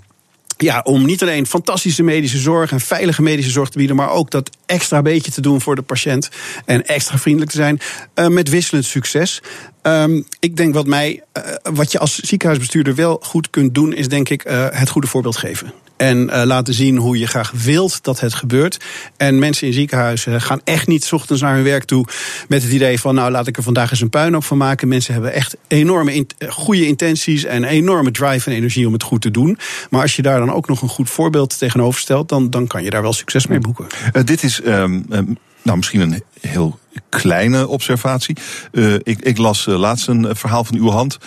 [0.56, 4.30] ja, om niet alleen fantastische medische zorg en veilige medische zorg te bieden, maar ook
[4.30, 6.28] dat extra beetje te doen voor de patiënt
[6.64, 7.80] en extra vriendelijk te zijn,
[8.14, 9.42] uh, met wisselend succes.
[9.82, 14.08] Um, ik denk wat mij, uh, wat je als ziekenhuisbestuurder wel goed kunt doen, is
[14.08, 15.72] denk ik uh, het goede voorbeeld geven.
[15.98, 18.76] En uh, laten zien hoe je graag wilt dat het gebeurt.
[19.16, 22.06] En mensen in ziekenhuizen gaan echt niet ochtends naar hun werk toe
[22.48, 24.88] met het idee van, nou laat ik er vandaag eens een puinhoop van maken.
[24.88, 29.20] Mensen hebben echt enorme in, goede intenties en enorme drive en energie om het goed
[29.20, 29.58] te doen.
[29.90, 32.82] Maar als je daar dan ook nog een goed voorbeeld tegenover stelt, dan, dan kan
[32.82, 33.86] je daar wel succes mee boeken.
[34.12, 36.78] Uh, dit is um, um, nou, misschien een heel
[37.08, 38.36] kleine observatie.
[38.72, 41.18] Uh, ik, ik, las uh, laatst een verhaal van uw hand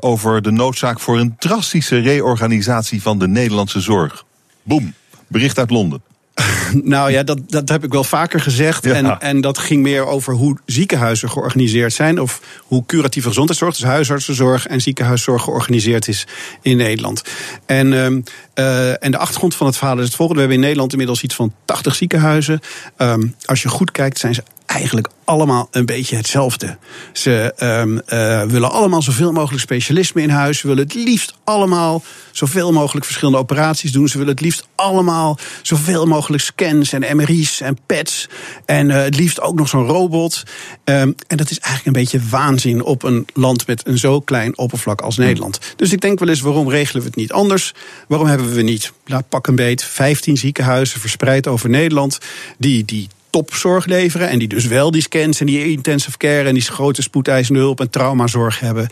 [0.00, 4.24] over de noodzaak voor een drastische reorganisatie van de Nederlandse zorg.
[4.62, 4.94] Boom,
[5.28, 6.13] bericht uit Londen.
[6.82, 8.84] Nou ja, dat, dat heb ik wel vaker gezegd.
[8.84, 8.92] Ja.
[8.92, 12.20] En, en dat ging meer over hoe ziekenhuizen georganiseerd zijn.
[12.20, 16.26] Of hoe curatieve gezondheidszorg, dus huisartsenzorg en ziekenhuiszorg georganiseerd is
[16.62, 17.22] in Nederland.
[17.66, 18.22] En, um,
[18.54, 20.34] uh, en de achtergrond van het verhaal is het volgende.
[20.34, 22.60] We hebben in Nederland inmiddels iets van 80 ziekenhuizen.
[22.98, 26.78] Um, als je goed kijkt, zijn ze eigenlijk allemaal een beetje hetzelfde.
[27.12, 30.58] Ze um, uh, willen allemaal zoveel mogelijk specialisme in huis.
[30.58, 34.08] Ze willen het liefst allemaal zoveel mogelijk verschillende operaties doen.
[34.08, 38.28] Ze willen het liefst allemaal zoveel mogelijk scans en MRI's en PETs.
[38.64, 40.42] En uh, het liefst ook nog zo'n robot.
[40.84, 44.58] Um, en dat is eigenlijk een beetje waanzin op een land met een zo klein
[44.58, 45.58] oppervlak als Nederland.
[45.76, 47.74] Dus ik denk wel eens, waarom regelen we het niet anders?
[48.08, 52.18] Waarom hebben we niet, laat pak een beet, 15 ziekenhuizen verspreid over Nederland...
[52.58, 54.28] die, die topzorg leveren.
[54.28, 57.80] En die dus wel die scans en die intensive care en die grote spoedeisende hulp
[57.80, 58.88] en traumazorg hebben.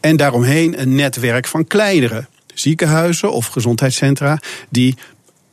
[0.00, 4.38] En daaromheen een netwerk van kleinere ziekenhuizen of gezondheidscentra
[4.68, 4.96] die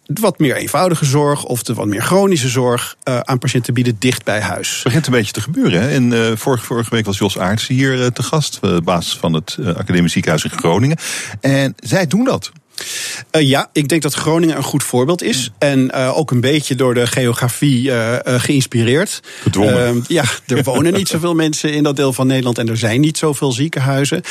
[0.05, 4.23] wat meer eenvoudige zorg of de wat meer chronische zorg uh, aan patiënten bieden dicht
[4.23, 4.73] bij huis.
[4.73, 5.81] Het begint een beetje te gebeuren.
[5.81, 5.89] Hè?
[5.89, 9.57] En, uh, vorige, vorige week was Jos Aarts hier uh, te gast, basis van het
[9.75, 10.97] Academisch Ziekenhuis in Groningen.
[11.41, 12.51] En zij doen dat.
[13.31, 15.51] Uh, ja, ik denk dat Groningen een goed voorbeeld is.
[15.57, 19.19] En uh, ook een beetje door de geografie uh, geïnspireerd.
[19.41, 20.03] Gedwongen.
[20.07, 23.17] ja, er wonen niet zoveel mensen in dat deel van Nederland en er zijn niet
[23.17, 24.21] zoveel ziekenhuizen.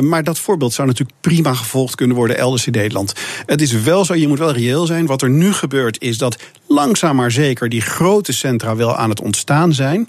[0.00, 3.12] maar dat voorbeeld zou natuurlijk prima gevolgd kunnen worden elders in Nederland.
[3.46, 5.06] Het is wel zo, je moet wel reëel zijn.
[5.06, 9.20] Wat er nu gebeurt is dat langzaam maar zeker die grote centra wel aan het
[9.20, 10.08] ontstaan zijn.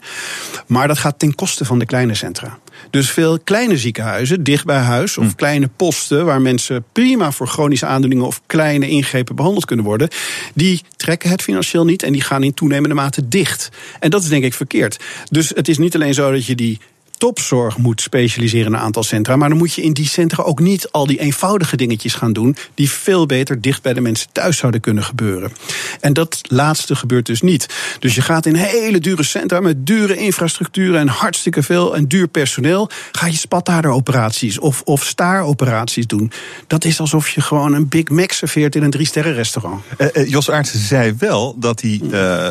[0.68, 2.60] Maar dat gaat ten koste van de kleine centra.
[2.90, 5.36] Dus veel kleine ziekenhuizen, dicht bij huis, of hm.
[5.36, 10.10] kleine posten waar mensen prima voor chronische aandoeningen of kleine ingrepen behandeld kunnen worden,
[10.54, 13.70] die trekken het financieel niet en die gaan in toenemende mate dicht.
[14.00, 15.00] En dat is denk ik verkeerd.
[15.32, 16.80] Dus het is niet alleen zo dat je die
[17.26, 19.36] topzorg moet specialiseren in een aantal centra.
[19.36, 22.56] Maar dan moet je in die centra ook niet al die eenvoudige dingetjes gaan doen.
[22.74, 25.52] die veel beter dicht bij de mensen thuis zouden kunnen gebeuren.
[26.00, 27.68] En dat laatste gebeurt dus niet.
[28.00, 32.28] Dus je gaat in hele dure centra met dure infrastructuur en hartstikke veel en duur
[32.28, 32.90] personeel.
[33.12, 36.32] ga je spathaarderoperaties of, of staaroperaties doen.
[36.68, 39.84] Dat is alsof je gewoon een Big Mac serveert in een drie-sterren restaurant.
[39.98, 42.48] Uh, uh, Jos Aartsen zei wel dat hij uh,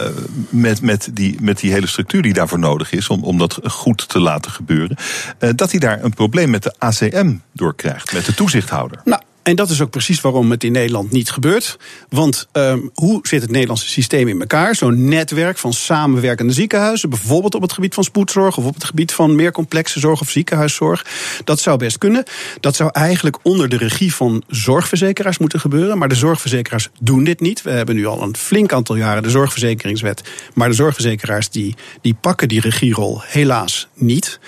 [0.48, 3.08] met, met, die, met die hele structuur die daarvoor nodig is.
[3.08, 4.62] om, om dat goed te laten gebeuren.
[4.70, 9.00] Uh, dat hij daar een probleem met de ACM door krijgt, met de toezichthouder.
[9.04, 9.22] Nou.
[9.44, 11.78] En dat is ook precies waarom het in Nederland niet gebeurt.
[12.08, 14.74] Want um, hoe zit het Nederlandse systeem in elkaar?
[14.74, 19.12] Zo'n netwerk van samenwerkende ziekenhuizen, bijvoorbeeld op het gebied van spoedzorg of op het gebied
[19.12, 21.06] van meer complexe zorg of ziekenhuiszorg,
[21.44, 22.24] dat zou best kunnen.
[22.60, 25.98] Dat zou eigenlijk onder de regie van zorgverzekeraars moeten gebeuren.
[25.98, 27.62] Maar de zorgverzekeraars doen dit niet.
[27.62, 30.22] We hebben nu al een flink aantal jaren de zorgverzekeringswet.
[30.54, 34.38] Maar de zorgverzekeraars die, die pakken die regierol helaas niet.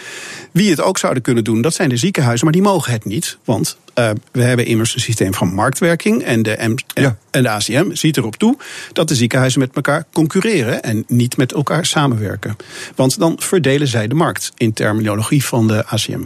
[0.57, 3.39] Wie het ook zouden kunnen doen, dat zijn de ziekenhuizen, maar die mogen het niet.
[3.45, 6.23] Want uh, we hebben immers een systeem van marktwerking.
[6.23, 7.17] En de, M ja.
[7.31, 8.57] en de ACM ziet erop toe
[8.93, 12.57] dat de ziekenhuizen met elkaar concurreren en niet met elkaar samenwerken.
[12.95, 16.23] Want dan verdelen zij de markt in terminologie van de ACM.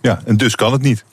[0.00, 1.04] Ja, en dus kan het niet.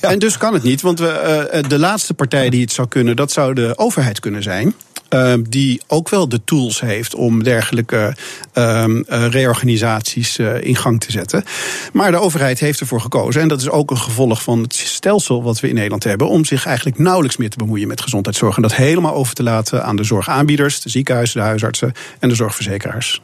[0.00, 0.10] Ja.
[0.10, 3.16] En dus kan het niet, want we, uh, de laatste partij die het zou kunnen,
[3.16, 4.74] dat zou de overheid kunnen zijn.
[5.10, 8.16] Uh, die ook wel de tools heeft om dergelijke
[8.54, 11.44] uh, reorganisaties uh, in gang te zetten.
[11.92, 15.42] Maar de overheid heeft ervoor gekozen, en dat is ook een gevolg van het stelsel
[15.42, 18.56] wat we in Nederland hebben, om zich eigenlijk nauwelijks meer te bemoeien met gezondheidszorg.
[18.56, 22.34] En dat helemaal over te laten aan de zorgaanbieders, de ziekenhuizen, de huisartsen en de
[22.34, 23.20] zorgverzekeraars.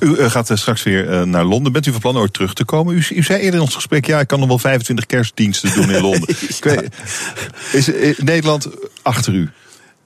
[0.00, 1.72] U gaat straks weer naar Londen.
[1.72, 2.94] Bent u van plan ooit terug te komen?
[2.94, 5.90] U, u, zei eerder in ons gesprek, ja, ik kan nog wel 25 kerstdiensten doen
[5.90, 6.34] in Londen.
[6.60, 6.82] ja.
[7.72, 8.68] Is Nederland
[9.02, 9.50] achter u?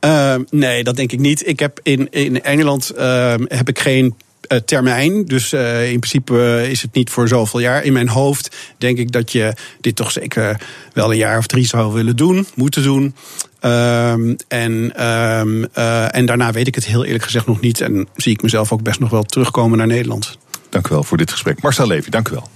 [0.01, 1.49] Uh, nee, dat denk ik niet.
[1.49, 4.15] Ik heb in, in Engeland uh, heb ik geen
[4.49, 5.25] uh, termijn.
[5.25, 7.85] Dus uh, in principe is het niet voor zoveel jaar.
[7.85, 10.61] In mijn hoofd denk ik dat je dit toch zeker
[10.93, 13.15] wel een jaar of drie zou willen doen, moeten doen.
[13.63, 17.81] Um, en, um, uh, en daarna weet ik het heel eerlijk gezegd nog niet.
[17.81, 20.39] En zie ik mezelf ook best nog wel terugkomen naar Nederland.
[20.69, 21.63] Dank u wel voor dit gesprek.
[21.63, 22.49] Marcel Levy, dank u wel.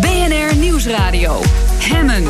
[0.00, 1.40] BNR Nieuwsradio.
[1.78, 2.24] Hemmen.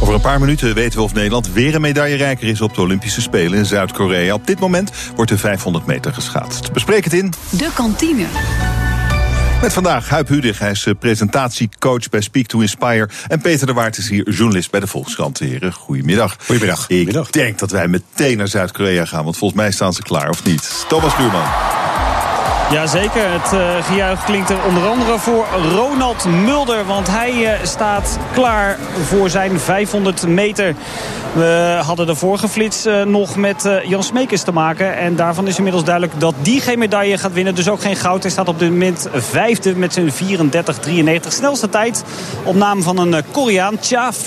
[0.00, 3.20] Over een paar minuten weten we of Nederland weer een medaillerijker is op de Olympische
[3.20, 4.34] Spelen in Zuid-Korea.
[4.34, 6.72] Op dit moment wordt de 500 meter geschaatst.
[6.72, 7.32] Bespreek het in.
[7.50, 8.26] De kantine.
[9.62, 13.08] Met vandaag Huip Hudig, hij is eh, presentatiecoach bij Speak to Inspire.
[13.28, 15.38] En Peter de Waard is hier journalist bij de Volkskrant.
[15.38, 16.36] Heren, goedemiddag.
[16.46, 16.86] Goedemiddag.
[16.88, 20.44] Ik denk dat wij meteen naar Zuid-Korea gaan, want volgens mij staan ze klaar, of
[20.44, 20.84] niet?
[20.88, 21.48] Thomas Buurman.
[22.72, 26.84] Jazeker, het uh, gejuich klinkt er onder andere voor Ronald Mulder.
[26.86, 30.74] Want hij uh, staat klaar voor zijn 500 meter.
[31.32, 34.96] We hadden de vorige flits uh, nog met Jan Smeekers te maken.
[34.96, 37.54] En daarvan is inmiddels duidelijk dat die geen medaille gaat winnen.
[37.54, 38.22] Dus ook geen goud.
[38.22, 41.28] Hij staat op dit moment vijfde met zijn 34-93.
[41.28, 42.04] Snelste tijd
[42.44, 43.78] op naam van een Koreaan.
[43.78, 44.18] Tja, 34-42.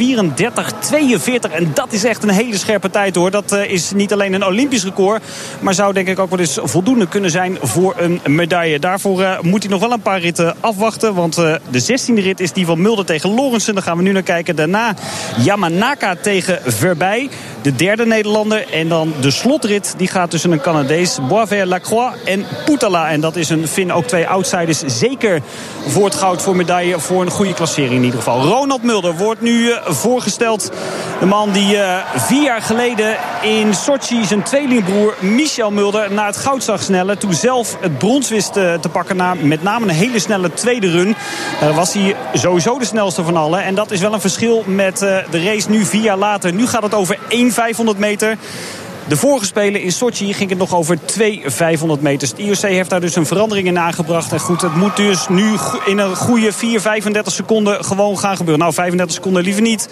[1.51, 3.31] En dat is echt een hele scherpe tijd hoor.
[3.31, 5.23] Dat is niet alleen een Olympisch record.
[5.59, 8.79] Maar zou denk ik ook wel eens voldoende kunnen zijn voor een medaille.
[8.79, 11.13] Daarvoor uh, moet hij nog wel een paar ritten afwachten.
[11.13, 13.73] Want uh, de 16e rit is die van Mulder tegen Lorensen.
[13.73, 14.55] Daar gaan we nu naar kijken.
[14.55, 14.95] Daarna
[15.37, 17.29] Yamanaka tegen Verbij.
[17.65, 18.71] De derde Nederlander.
[18.71, 19.93] En dan de slotrit.
[19.97, 23.09] Die gaat tussen een Canadees, Boisvert Lacroix en Poutala.
[23.09, 23.93] En dat is een Fin.
[23.93, 24.79] Ook twee outsiders.
[24.85, 25.41] Zeker
[25.87, 26.99] voor het goud voor medaille.
[26.99, 28.41] Voor een goede klassering in ieder geval.
[28.41, 30.71] Ronald Mulder wordt nu uh, voorgesteld.
[31.19, 31.77] De man die
[32.15, 37.17] vier jaar geleden in Sochi zijn tweelingbroer Michel Mulder naar het goud zag snellen.
[37.17, 39.15] Toen zelf het brons wist te pakken.
[39.15, 41.15] Na met name een hele snelle tweede run.
[41.75, 43.63] Was hij sowieso de snelste van allen.
[43.63, 46.53] En dat is wel een verschil met de race nu vier jaar later.
[46.53, 48.37] Nu gaat het over 1 500 meter.
[49.07, 52.31] De vorige spelen in Sochi ging het nog over 2 500 meters.
[52.31, 54.31] Het IOC heeft daar dus een verandering in aangebracht.
[54.31, 55.55] En goed, het moet dus nu
[55.85, 58.59] in een goede 4, 35 seconden gewoon gaan gebeuren.
[58.59, 59.89] Nou, 35 seconden liever niet.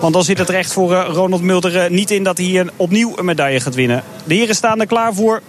[0.00, 2.70] Want dan zit het recht voor uh, Ronald Mulder uh, niet in dat hij hier
[2.76, 4.02] opnieuw een medaille gaat winnen.
[4.24, 5.40] De heren staan er klaar voor.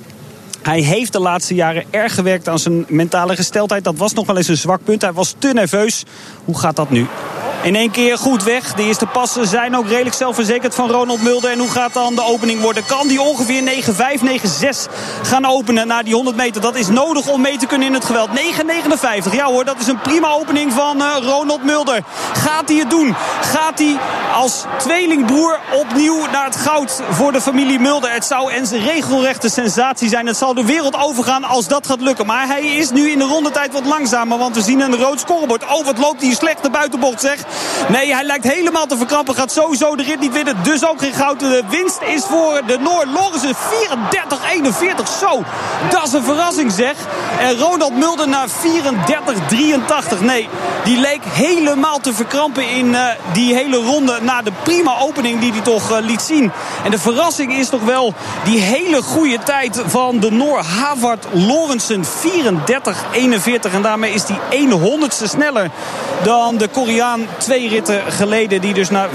[0.61, 3.84] Hij heeft de laatste jaren erg gewerkt aan zijn mentale gesteldheid.
[3.84, 5.02] Dat was nog wel eens een zwak punt.
[5.02, 6.03] Hij was te nerveus.
[6.45, 7.07] Hoe gaat dat nu?
[7.64, 8.74] In één keer goed weg.
[8.74, 11.52] De eerste passen zijn ook redelijk zelfverzekerd van Ronald Mulder.
[11.52, 12.86] En hoe gaat dan de opening worden?
[12.86, 16.62] Kan die ongeveer 9-5, 9-6 gaan openen na die 100 meter?
[16.62, 18.30] Dat is nodig om mee te kunnen in het geweld.
[19.30, 19.34] 9-59.
[19.34, 22.04] Ja hoor, dat is een prima opening van uh, Ronald Mulder.
[22.34, 23.16] Gaat hij het doen?
[23.42, 23.98] Gaat hij
[24.34, 28.12] als tweelingbroer opnieuw naar het goud voor de familie Mulder?
[28.12, 30.28] Het zou een regelrechte sensatie zijn.
[30.28, 32.26] Het zal de wereld overgaan als dat gaat lukken.
[32.26, 34.38] Maar hij is nu in de rondetijd wat langzamer.
[34.38, 35.64] Want we zien een rood scorebord.
[35.64, 37.50] Oh, wat loopt hij slecht de buitenbocht zeg.
[37.88, 39.36] Nee, hij lijkt helemaal te verkrampen.
[39.36, 40.64] Gaat sowieso de rit niet winnen.
[40.64, 41.40] Dus ook geen goud.
[41.40, 43.06] De winst is voor de Noor.
[43.06, 43.57] Lorenzen 34-41.
[45.19, 45.44] Zo,
[45.90, 46.95] dat is een verrassing zeg.
[47.42, 50.22] En Ronald Mulder naar 34-83.
[50.22, 50.50] Nee,
[50.84, 54.18] die leek helemaal te verkrampen in uh, die hele ronde.
[54.22, 56.52] Na de prima opening die hij toch uh, liet zien.
[56.84, 58.14] En de verrassing is toch wel
[58.44, 62.04] die hele goede tijd van de Noor Havard Lorensen.
[62.06, 62.08] 34-41.
[63.74, 65.70] En daarmee is hij 1 honderdste sneller
[66.24, 68.62] dan de Koreaan twee ritten geleden.
[68.62, 69.12] Die dus naar 34-42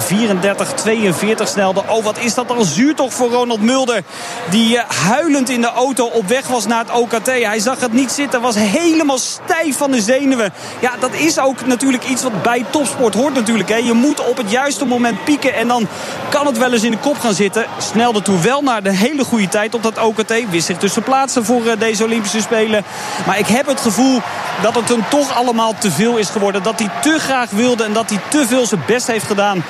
[1.43, 1.83] snelde.
[1.89, 4.03] Oh, wat is dat al zuur toch voor Ronald Mulder.
[4.51, 7.27] Die uh, huilend in de auto op weg was naar het OKT.
[7.27, 8.41] Hij zag het niet zitten.
[8.41, 10.53] Was helemaal stijf van de zenuwen.
[10.81, 13.69] Ja, dat is ook natuurlijk iets wat bij topsport hoort natuurlijk.
[13.69, 13.77] Hè.
[13.77, 15.55] Je moet op het juiste moment pieken.
[15.55, 15.89] En dan
[16.29, 17.67] kan het wel eens in de kop gaan zitten.
[17.79, 20.51] Snelde toen wel naar de hele goede tijd op dat OKT.
[20.51, 22.85] Wist zich tussen plaatsen voor uh, deze Olympische Spelen.
[23.27, 24.21] Maar ik heb het gevoel
[24.63, 26.63] dat het hem toch allemaal te veel is geworden.
[26.63, 29.65] Dat hij te graag wilde en dat hij te veel zijn best heeft gedaan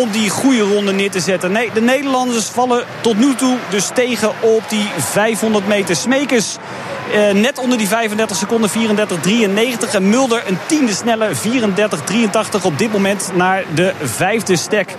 [0.00, 1.52] om die goede ronde neer te zetten.
[1.52, 5.96] Nee, de Nederlanders vallen tot nu toe dus tegen op die 500 meter.
[5.96, 6.56] Smekers
[7.14, 9.94] uh, net onder die 35 seconden, 34-93.
[9.94, 11.40] En Mulder een tiende sneller, 34-83
[12.62, 14.94] op dit moment naar de vijfde stek.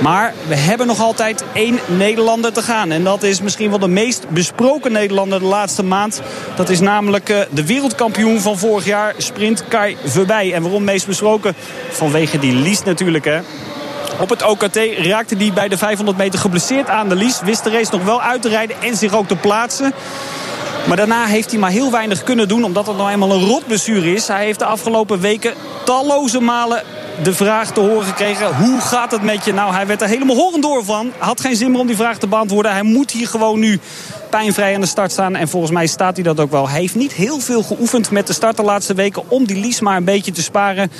[0.00, 2.90] Maar we hebben nog altijd één Nederlander te gaan.
[2.90, 6.22] En dat is misschien wel de meest besproken Nederlander de laatste maand.
[6.56, 10.52] Dat is namelijk uh, de wereldkampioen van vorig jaar, sprint Kai Verbij.
[10.52, 11.54] En waarom meest besproken?
[11.90, 13.40] Vanwege die lies natuurlijk, hè.
[14.18, 17.40] Op het OKT raakte hij bij de 500 meter geblesseerd aan de lies.
[17.40, 19.92] Wist de race nog wel uit te rijden en zich ook te plaatsen.
[20.86, 22.64] Maar daarna heeft hij maar heel weinig kunnen doen.
[22.64, 24.28] Omdat het nou eenmaal een rotblessure is.
[24.28, 25.54] Hij heeft de afgelopen weken
[25.84, 26.82] talloze malen
[27.22, 28.56] de vraag te horen gekregen.
[28.56, 29.52] Hoe gaat het met je?
[29.52, 31.12] Nou, hij werd er helemaal horend door van.
[31.18, 32.72] Had geen zin meer om die vraag te beantwoorden.
[32.72, 33.80] Hij moet hier gewoon nu
[34.30, 35.36] pijnvrij aan de start staan.
[35.36, 36.68] En volgens mij staat hij dat ook wel.
[36.68, 39.22] Hij heeft niet heel veel geoefend met de start de laatste weken...
[39.28, 40.92] om die lies maar een beetje te sparen.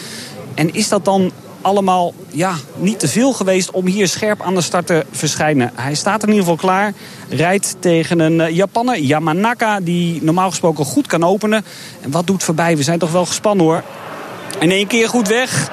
[0.55, 1.33] En is dat dan
[1.63, 5.71] allemaal ja, niet te veel geweest om hier scherp aan de start te verschijnen.
[5.75, 6.93] Hij staat in ieder geval klaar.
[7.29, 11.65] Rijdt tegen een Japanner, Yamanaka, die normaal gesproken goed kan openen.
[12.01, 12.77] En wat doet voorbij?
[12.77, 13.83] We zijn toch wel gespannen hoor.
[14.59, 15.71] In één keer goed weg.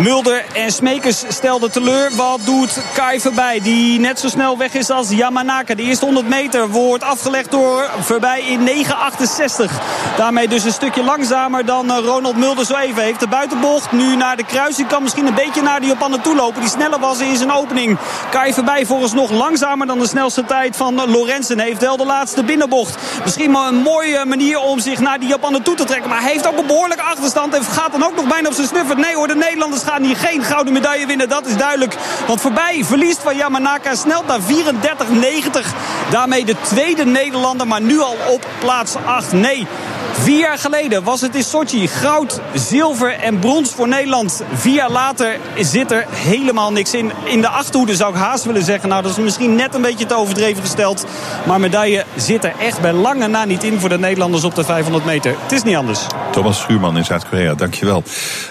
[0.00, 2.10] Mulder en Smekers stelden teleur.
[2.14, 3.60] Wat doet Kai voorbij?
[3.60, 5.74] Die net zo snel weg is als Yamanaka.
[5.74, 9.72] De eerste 100 meter wordt afgelegd door voorbij in 9,68.
[10.16, 13.20] Daarmee dus een stukje langzamer dan eh, Ronald Mulder zo even heeft.
[13.20, 14.88] De buitenbocht nu naar de kruising.
[14.88, 16.60] Kan misschien een beetje naar die Japaner toe lopen.
[16.60, 17.98] Die sneller was in zijn opening.
[18.30, 21.58] Kai voorbij volgens nog langzamer dan de snelste tijd van Lorenzen.
[21.58, 22.96] Heeft wel de laatste binnenbocht.
[23.24, 26.10] Misschien maar een mooie manier om zich naar die Japaner toe te trekken.
[26.10, 27.54] Maar hij heeft ook een behoorlijke achterstand.
[27.54, 28.98] En gaat dan ook nog bijna op zijn snuffert.
[28.98, 31.28] Nee hoor, de Nederlanders gaan hier geen gouden medaille winnen.
[31.28, 31.96] Dat is duidelijk.
[32.26, 33.94] Want voorbij verliest van Yamanaka.
[33.94, 35.74] Snelt naar 34,90.
[36.10, 37.66] Daarmee de tweede Nederlander.
[37.66, 39.32] Maar nu al op plaats 8.
[39.32, 39.66] Nee.
[40.12, 44.42] Vier jaar geleden was het in Sochi goud, zilver en brons voor Nederland.
[44.54, 47.12] Vier jaar later zit er helemaal niks in.
[47.24, 48.88] In de achterhoede zou ik haast willen zeggen.
[48.88, 51.06] Nou, dat is misschien net een beetje te overdreven gesteld.
[51.46, 54.64] Maar medaille zit er echt bij lange na niet in voor de Nederlanders op de
[54.64, 55.34] 500 meter.
[55.42, 56.00] Het is niet anders.
[56.32, 58.02] Thomas Schuurman in Zuid-Korea, dankjewel.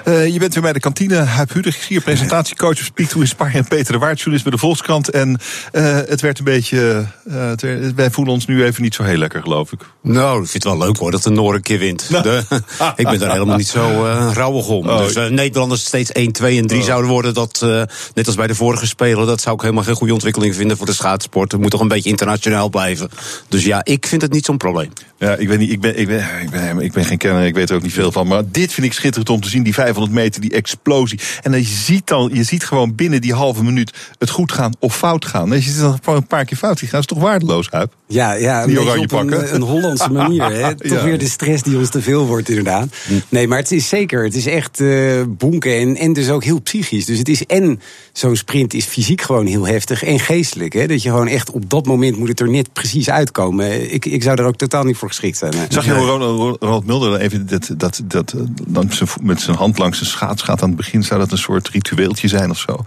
[0.06, 1.16] Uh, je bent weer bij de kantine.
[1.16, 3.58] Huip Hudig is hier, presentatiecoach op Speak to Inspire.
[3.58, 5.10] En Peter de Waard, journalist bij de Volkskrant.
[5.10, 5.40] En
[5.72, 7.06] uh, het werd een beetje...
[7.26, 9.80] Uh, werd, wij voelen ons nu even niet zo heel lekker, geloof ik.
[10.02, 12.10] Nou, ik vind het wel leuk hoor dat de Noor een keer wint.
[12.10, 12.24] Nou.
[12.28, 12.44] De,
[12.96, 14.90] ik ben daar helemaal niet zo uh, rauwig om.
[14.90, 14.98] Oh.
[14.98, 16.86] Dus uh, Nederlanders steeds 1, 2 en 3 oh.
[16.86, 17.34] zouden worden.
[17.34, 17.82] Dat, uh,
[18.14, 19.28] net als bij de vorige Spelen.
[19.28, 21.52] Dat zou ik helemaal geen goede ontwikkeling vinden voor de schaatsport.
[21.52, 23.10] Het moet toch een beetje internationaal blijven.
[23.50, 24.92] Dus ja, ik vind het niet zo'n probleem.
[25.18, 27.56] Ja, ik weet niet, ik ben, ik, ben, ik, ben, ik ben geen kenner, ik
[27.56, 28.28] weet er ook niet veel van.
[28.28, 31.20] Maar dit vind ik schitterend om te zien, die 500 meter, die explosie.
[31.42, 34.74] En dan je ziet dan, je ziet gewoon binnen die halve minuut het goed gaan
[34.80, 35.52] of fout gaan.
[35.52, 37.94] Als je het dan een paar keer fout ziet gaan, is toch waardeloos, Huip?
[38.08, 39.48] Ja, ja die oranje op pakken.
[39.48, 40.44] Een, een Hollandse manier.
[40.44, 40.76] Hè?
[40.76, 41.04] Toch ja.
[41.04, 42.88] weer de stress die ons te veel wordt, inderdaad.
[43.30, 46.62] Nee, maar het is zeker, het is echt uh, bonken en, en dus ook heel
[46.62, 47.06] psychisch.
[47.06, 47.82] Dus het is en
[48.14, 50.74] zo'n sprint is fysiek gewoon heel heftig en geestelijk.
[50.74, 50.88] Hè?
[50.88, 53.94] Dat je gewoon echt op dat moment moet het er net precies uitkomen.
[53.94, 55.54] Ik, ik zou er ook totaal niet voor geschikt zijn.
[55.70, 58.36] Zag je hoe Ronald, Ronald Mulder even dat, dat, dat,
[58.68, 58.90] dan
[59.22, 62.28] met zijn hand langs zijn schaats gaat aan het begin, zou dat een soort ritueeltje
[62.28, 62.84] zijn of zo?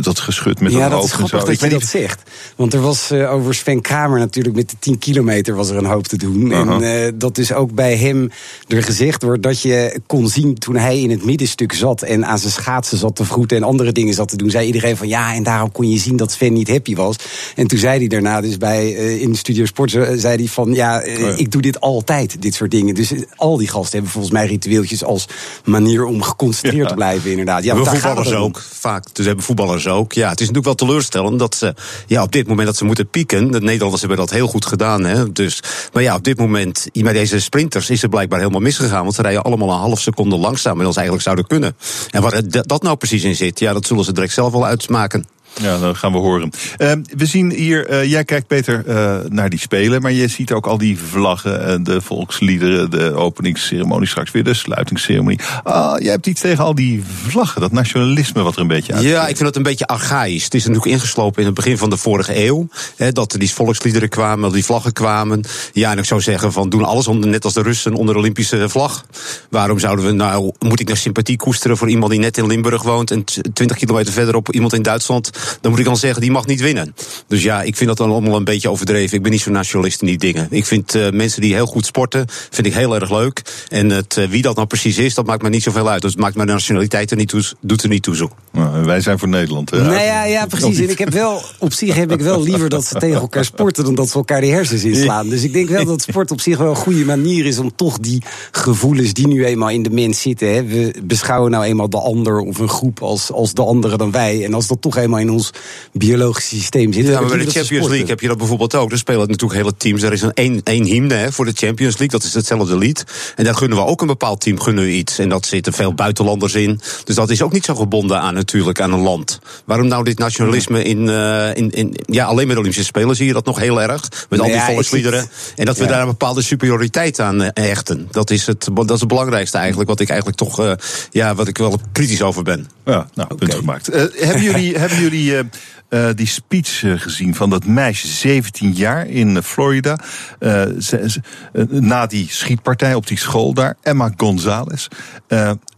[0.00, 1.38] Dat geschud met ja, een hoofd en zo.
[1.38, 1.88] dat je dat niet...
[1.88, 2.22] zegt.
[2.56, 5.84] Want er was uh, over Sven Kramer natuurlijk met de 10 kilometer was er een
[5.84, 6.46] hoop te doen.
[6.46, 6.74] Uh -huh.
[6.74, 8.30] En uh, dat is ook bij hem
[8.68, 12.38] er gezegd wordt dat je kon zien toen hij in het middenstuk zat en aan
[12.38, 15.34] zijn schaatsen zat te vroeten en andere dingen zat te doen, zei iedereen van ja,
[15.34, 17.16] en daarom kon je zien dat Sven niet happy was.
[17.54, 21.04] En toen zei hij daarna dus bij uh, in Studio Sport, zei hij van ja,
[21.04, 22.94] uh, oh ja, ik doe dit altijd, dit soort dingen.
[22.94, 25.26] Dus al die gasten hebben volgens mij ritueeltjes als
[25.64, 26.88] manier om geconcentreerd ja.
[26.88, 27.64] te blijven, inderdaad.
[27.64, 29.14] Ja, voetballers ook, vaak.
[29.14, 30.12] Dus hebben voetballers ook.
[30.12, 31.74] Ja, het is natuurlijk wel teleurstellend dat ze
[32.06, 33.50] ja, op dit moment dat ze moeten pieken.
[33.50, 35.04] De Nederlanders hebben dat heel goed gedaan.
[35.04, 35.32] Hè?
[35.32, 37.40] Dus, maar ja, op dit moment, bij deze
[37.74, 39.02] is het blijkbaar helemaal misgegaan.
[39.02, 41.76] Want ze rijden allemaal een half seconde langzamer dan ze eigenlijk zouden kunnen.
[42.10, 45.26] En waar dat nou precies in zit, ja, dat zullen ze direct zelf wel uitsmaken.
[45.60, 46.50] Ja, dat gaan we horen.
[46.78, 50.52] Uh, we zien hier, uh, jij kijkt Peter uh, naar die spelen, maar je ziet
[50.52, 55.40] ook al die vlaggen, de volksliederen, de openingsceremonie, straks weer de sluitingsceremonie.
[55.62, 59.04] Ah, jij hebt iets tegen al die vlaggen, dat nationalisme wat er een beetje uit.
[59.04, 60.44] Ja, ik vind het een beetje archaïs.
[60.44, 63.50] Het is natuurlijk ingeslopen in het begin van de vorige eeuw, hè, dat er die
[63.50, 65.44] volksliederen kwamen, dat die vlaggen kwamen.
[65.72, 68.20] Ja, en ik zou zeggen van doen alles onder, net als de Russen onder de
[68.20, 69.04] Olympische vlag.
[69.50, 72.82] Waarom zouden we nou, moet ik nou sympathie koesteren voor iemand die net in Limburg
[72.82, 75.30] woont en 20 kilometer verderop iemand in Duitsland?
[75.60, 76.94] Dan moet ik dan zeggen, die mag niet winnen.
[77.26, 79.16] Dus ja, ik vind dat dan allemaal een beetje overdreven.
[79.16, 80.46] Ik ben niet zo'n nationalist in die dingen.
[80.50, 83.42] Ik vind uh, mensen die heel goed sporten, vind ik heel erg leuk.
[83.68, 86.02] En het, uh, wie dat nou precies is, dat maakt me niet zoveel uit.
[86.02, 88.30] Dus het maakt mijn nationaliteit er niet toe, doet er niet toe zo.
[88.52, 89.70] Nou, wij zijn voor Nederland.
[89.70, 89.82] Hè?
[89.82, 90.78] Nou ja, ja, precies.
[90.78, 93.84] En ik heb wel, op zich heb ik wel liever dat ze tegen elkaar sporten
[93.84, 95.28] dan dat ze elkaar de hersens inslaan.
[95.28, 97.98] Dus ik denk wel dat sport op zich wel een goede manier is om toch
[97.98, 100.54] die gevoelens die nu eenmaal in de mens zitten.
[100.54, 100.64] Hè.
[100.64, 104.44] We beschouwen nou eenmaal de ander of een groep als, als de andere dan wij.
[104.44, 105.50] En als dat toch eenmaal in ons
[105.92, 107.06] biologische systeem zit.
[107.06, 108.92] Ja, maar bij de Champions League heb je dat bijvoorbeeld ook.
[108.92, 110.02] Er spelen natuurlijk hele teams.
[110.02, 112.18] Er is een één, één hymne hè, voor de Champions League.
[112.18, 113.04] Dat is hetzelfde lied.
[113.36, 115.18] En daar gunnen we ook een bepaald team gunnen we iets.
[115.18, 116.80] En dat zitten veel buitenlanders in.
[117.04, 119.38] Dus dat is ook niet zo gebonden aan natuurlijk aan een land.
[119.64, 123.26] Waarom nou dit nationalisme in, uh, in, in ja, alleen met de Olympische Spelen zie
[123.26, 124.08] je dat nog heel erg.
[124.28, 125.28] Met al die ja, volksliederen.
[125.56, 125.90] En dat we ja.
[125.90, 128.08] daar een bepaalde superioriteit aan hechten.
[128.10, 129.88] Dat is, het, dat is het belangrijkste eigenlijk.
[129.88, 130.72] Wat ik eigenlijk toch, uh,
[131.10, 132.68] ja, wat ik wel kritisch over ben.
[132.84, 133.94] Ja, nou, punt gemaakt.
[133.94, 139.06] Uh, hebben jullie, hebben jullie uh, die speech uh, gezien van dat meisje, 17 jaar
[139.06, 139.98] in Florida.
[140.40, 141.20] Uh, ze, ze,
[141.68, 144.88] na die schietpartij op die school daar, Emma Gonzalez.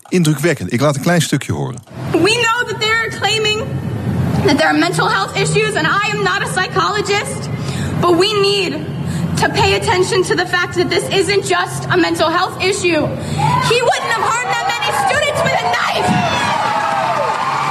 [0.09, 0.73] indrukwekkend.
[0.73, 1.83] Ik laat een klein stukje horen.
[2.11, 3.65] We know that they're claiming
[4.47, 7.49] that there are mental health issues, and I am not a psychologist,
[8.01, 8.73] but we need
[9.37, 13.07] to pay attention to the fact that this isn't just a mental health issue.
[13.71, 16.09] He wouldn't have harmed that many students with a knife.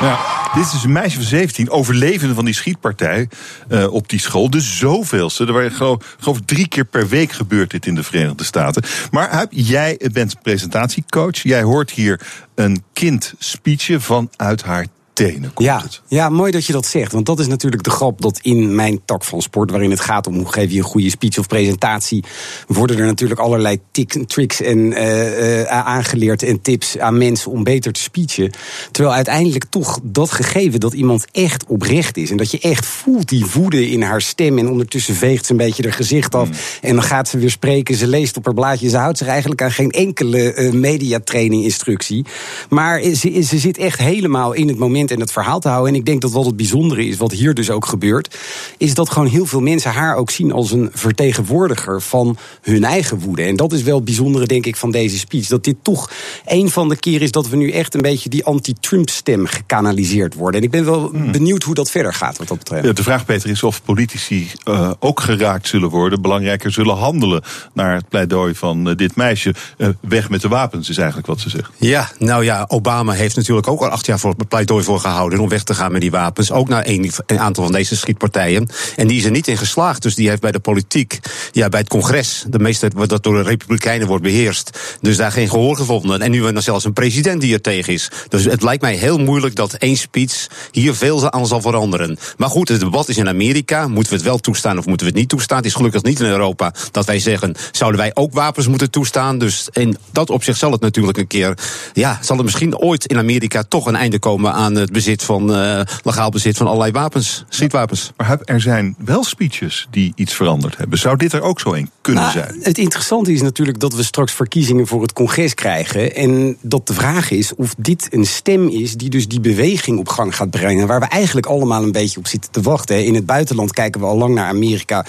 [0.01, 0.42] Ja.
[0.53, 3.29] Dit is een meisje van 17, overlevende van die schietpartij
[3.69, 4.49] uh, op die school.
[4.49, 5.45] De zoveelste.
[5.45, 8.83] Er waren geloof, geloof drie keer per week gebeurt dit in de Verenigde Staten.
[9.11, 11.37] Maar Huip, jij bent presentatiecoach.
[11.37, 12.21] Jij hoort hier
[12.55, 16.01] een kind speechen vanuit haar tenen komt ja, het.
[16.07, 17.11] ja, mooi dat je dat zegt.
[17.11, 20.27] Want dat is natuurlijk de grap dat in mijn tak van sport, waarin het gaat
[20.27, 22.23] om hoe geef je een goede speech of presentatie,
[22.67, 23.79] worden er natuurlijk allerlei
[24.27, 28.51] tricks en uh, uh, aangeleerd en tips aan mensen om beter te speechen.
[28.91, 33.29] Terwijl uiteindelijk toch dat gegeven dat iemand echt oprecht is en dat je echt voelt
[33.29, 36.53] die woede in haar stem en ondertussen veegt ze een beetje haar gezicht af Mm.
[36.81, 39.61] en dan gaat ze weer spreken, ze leest op haar blaadje, ze houdt zich eigenlijk
[39.61, 42.25] aan geen enkele uh, mediatraining instructie.
[42.69, 45.93] Maar ze, ze zit echt helemaal in het moment en het verhaal te houden.
[45.93, 48.37] En ik denk dat wat het bijzondere is, wat hier dus ook gebeurt,
[48.77, 53.19] is dat gewoon heel veel mensen haar ook zien als een vertegenwoordiger van hun eigen
[53.19, 53.43] woede.
[53.43, 55.47] En dat is wel het bijzondere, denk ik, van deze speech.
[55.47, 56.11] Dat dit toch
[56.45, 60.59] een van de keren is dat we nu echt een beetje die anti-Trump-stem gekanaliseerd worden.
[60.59, 62.85] En ik ben wel benieuwd hoe dat verder gaat, wat dat betreft.
[62.85, 67.43] Ja, de vraag, Peter, is of politici uh, ook geraakt zullen worden, belangrijker zullen handelen
[67.73, 69.53] naar het pleidooi van uh, dit meisje.
[69.77, 71.71] Uh, weg met de wapens is eigenlijk wat ze zegt.
[71.77, 75.49] Ja, nou ja, Obama heeft natuurlijk ook al acht jaar voor pleidooi voor gehouden om
[75.49, 76.51] weg te gaan met die wapens.
[76.51, 78.69] Ook naar een, een, aantal van deze schietpartijen.
[78.95, 80.01] En die is er niet in geslaagd.
[80.01, 81.19] Dus die heeft bij de politiek,
[81.51, 84.97] ja, bij het congres, de meeste dat door de Republikeinen wordt beheerst.
[85.01, 86.21] Dus daar geen gehoor gevonden.
[86.21, 88.09] En nu hebben we zelfs een president die er tegen is.
[88.29, 92.17] Dus het lijkt mij heel moeilijk dat één speech hier veel aan zal veranderen.
[92.37, 93.87] Maar goed, het debat is in Amerika.
[93.87, 95.57] Moeten we het wel toestaan of moeten we het niet toestaan?
[95.57, 99.37] Het is gelukkig niet in Europa dat wij zeggen, zouden wij ook wapens moeten toestaan?
[99.37, 101.57] Dus in dat opzicht zal het natuurlijk een keer,
[101.93, 105.51] ja, zal er misschien ooit in Amerika toch een einde komen aan het bezit van,
[105.51, 108.11] uh, legaal bezit van allerlei wapens, schietwapens.
[108.17, 110.97] Maar er zijn wel speeches die iets veranderd hebben.
[110.99, 112.59] Zou dit er ook zo een kunnen nou, zijn?
[112.61, 116.15] Het interessante is natuurlijk dat we straks verkiezingen voor het congres krijgen.
[116.15, 120.09] En dat de vraag is of dit een stem is die dus die beweging op
[120.09, 120.87] gang gaat brengen.
[120.87, 123.05] Waar we eigenlijk allemaal een beetje op zitten te wachten.
[123.05, 125.05] In het buitenland kijken we al lang naar Amerika.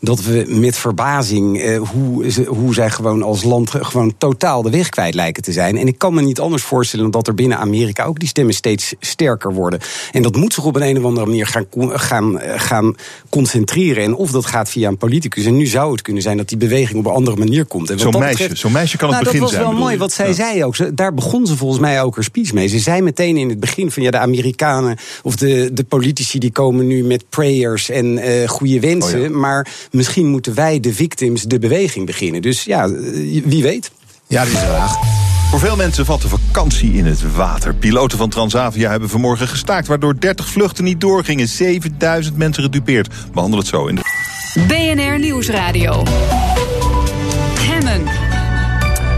[0.00, 4.70] Dat we met verbazing eh, hoe, ze, hoe zij gewoon als land gewoon totaal de
[4.70, 5.76] weg kwijt lijken te zijn.
[5.76, 8.54] En ik kan me niet anders voorstellen dan dat er binnen Amerika ook die stemmen
[8.54, 9.80] steeds sterker worden.
[10.12, 11.66] En dat moet zich op een, een of andere manier gaan,
[11.98, 12.94] gaan, gaan
[13.28, 14.04] concentreren.
[14.04, 15.44] En of dat gaat via een politicus.
[15.44, 17.92] En nu zou het kunnen zijn dat die beweging op een andere manier komt.
[17.96, 19.62] Zo'n meisje, zo'n meisje kan het nou, begin zijn.
[19.62, 20.32] Dat was wel mooi wat zij ja.
[20.32, 20.96] zei ook.
[20.96, 22.68] Daar begon ze volgens mij ook haar speech mee.
[22.68, 26.52] Ze zei meteen in het begin van ja, de Amerikanen of de, de politici die
[26.52, 29.18] komen nu met prayers en uh, goede wensen.
[29.18, 29.30] Oh ja.
[29.30, 32.42] Maar misschien moeten wij, de victims, de beweging beginnen.
[32.42, 32.90] Dus ja,
[33.44, 33.90] wie weet.
[34.26, 35.35] Ja, dat is graag.
[35.50, 37.74] Voor veel mensen valt de vakantie in het water.
[37.74, 39.86] Piloten van Transavia hebben vanmorgen gestaakt...
[39.86, 41.48] waardoor 30 vluchten niet doorgingen.
[41.48, 43.08] 7000 mensen gedupeerd.
[43.32, 44.02] Behandel het zo in de...
[44.66, 46.02] BNR Nieuwsradio.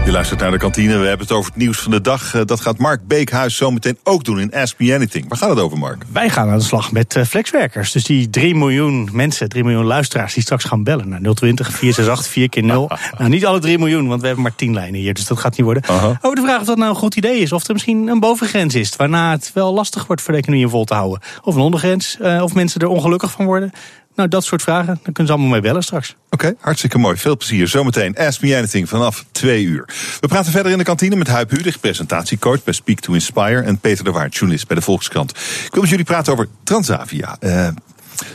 [0.09, 0.97] Je luistert naar de kantine.
[0.97, 2.45] We hebben het over het nieuws van de dag.
[2.45, 5.27] Dat gaat Mark Beekhuis zometeen ook doen in Ask Me Anything.
[5.27, 6.03] Waar gaat het over, Mark?
[6.11, 7.91] Wij gaan aan de slag met uh, flexwerkers.
[7.91, 10.33] Dus die 3 miljoen mensen, 3 miljoen luisteraars...
[10.33, 14.07] die straks gaan bellen naar 020 468 4 keer 0 Nou, niet alle 3 miljoen,
[14.07, 15.13] want we hebben maar 10 lijnen hier.
[15.13, 15.83] Dus dat gaat niet worden.
[15.89, 16.15] Uh -huh.
[16.21, 17.51] Over de vraag of dat nou een goed idee is.
[17.51, 18.95] Of er misschien een bovengrens is...
[18.95, 21.19] waarna het wel lastig wordt voor de economie vol te houden.
[21.43, 22.17] Of een ondergrens.
[22.21, 23.71] Uh, of mensen er ongelukkig van worden.
[24.19, 26.15] Nou, dat soort vragen, daar kunnen ze allemaal mee bellen straks.
[26.29, 27.17] Oké, hartstikke mooi.
[27.17, 27.67] Veel plezier.
[27.67, 29.89] Zometeen Ask Me Anything vanaf twee uur.
[30.19, 33.61] We praten verder in de kantine met Huip Hudig, presentatiecoach bij Speak to Inspire...
[33.61, 35.31] en Peter de Waard, journalist bij de Volkskrant.
[35.65, 37.37] Ik wil met jullie praten over Transavia.
[37.39, 37.67] Uh,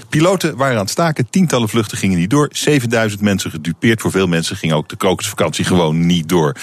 [0.09, 2.49] Piloten waren aan het staken, tientallen vluchten gingen niet door.
[2.53, 4.01] 7000 mensen gedupeerd.
[4.01, 6.57] Voor veel mensen ging ook de krokusvakantie gewoon niet door.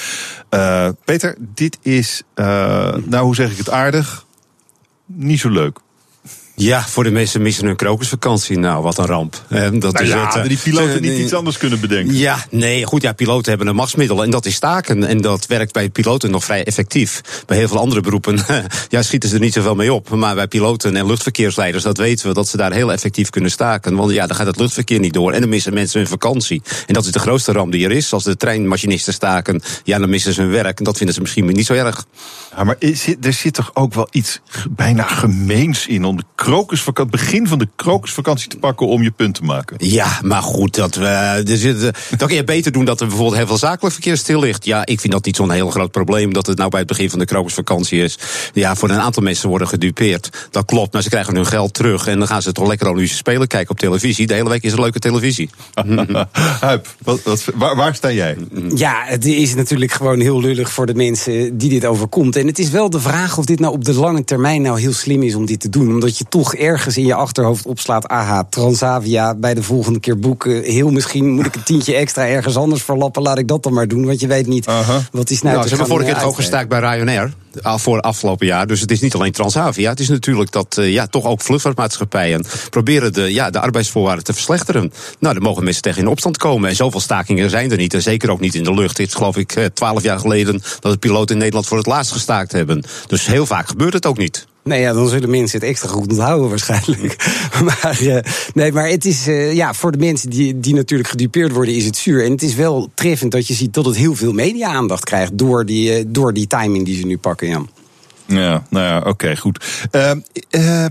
[0.50, 2.46] Uh, Peter, dit is, uh,
[3.06, 4.26] nou hoe zeg ik het aardig,
[5.06, 5.80] niet zo leuk.
[6.56, 8.58] Ja, voor de mensen missen hun krokusvakantie.
[8.58, 9.44] Nou, wat een ramp.
[9.50, 12.16] Dat nou is ja, het, die piloten niet iets anders kunnen bedenken.
[12.16, 15.04] Ja, nee, goed, ja, piloten hebben een machtsmiddel en dat is staken.
[15.04, 17.22] En dat werkt bij piloten nog vrij effectief.
[17.46, 18.40] Bij heel veel andere beroepen
[18.90, 20.10] ja, schieten ze er niet zoveel mee op.
[20.10, 23.96] Maar bij piloten en luchtverkeersleiders, dat weten we, dat ze daar heel effectief kunnen staken.
[23.96, 26.62] Want ja, dan gaat het luchtverkeer niet door en dan missen mensen hun vakantie.
[26.88, 28.14] En dat is de grootste ramp die er is.
[28.14, 30.78] Als de treinmachinisten staken, ja, dan missen ze hun werk.
[30.78, 32.06] En dat vinden ze misschien niet zo erg.
[32.56, 32.76] Ja, maar
[33.22, 37.68] er zit toch ook wel iets bijna gemeens in om de krokusvakantie, begin van de
[37.76, 39.78] krokusvakantie te pakken om je punt te maken.
[39.80, 41.06] Ja, maar goed, dat we.
[41.06, 41.82] Er zit,
[42.18, 44.66] dat kun je beter doen dat er bijvoorbeeld heel veel zakelijk verkeer stil ligt.
[44.66, 47.10] Ja, ik vind dat niet zo'n heel groot probleem dat het nou bij het begin
[47.10, 48.18] van de krokusvakantie is.
[48.54, 50.48] Ja, voor een aantal mensen worden gedupeerd.
[50.52, 53.18] Dat klopt, maar ze krijgen hun geld terug en dan gaan ze toch lekker Olympische
[53.18, 54.28] Spelen kijken op televisie.
[54.28, 55.50] De hele week is er leuke televisie.
[56.60, 58.38] Huip, wat, wat, waar, waar sta jij?
[58.76, 62.36] Ja, het is natuurlijk gewoon heel lullig voor de mensen die dit overkomt.
[62.36, 64.94] En het is wel de vraag of dit nou op de lange termijn nou heel
[64.94, 65.90] slim is om dit te doen.
[65.90, 68.08] Omdat je toch ergens in je achterhoofd opslaat...
[68.08, 70.64] aha, Transavia, bij de volgende keer boeken...
[70.64, 73.22] heel misschien moet ik een tientje extra ergens anders verlappen...
[73.22, 74.66] laat ik dat dan maar doen, want je weet niet
[75.12, 77.34] wat is nou Nou, ze hebben vorige keer eh, ook gestaakt bij Ryanair.
[77.62, 78.68] al Voor afgelopen jaar.
[78.68, 79.90] Dus het is niet alleen Transavia.
[79.90, 84.34] Het is natuurlijk dat eh, ja, toch ook vluchtvaartmaatschappijen proberen de, ja, de arbeidsvoorwaarden te
[84.34, 84.94] verslechteren.
[85.20, 86.70] Nou, daar mogen mensen tegen in opstand komen.
[86.70, 87.94] En zoveel stakingen zijn er niet.
[87.94, 88.98] En zeker ook niet in de lucht.
[88.98, 91.88] Het is geloof ik eh, twaalf jaar geleden dat de piloten in Nederland voor het
[91.88, 92.84] laatst gestaakt hebben.
[93.08, 94.50] Dus heel vaak gebeurt het ook niet.
[94.64, 97.16] Nee, ja, dan zullen mensen het extra goed onthouden waarschijnlijk.
[97.68, 98.18] maar, eh,
[98.54, 101.86] nee, maar het is eh, ja, voor de mensen die, die natuurlijk gedupeerd worden, is
[101.86, 102.26] het zuur.
[102.26, 105.66] En het is wel treffend dat je ziet dat het heel veel media-aandacht krijgt door
[105.66, 107.48] die, eh, door die timing die ze nu pakken.
[107.48, 107.62] Ja.
[108.26, 109.66] Ja, nou ja, oké, goed.
[109.92, 110.12] Eh,
[110.50, 110.86] eh,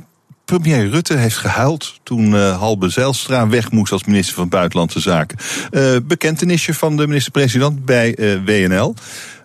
[0.45, 5.39] premier Rutte heeft gehuild toen Halbe Zijlstra weg moest als minister van Buitenlandse Zaken.
[6.07, 8.95] Bekentenisje van de minister-president bij WNL.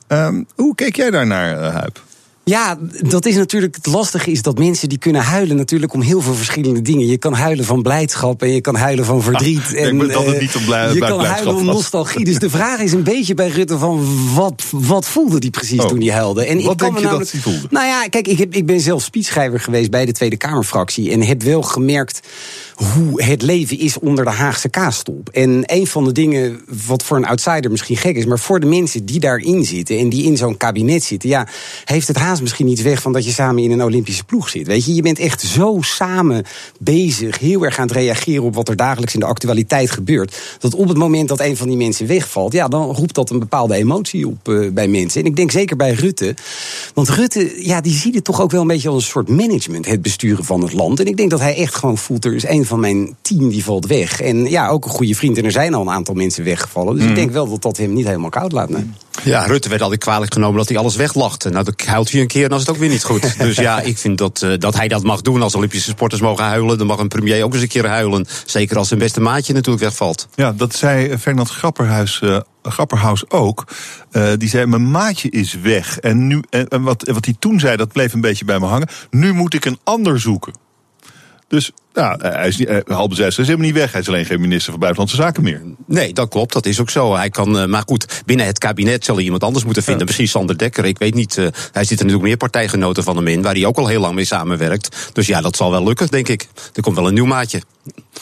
[0.08, 2.04] Ehm, hoe keek jij daar naar, eh, Huip?
[2.48, 6.22] Ja, dat is natuurlijk het lastige is dat mensen die kunnen huilen natuurlijk om heel
[6.22, 7.08] veel verschillende dingen.
[7.08, 9.60] Je kan huilen van blijdschap en je kan huilen van verdriet.
[9.60, 12.26] Ah, ik en, denk dat het eh, niet om blij- Je kan huilen om nostalgie.
[12.26, 15.88] Dus de vraag is een beetje bij Rutte van wat, wat voelde die precies Oh.
[15.88, 16.46] toen hij huilde?
[16.46, 17.68] En Wat kan denk je dat namelijk- hij voelde?
[17.70, 21.22] Nou ja, kijk, ik, heb, ik ben zelf speechschrijver geweest bij de Tweede Kamerfractie en
[21.22, 22.20] heb wel gemerkt
[22.76, 25.30] hoe het leven is onder de Haagse kaasstolp.
[25.30, 28.66] En een van de dingen, wat voor een outsider misschien gek is, maar voor de
[28.66, 31.48] mensen die daarin zitten en die in zo'n kabinet zitten, ja,
[31.86, 34.68] heeft het haast misschien iets weg van dat je samen in een Olympische ploeg zit.
[34.68, 36.44] Weet je, je bent echt zo samen
[36.80, 40.76] bezig, heel erg aan het reageren op wat er dagelijks in de actualiteit gebeurt, dat
[40.76, 43.76] op het moment dat een van die mensen wegvalt, ja, dan roept dat een bepaalde
[43.76, 45.22] emotie op eh, bij mensen.
[45.22, 46.36] En ik denk zeker bij Rutte,
[46.94, 49.86] want Rutte, ja, die ziet het toch ook wel een beetje als een soort management,
[49.86, 51.00] het besturen van het land.
[51.00, 53.86] En ik denk dat hij echt gewoon voelt, er is van mijn team die valt
[53.86, 54.22] weg.
[54.22, 55.38] En ja, ook een goede vriend.
[55.38, 56.94] En er zijn al een aantal mensen weggevallen.
[56.94, 57.12] Dus Mhm.
[57.12, 58.70] ik denk wel dat dat hem niet helemaal koud laat.
[58.70, 58.90] Nee.
[59.24, 61.50] Ja, Rutte werd altijd kwalijk genomen dat hij alles weglachte.
[61.50, 63.38] Nou, dan huilt hij een keer en dan is het ook weer niet goed.
[63.38, 65.42] Dus ja, ik vind dat, eh, dat hij dat mag doen.
[65.42, 68.26] Als Olympische sporters mogen huilen, dan mag een premier ook eens een keer huilen.
[68.46, 70.28] Zeker als zijn beste maatje natuurlijk wegvalt.
[70.36, 73.64] Ja, dat zei Fernand Grapperhuis, eh, Grapperhaus ook.
[74.12, 76.00] Eh, die zei, mijn maatje is weg.
[76.00, 78.66] En, nu, en, en wat, wat hij toen zei, dat bleef een beetje bij me
[78.66, 78.88] hangen.
[79.10, 80.54] Nu moet ik een ander zoeken.
[81.48, 83.92] Dus ja, hij is niet, eh, Halbe Zijlstra is helemaal niet weg.
[83.92, 85.62] Hij is alleen geen minister van Buitenlandse Zaken meer.
[85.88, 86.54] Nee, dat klopt.
[86.54, 87.16] Dat is ook zo.
[87.16, 90.06] Hij kan, eh, maar goed, binnen het kabinet zal hij iemand anders moeten vinden.
[90.06, 90.86] Misschien Sander Dekker.
[90.86, 91.38] Ik weet niet.
[91.38, 94.02] eh, hij zit er natuurlijk meer partijgenoten van hem in, waar hij ook al heel
[94.02, 95.10] lang mee samenwerkt.
[95.14, 96.48] Dus ja, dat zal wel lukken, denk ik.
[96.74, 97.62] Er komt wel een nieuw maatje.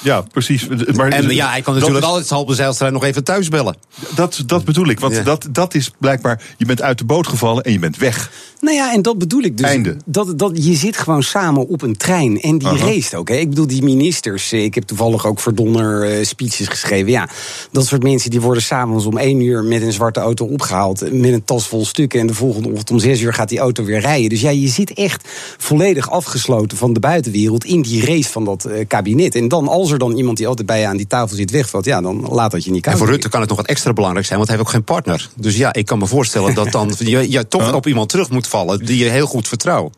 [0.01, 0.67] Ja, precies.
[0.95, 3.75] Maar en ja, hij kan natuurlijk is- altijd Halbe Zijlstra nog even thuis bellen.
[4.15, 4.99] Dat, dat bedoel ik.
[4.99, 5.23] Want Ja.
[5.23, 8.31] dat, dat is blijkbaar, je bent uit de boot gevallen en je bent weg.
[8.59, 9.67] Nou ja, en dat bedoel ik dus.
[9.67, 9.97] Einde.
[10.05, 12.85] Dat, dat, je zit gewoon samen op een trein en die Aha.
[12.85, 13.29] race ook.
[13.29, 13.35] Hè.
[13.35, 14.51] Ik bedoel, die ministers.
[14.51, 17.11] eh, Ik heb toevallig ook voor Donner eh, speeches geschreven.
[17.11, 17.29] Ja,
[17.71, 21.01] dat soort mensen die worden s'avonds om één uur met een zwarte auto opgehaald.
[21.01, 22.19] eh, Met een tas vol stukken.
[22.19, 24.29] En de volgende ochtend om zes uur gaat die auto weer rijden.
[24.29, 25.27] Dus ja, je zit echt
[25.57, 29.35] volledig afgesloten van de buitenwereld in die race van dat eh, kabinet.
[29.35, 31.85] En dan, als er dan iemand die altijd bij je aan die tafel zit wegvalt,
[31.85, 32.93] ja, dan laat dat je niet koud.
[32.93, 34.85] En voor Rutte kan het nog wat extra belangrijk zijn, want hij heeft ook geen
[34.85, 35.29] partner.
[35.35, 38.47] Dus ja, ik kan me voorstellen dat dan je, je toch op iemand terug moet
[38.47, 39.93] vallen die je heel goed vertrouwt.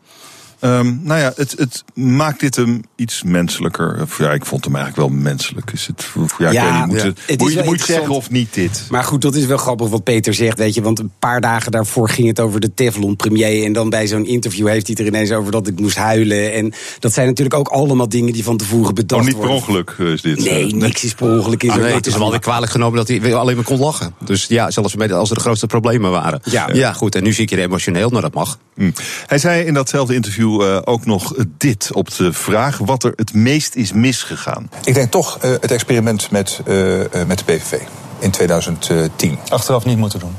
[0.66, 3.98] Ehm, nou ja, het, het maakt dit hem iets menselijker.
[4.02, 5.70] Of ja, ik vond hem eigenlijk wel menselijk.
[5.72, 6.06] Is het,
[6.38, 7.22] ja, ik Ja, weet niet, moet, ja.
[7.26, 8.86] het, moet je moet je zeggen of niet dit?
[8.90, 10.82] Maar goed, dat is wel grappig wat Peter zegt, weet je.
[10.82, 13.64] Want een paar dagen daarvoor ging het over de Teflon-premier.
[13.64, 16.52] En dan bij zo'n interview heeft hij het er ineens over dat ik moest huilen.
[16.52, 19.62] En dat zijn natuurlijk ook allemaal dingen die van tevoren bedacht Oh, niet per worden.
[19.68, 20.44] ongeluk eh, is dit.
[20.44, 21.62] Nee, eh, niks is per ongeluk.
[21.62, 23.78] Is Ah, nee, het is hem wel weer kwalijk genomen dat hij alleen maar kon
[23.78, 24.14] lachen.
[24.24, 26.40] Dus ja, zelfs met- als er de grootste problemen waren.
[26.44, 26.68] Ja.
[26.72, 27.14] ja goed.
[27.14, 28.58] En nu zie ik je emotioneel, nou dat mag.
[28.74, 28.90] Hm.
[29.26, 33.34] Hij zei in datzelfde interview eh, ook nog dit op de vraag wat er het
[33.34, 34.70] meest is misgegaan.
[34.84, 37.80] Ik denk toch eh, het experiment met, eh, eh, met de PVV
[38.18, 39.38] in 2010.
[39.48, 40.36] Achteraf niet moeten doen.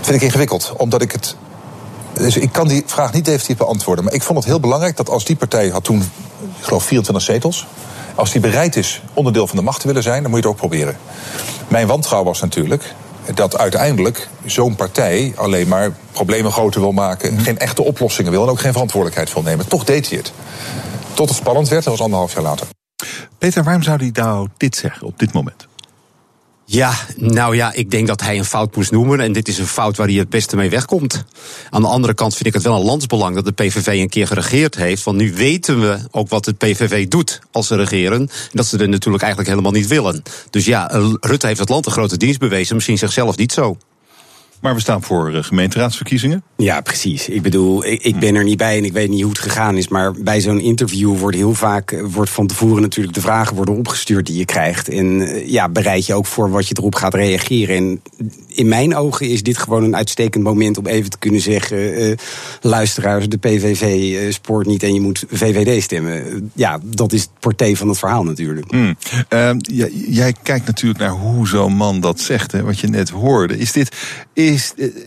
[0.00, 1.36] Vind ik ingewikkeld, omdat ik het.
[2.12, 4.04] Dus ik kan die vraag niet definitief beantwoorden.
[4.04, 6.00] Maar ik vond het heel belangrijk dat als die partij had toen,
[6.58, 7.66] ik geloof 24 zetels.
[8.14, 10.56] Als die bereid is onderdeel van de macht te willen zijn, dan moet je het
[10.56, 10.96] ook proberen.
[11.68, 12.94] Mijn wantrouwen was natuurlijk
[13.34, 18.48] dat uiteindelijk zo'n partij alleen maar problemen groter wil maken, geen echte oplossingen wil en
[18.48, 19.68] ook geen verantwoordelijkheid wil nemen.
[19.68, 20.32] Toch deed hij het.
[21.14, 22.66] Tot het spannend werd, dat was anderhalf jaar later.
[23.38, 25.68] Peter, waarom zou hij nou dit zeggen op dit moment?
[26.72, 29.20] Ja, nou ja, ik denk dat hij een fout moest noemen.
[29.20, 31.24] En dit is een fout waar hij het beste mee wegkomt.
[31.70, 34.26] Aan de andere kant vind ik het wel een landsbelang dat de PVV een keer
[34.26, 35.02] geregeerd heeft.
[35.02, 38.18] Want nu weten we ook wat de PVV doet als ze regeren.
[38.20, 40.22] En dat ze er natuurlijk eigenlijk helemaal niet willen.
[40.50, 40.86] Dus ja,
[41.20, 42.74] Rutte heeft het land een grote dienst bewezen.
[42.74, 43.76] Misschien zichzelf niet zo.
[44.60, 46.42] Maar we staan voor uh, gemeenteraadsverkiezingen.
[46.56, 47.28] Ja, precies.
[47.28, 49.76] Ik bedoel, ik, ik, ben er niet bij en ik weet niet hoe het gegaan
[49.76, 49.88] is.
[49.88, 53.76] Maar bij zo'n interview wordt heel vaak eh, wordt van tevoren natuurlijk de vragen worden
[53.76, 54.88] opgestuurd die je krijgt.
[54.88, 57.76] En uh, ja, bereid je ook voor wat je erop gaat reageren.
[57.76, 58.02] En
[58.48, 62.16] in mijn ogen is dit gewoon een uitstekend moment om even te kunnen zeggen: uh,
[62.60, 66.50] luisteraars, de PVV spoort niet en je moet VVD stemmen.
[66.54, 68.72] Ja, dat is het porté van het verhaal natuurlijk.
[68.72, 68.96] Mm.
[70.08, 73.58] jij kijkt natuurlijk naar hoe zo'n man dat zegt, hè, wat je net hoorde.
[73.58, 73.96] Is dit.
[74.32, 74.49] Is,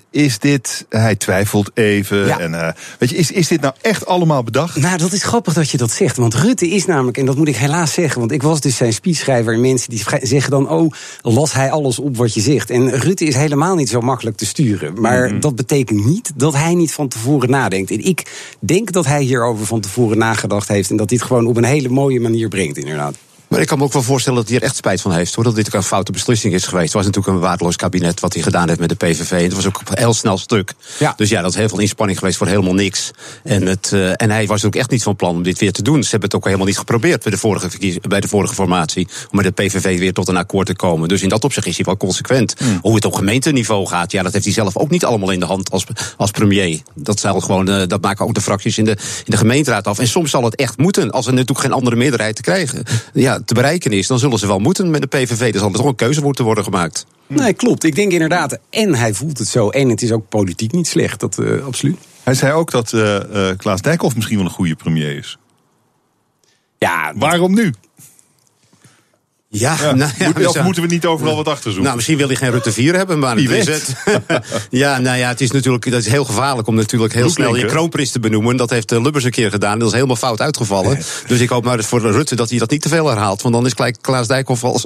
[0.10, 0.86] is dit.
[0.90, 2.26] Hij twijfelt even.
[2.26, 2.40] Ja.
[2.40, 4.76] En, uh, weet je, is, is dit nou echt allemaal bedacht?
[4.78, 6.18] Nou, dat is grappig dat je dat zegt.
[6.18, 8.94] Want Rutte is namelijk, en dat moet ik helaas zeggen, want ik was dus zijn
[8.94, 9.53] speechschrijver.
[9.53, 10.91] En mensen die zeggen dan: Oh,
[11.22, 12.70] las hij alles op wat je zegt.
[12.70, 15.02] En Rutte is helemaal niet zo makkelijk te sturen.
[15.02, 15.40] Maar Mhm.
[15.40, 17.91] dat betekent niet dat hij niet van tevoren nadenkt.
[17.91, 20.90] En ik denk dat hij hierover van tevoren nagedacht heeft.
[20.90, 23.15] En dat hij het gewoon op een hele mooie manier brengt, inderdaad.
[23.53, 25.35] Maar ik kan me ook wel voorstellen dat hij er echt spijt van heeft.
[25.35, 26.85] Hoor, dat dit ook een foute beslissing is geweest.
[26.85, 29.31] Het was natuurlijk een waardeloos kabinet wat hij gedaan heeft met de PVV.
[29.31, 30.73] En het was ook een heel snel stuk.
[30.99, 31.13] Ja.
[31.17, 33.11] Dus ja, dat is heel veel inspanning geweest voor helemaal niks.
[33.43, 35.81] En, het, uh, en hij was ook echt niet van plan om dit weer te
[35.81, 36.03] doen.
[36.03, 39.07] Ze hebben het ook helemaal niet geprobeerd bij de vorige, bij de vorige formatie.
[39.31, 41.07] Om met de PVV weer tot een akkoord te komen.
[41.07, 42.59] Dus in dat opzicht is hij wel consequent.
[42.59, 42.80] Mm.
[42.81, 45.45] Hoe het op gemeenteniveau gaat, ja, dat heeft hij zelf ook niet allemaal in de
[45.45, 45.85] hand als,
[46.17, 46.81] als premier.
[46.93, 48.91] Dat, zal gewoon, uh, dat maken ook de fracties in de,
[49.25, 49.99] in de gemeenteraad af.
[49.99, 53.41] En soms zal het echt moeten, als er natuurlijk geen andere meerderheid te krijgen, ja,
[53.45, 54.07] te bereiken is.
[54.07, 55.53] Dan zullen ze wel moeten met de PVV.
[55.53, 57.06] Er zal er toch een keuze moeten worden gemaakt.
[57.28, 57.84] Nee, klopt.
[57.84, 58.60] Ik denk inderdaad.
[58.70, 59.70] En hij voelt het zo.
[59.70, 61.20] En het is ook politiek niet slecht.
[61.20, 61.98] Dat uh, absoluut.
[62.24, 65.38] Hij zei ook dat uh, uh, Klaas Dijkhoff misschien wel een goede premier is.
[66.78, 67.74] Ja, waarom nu?
[69.55, 69.93] Ja, ja.
[69.93, 71.84] Nou, ja, Moet, of moeten we niet overal wat achter zoeken?
[71.84, 73.67] Nou, misschien wil hij geen Rutte 4 hebben, maar Wie het weet.
[73.67, 74.43] is het.
[74.69, 77.65] ja, nou ja, het is natuurlijk dat is heel gevaarlijk om natuurlijk heel snel je
[77.65, 78.57] kroonprins te benoemen.
[78.57, 79.80] Dat heeft Lubbers een keer gedaan.
[79.80, 80.99] Dat is helemaal fout uitgevallen.
[81.27, 83.41] Dus ik hoop maar voor Rutte dat hij dat niet te veel herhaalt.
[83.41, 84.85] Want dan is gelijk Klaas Dijkhoff als,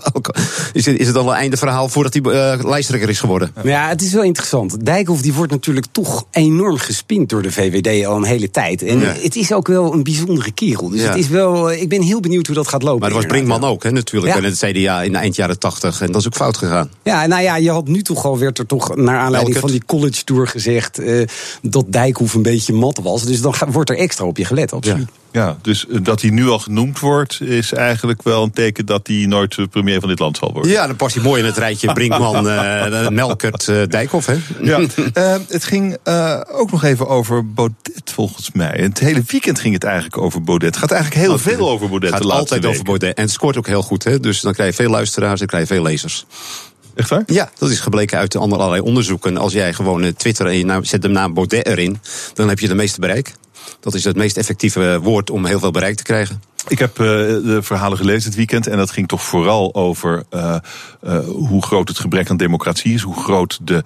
[0.74, 3.52] is, het, is het dan een einde verhaal voordat hij uh, lijsttrekker is geworden.
[3.64, 3.70] Ja.
[3.70, 4.86] ja, het is wel interessant.
[4.86, 8.82] Dijkhoff die wordt natuurlijk toch enorm gespind door de VVD al een hele tijd.
[8.82, 9.14] En ja.
[9.22, 10.90] het is ook wel een bijzondere kerel.
[10.90, 11.08] Dus ja.
[11.08, 13.00] het is wel, ik ben heel benieuwd hoe dat gaat lopen.
[13.00, 14.56] Maar dat was Brinkman ook, hè, natuurlijk.
[14.60, 16.02] Het CDA in de eind jaren 80.
[16.02, 16.90] En dat is ook fout gegaan.
[17.04, 19.60] Ja, nou ja, je had nu toch al, werd er toch naar aanleiding Elkert.
[19.60, 21.00] van die college tour gezegd.
[21.00, 21.28] Uh,
[21.62, 23.24] dat Dijkhoff een beetje mat was.
[23.24, 25.08] Dus dan wordt er extra op je gelet, absoluut.
[25.08, 25.27] Ja.
[25.38, 29.26] Ja, dus dat hij nu al genoemd wordt, is eigenlijk wel een teken dat hij
[29.26, 30.72] nooit premier van dit land zal worden.
[30.72, 34.28] Ja, dan past hij mooi in het rijtje Brinkman, uh, Melkert, uh, Dijkhoff.
[34.28, 34.38] Hè?
[34.62, 35.98] Ja, uh, het ging
[36.52, 38.78] ook nog even over Baudet, volgens mij.
[38.82, 40.70] Het hele weekend ging het eigenlijk over Baudet.
[40.70, 42.10] Het gaat eigenlijk heel veel over Baudet.
[42.10, 42.70] Het gaat altijd weken.
[42.70, 43.18] over Baudet.
[43.18, 44.20] En het scoort ook heel goed, hè?
[44.20, 46.26] Dus dan krijg je veel luisteraars en krijg je veel lezers.
[46.96, 47.24] Echt waar?
[47.26, 49.38] Ja, dat is gebleken uit allerlei onderzoeken.
[49.38, 52.00] Als jij gewoon Twitter en je zet de naam Baudet erin,
[52.34, 53.34] dan heb je de meeste bereik.
[53.80, 56.42] Dat is het meest effectieve woord om heel veel bereik te krijgen.
[56.68, 60.58] Ik heb uh, de verhalen gelezen het weekend en dat ging toch vooral over uh,
[61.26, 63.84] hoe groot het gebrek aan democratie is, hoe groot de,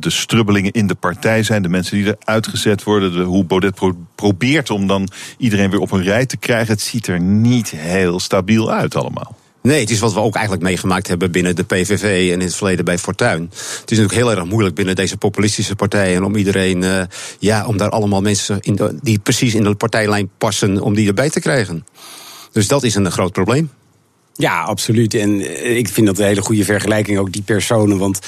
[0.00, 3.74] de strubbelingen in de partij zijn, de mensen die er uitgezet worden, de, hoe Baudet
[3.74, 6.72] pro probeert om dan iedereen weer op een rij te krijgen.
[6.72, 9.36] Het ziet er niet heel stabiel uit allemaal.
[9.66, 12.54] Nee, het is wat we ook eigenlijk meegemaakt hebben binnen de PVV en in het
[12.54, 13.42] verleden bij Fortuin.
[13.42, 17.02] Het is natuurlijk heel erg moeilijk binnen deze populistische partijen om iedereen, uh,
[17.38, 21.30] ja, om daar allemaal mensen in die precies in de partijlijn passen, om die erbij
[21.30, 21.86] te krijgen.
[22.52, 23.70] Dus dat is een groot probleem.
[24.36, 25.14] Ja, absoluut.
[25.14, 25.40] En
[25.76, 27.98] ik vind dat een hele goede vergelijking, ook die personen.
[27.98, 28.18] Want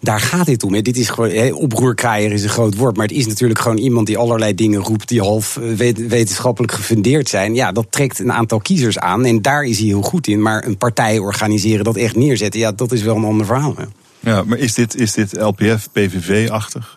[0.00, 0.82] daar gaat dit om.
[0.82, 2.96] Dit is gewoon, oproerkraaier is een groot woord.
[2.96, 5.08] Maar het is natuurlijk gewoon iemand die allerlei dingen roept.
[5.08, 5.58] die half
[5.96, 7.54] wetenschappelijk gefundeerd zijn.
[7.54, 9.24] Ja, dat trekt een aantal kiezers aan.
[9.24, 10.42] En daar is hij heel goed in.
[10.42, 12.60] Maar een partij organiseren, dat echt neerzetten.
[12.60, 13.74] ja, dat is wel een ander verhaal.
[13.76, 13.84] Hè.
[14.30, 16.96] Ja, maar is dit, is dit LPF, PVV-achtig?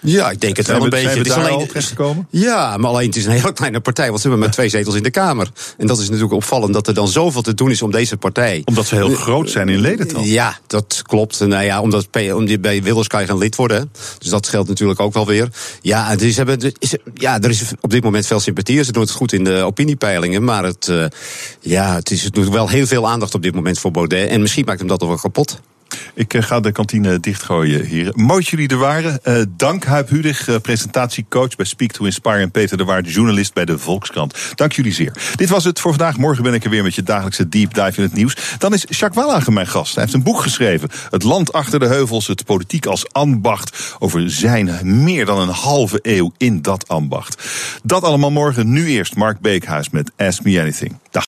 [0.00, 1.02] Ja, ik denk het wel een beetje.
[1.02, 2.26] Zijn we het is alleen?
[2.30, 4.94] Ja, maar alleen het is een hele kleine partij, want ze hebben maar twee zetels
[4.94, 5.50] in de Kamer.
[5.78, 8.62] En dat is natuurlijk opvallend dat er dan zoveel te doen is om deze partij.
[8.64, 10.22] Omdat ze heel groot zijn in ledental.
[10.22, 11.40] Ja, dat klopt.
[11.40, 13.92] Nou ja, omdat om bij Wilders kan je geen lid worden.
[14.18, 15.48] Dus dat geldt natuurlijk ook wel weer.
[15.80, 16.72] Ja, dus hebben,
[17.14, 18.84] ja, er is op dit moment veel sympathie.
[18.84, 20.44] Ze doen het goed in de opiniepeilingen.
[20.44, 21.04] Maar het, uh,
[21.60, 24.28] ja, het, is, het doet wel heel veel aandacht op dit moment voor Baudet.
[24.28, 25.60] En misschien maakt hem dat toch wel kapot.
[26.14, 28.12] Ik uh, ga de kantine dichtgooien, heren.
[28.16, 29.20] Mooi jullie er waren.
[29.24, 32.38] Uh, dank Huip Hudig, uh, presentatiecoach bij Speak to Inspire...
[32.38, 34.34] en Peter de Waard, journalist bij de Volkskrant.
[34.54, 35.12] Dank jullie zeer.
[35.34, 36.16] Dit was het voor vandaag.
[36.16, 38.36] Morgen ben ik er weer met je dagelijkse deep dive in het nieuws.
[38.58, 39.94] Dan is Jacques Wallagen mijn gast.
[39.94, 40.88] Hij heeft een boek geschreven.
[41.10, 43.96] Het land achter de heuvels, het politiek als ambacht...
[43.98, 47.42] over zijn meer dan een halve eeuw in dat ambacht.
[47.82, 48.72] Dat allemaal morgen.
[48.72, 50.98] Nu eerst Mark Beekhuis met Ask Me Anything.
[51.10, 51.24] Dag.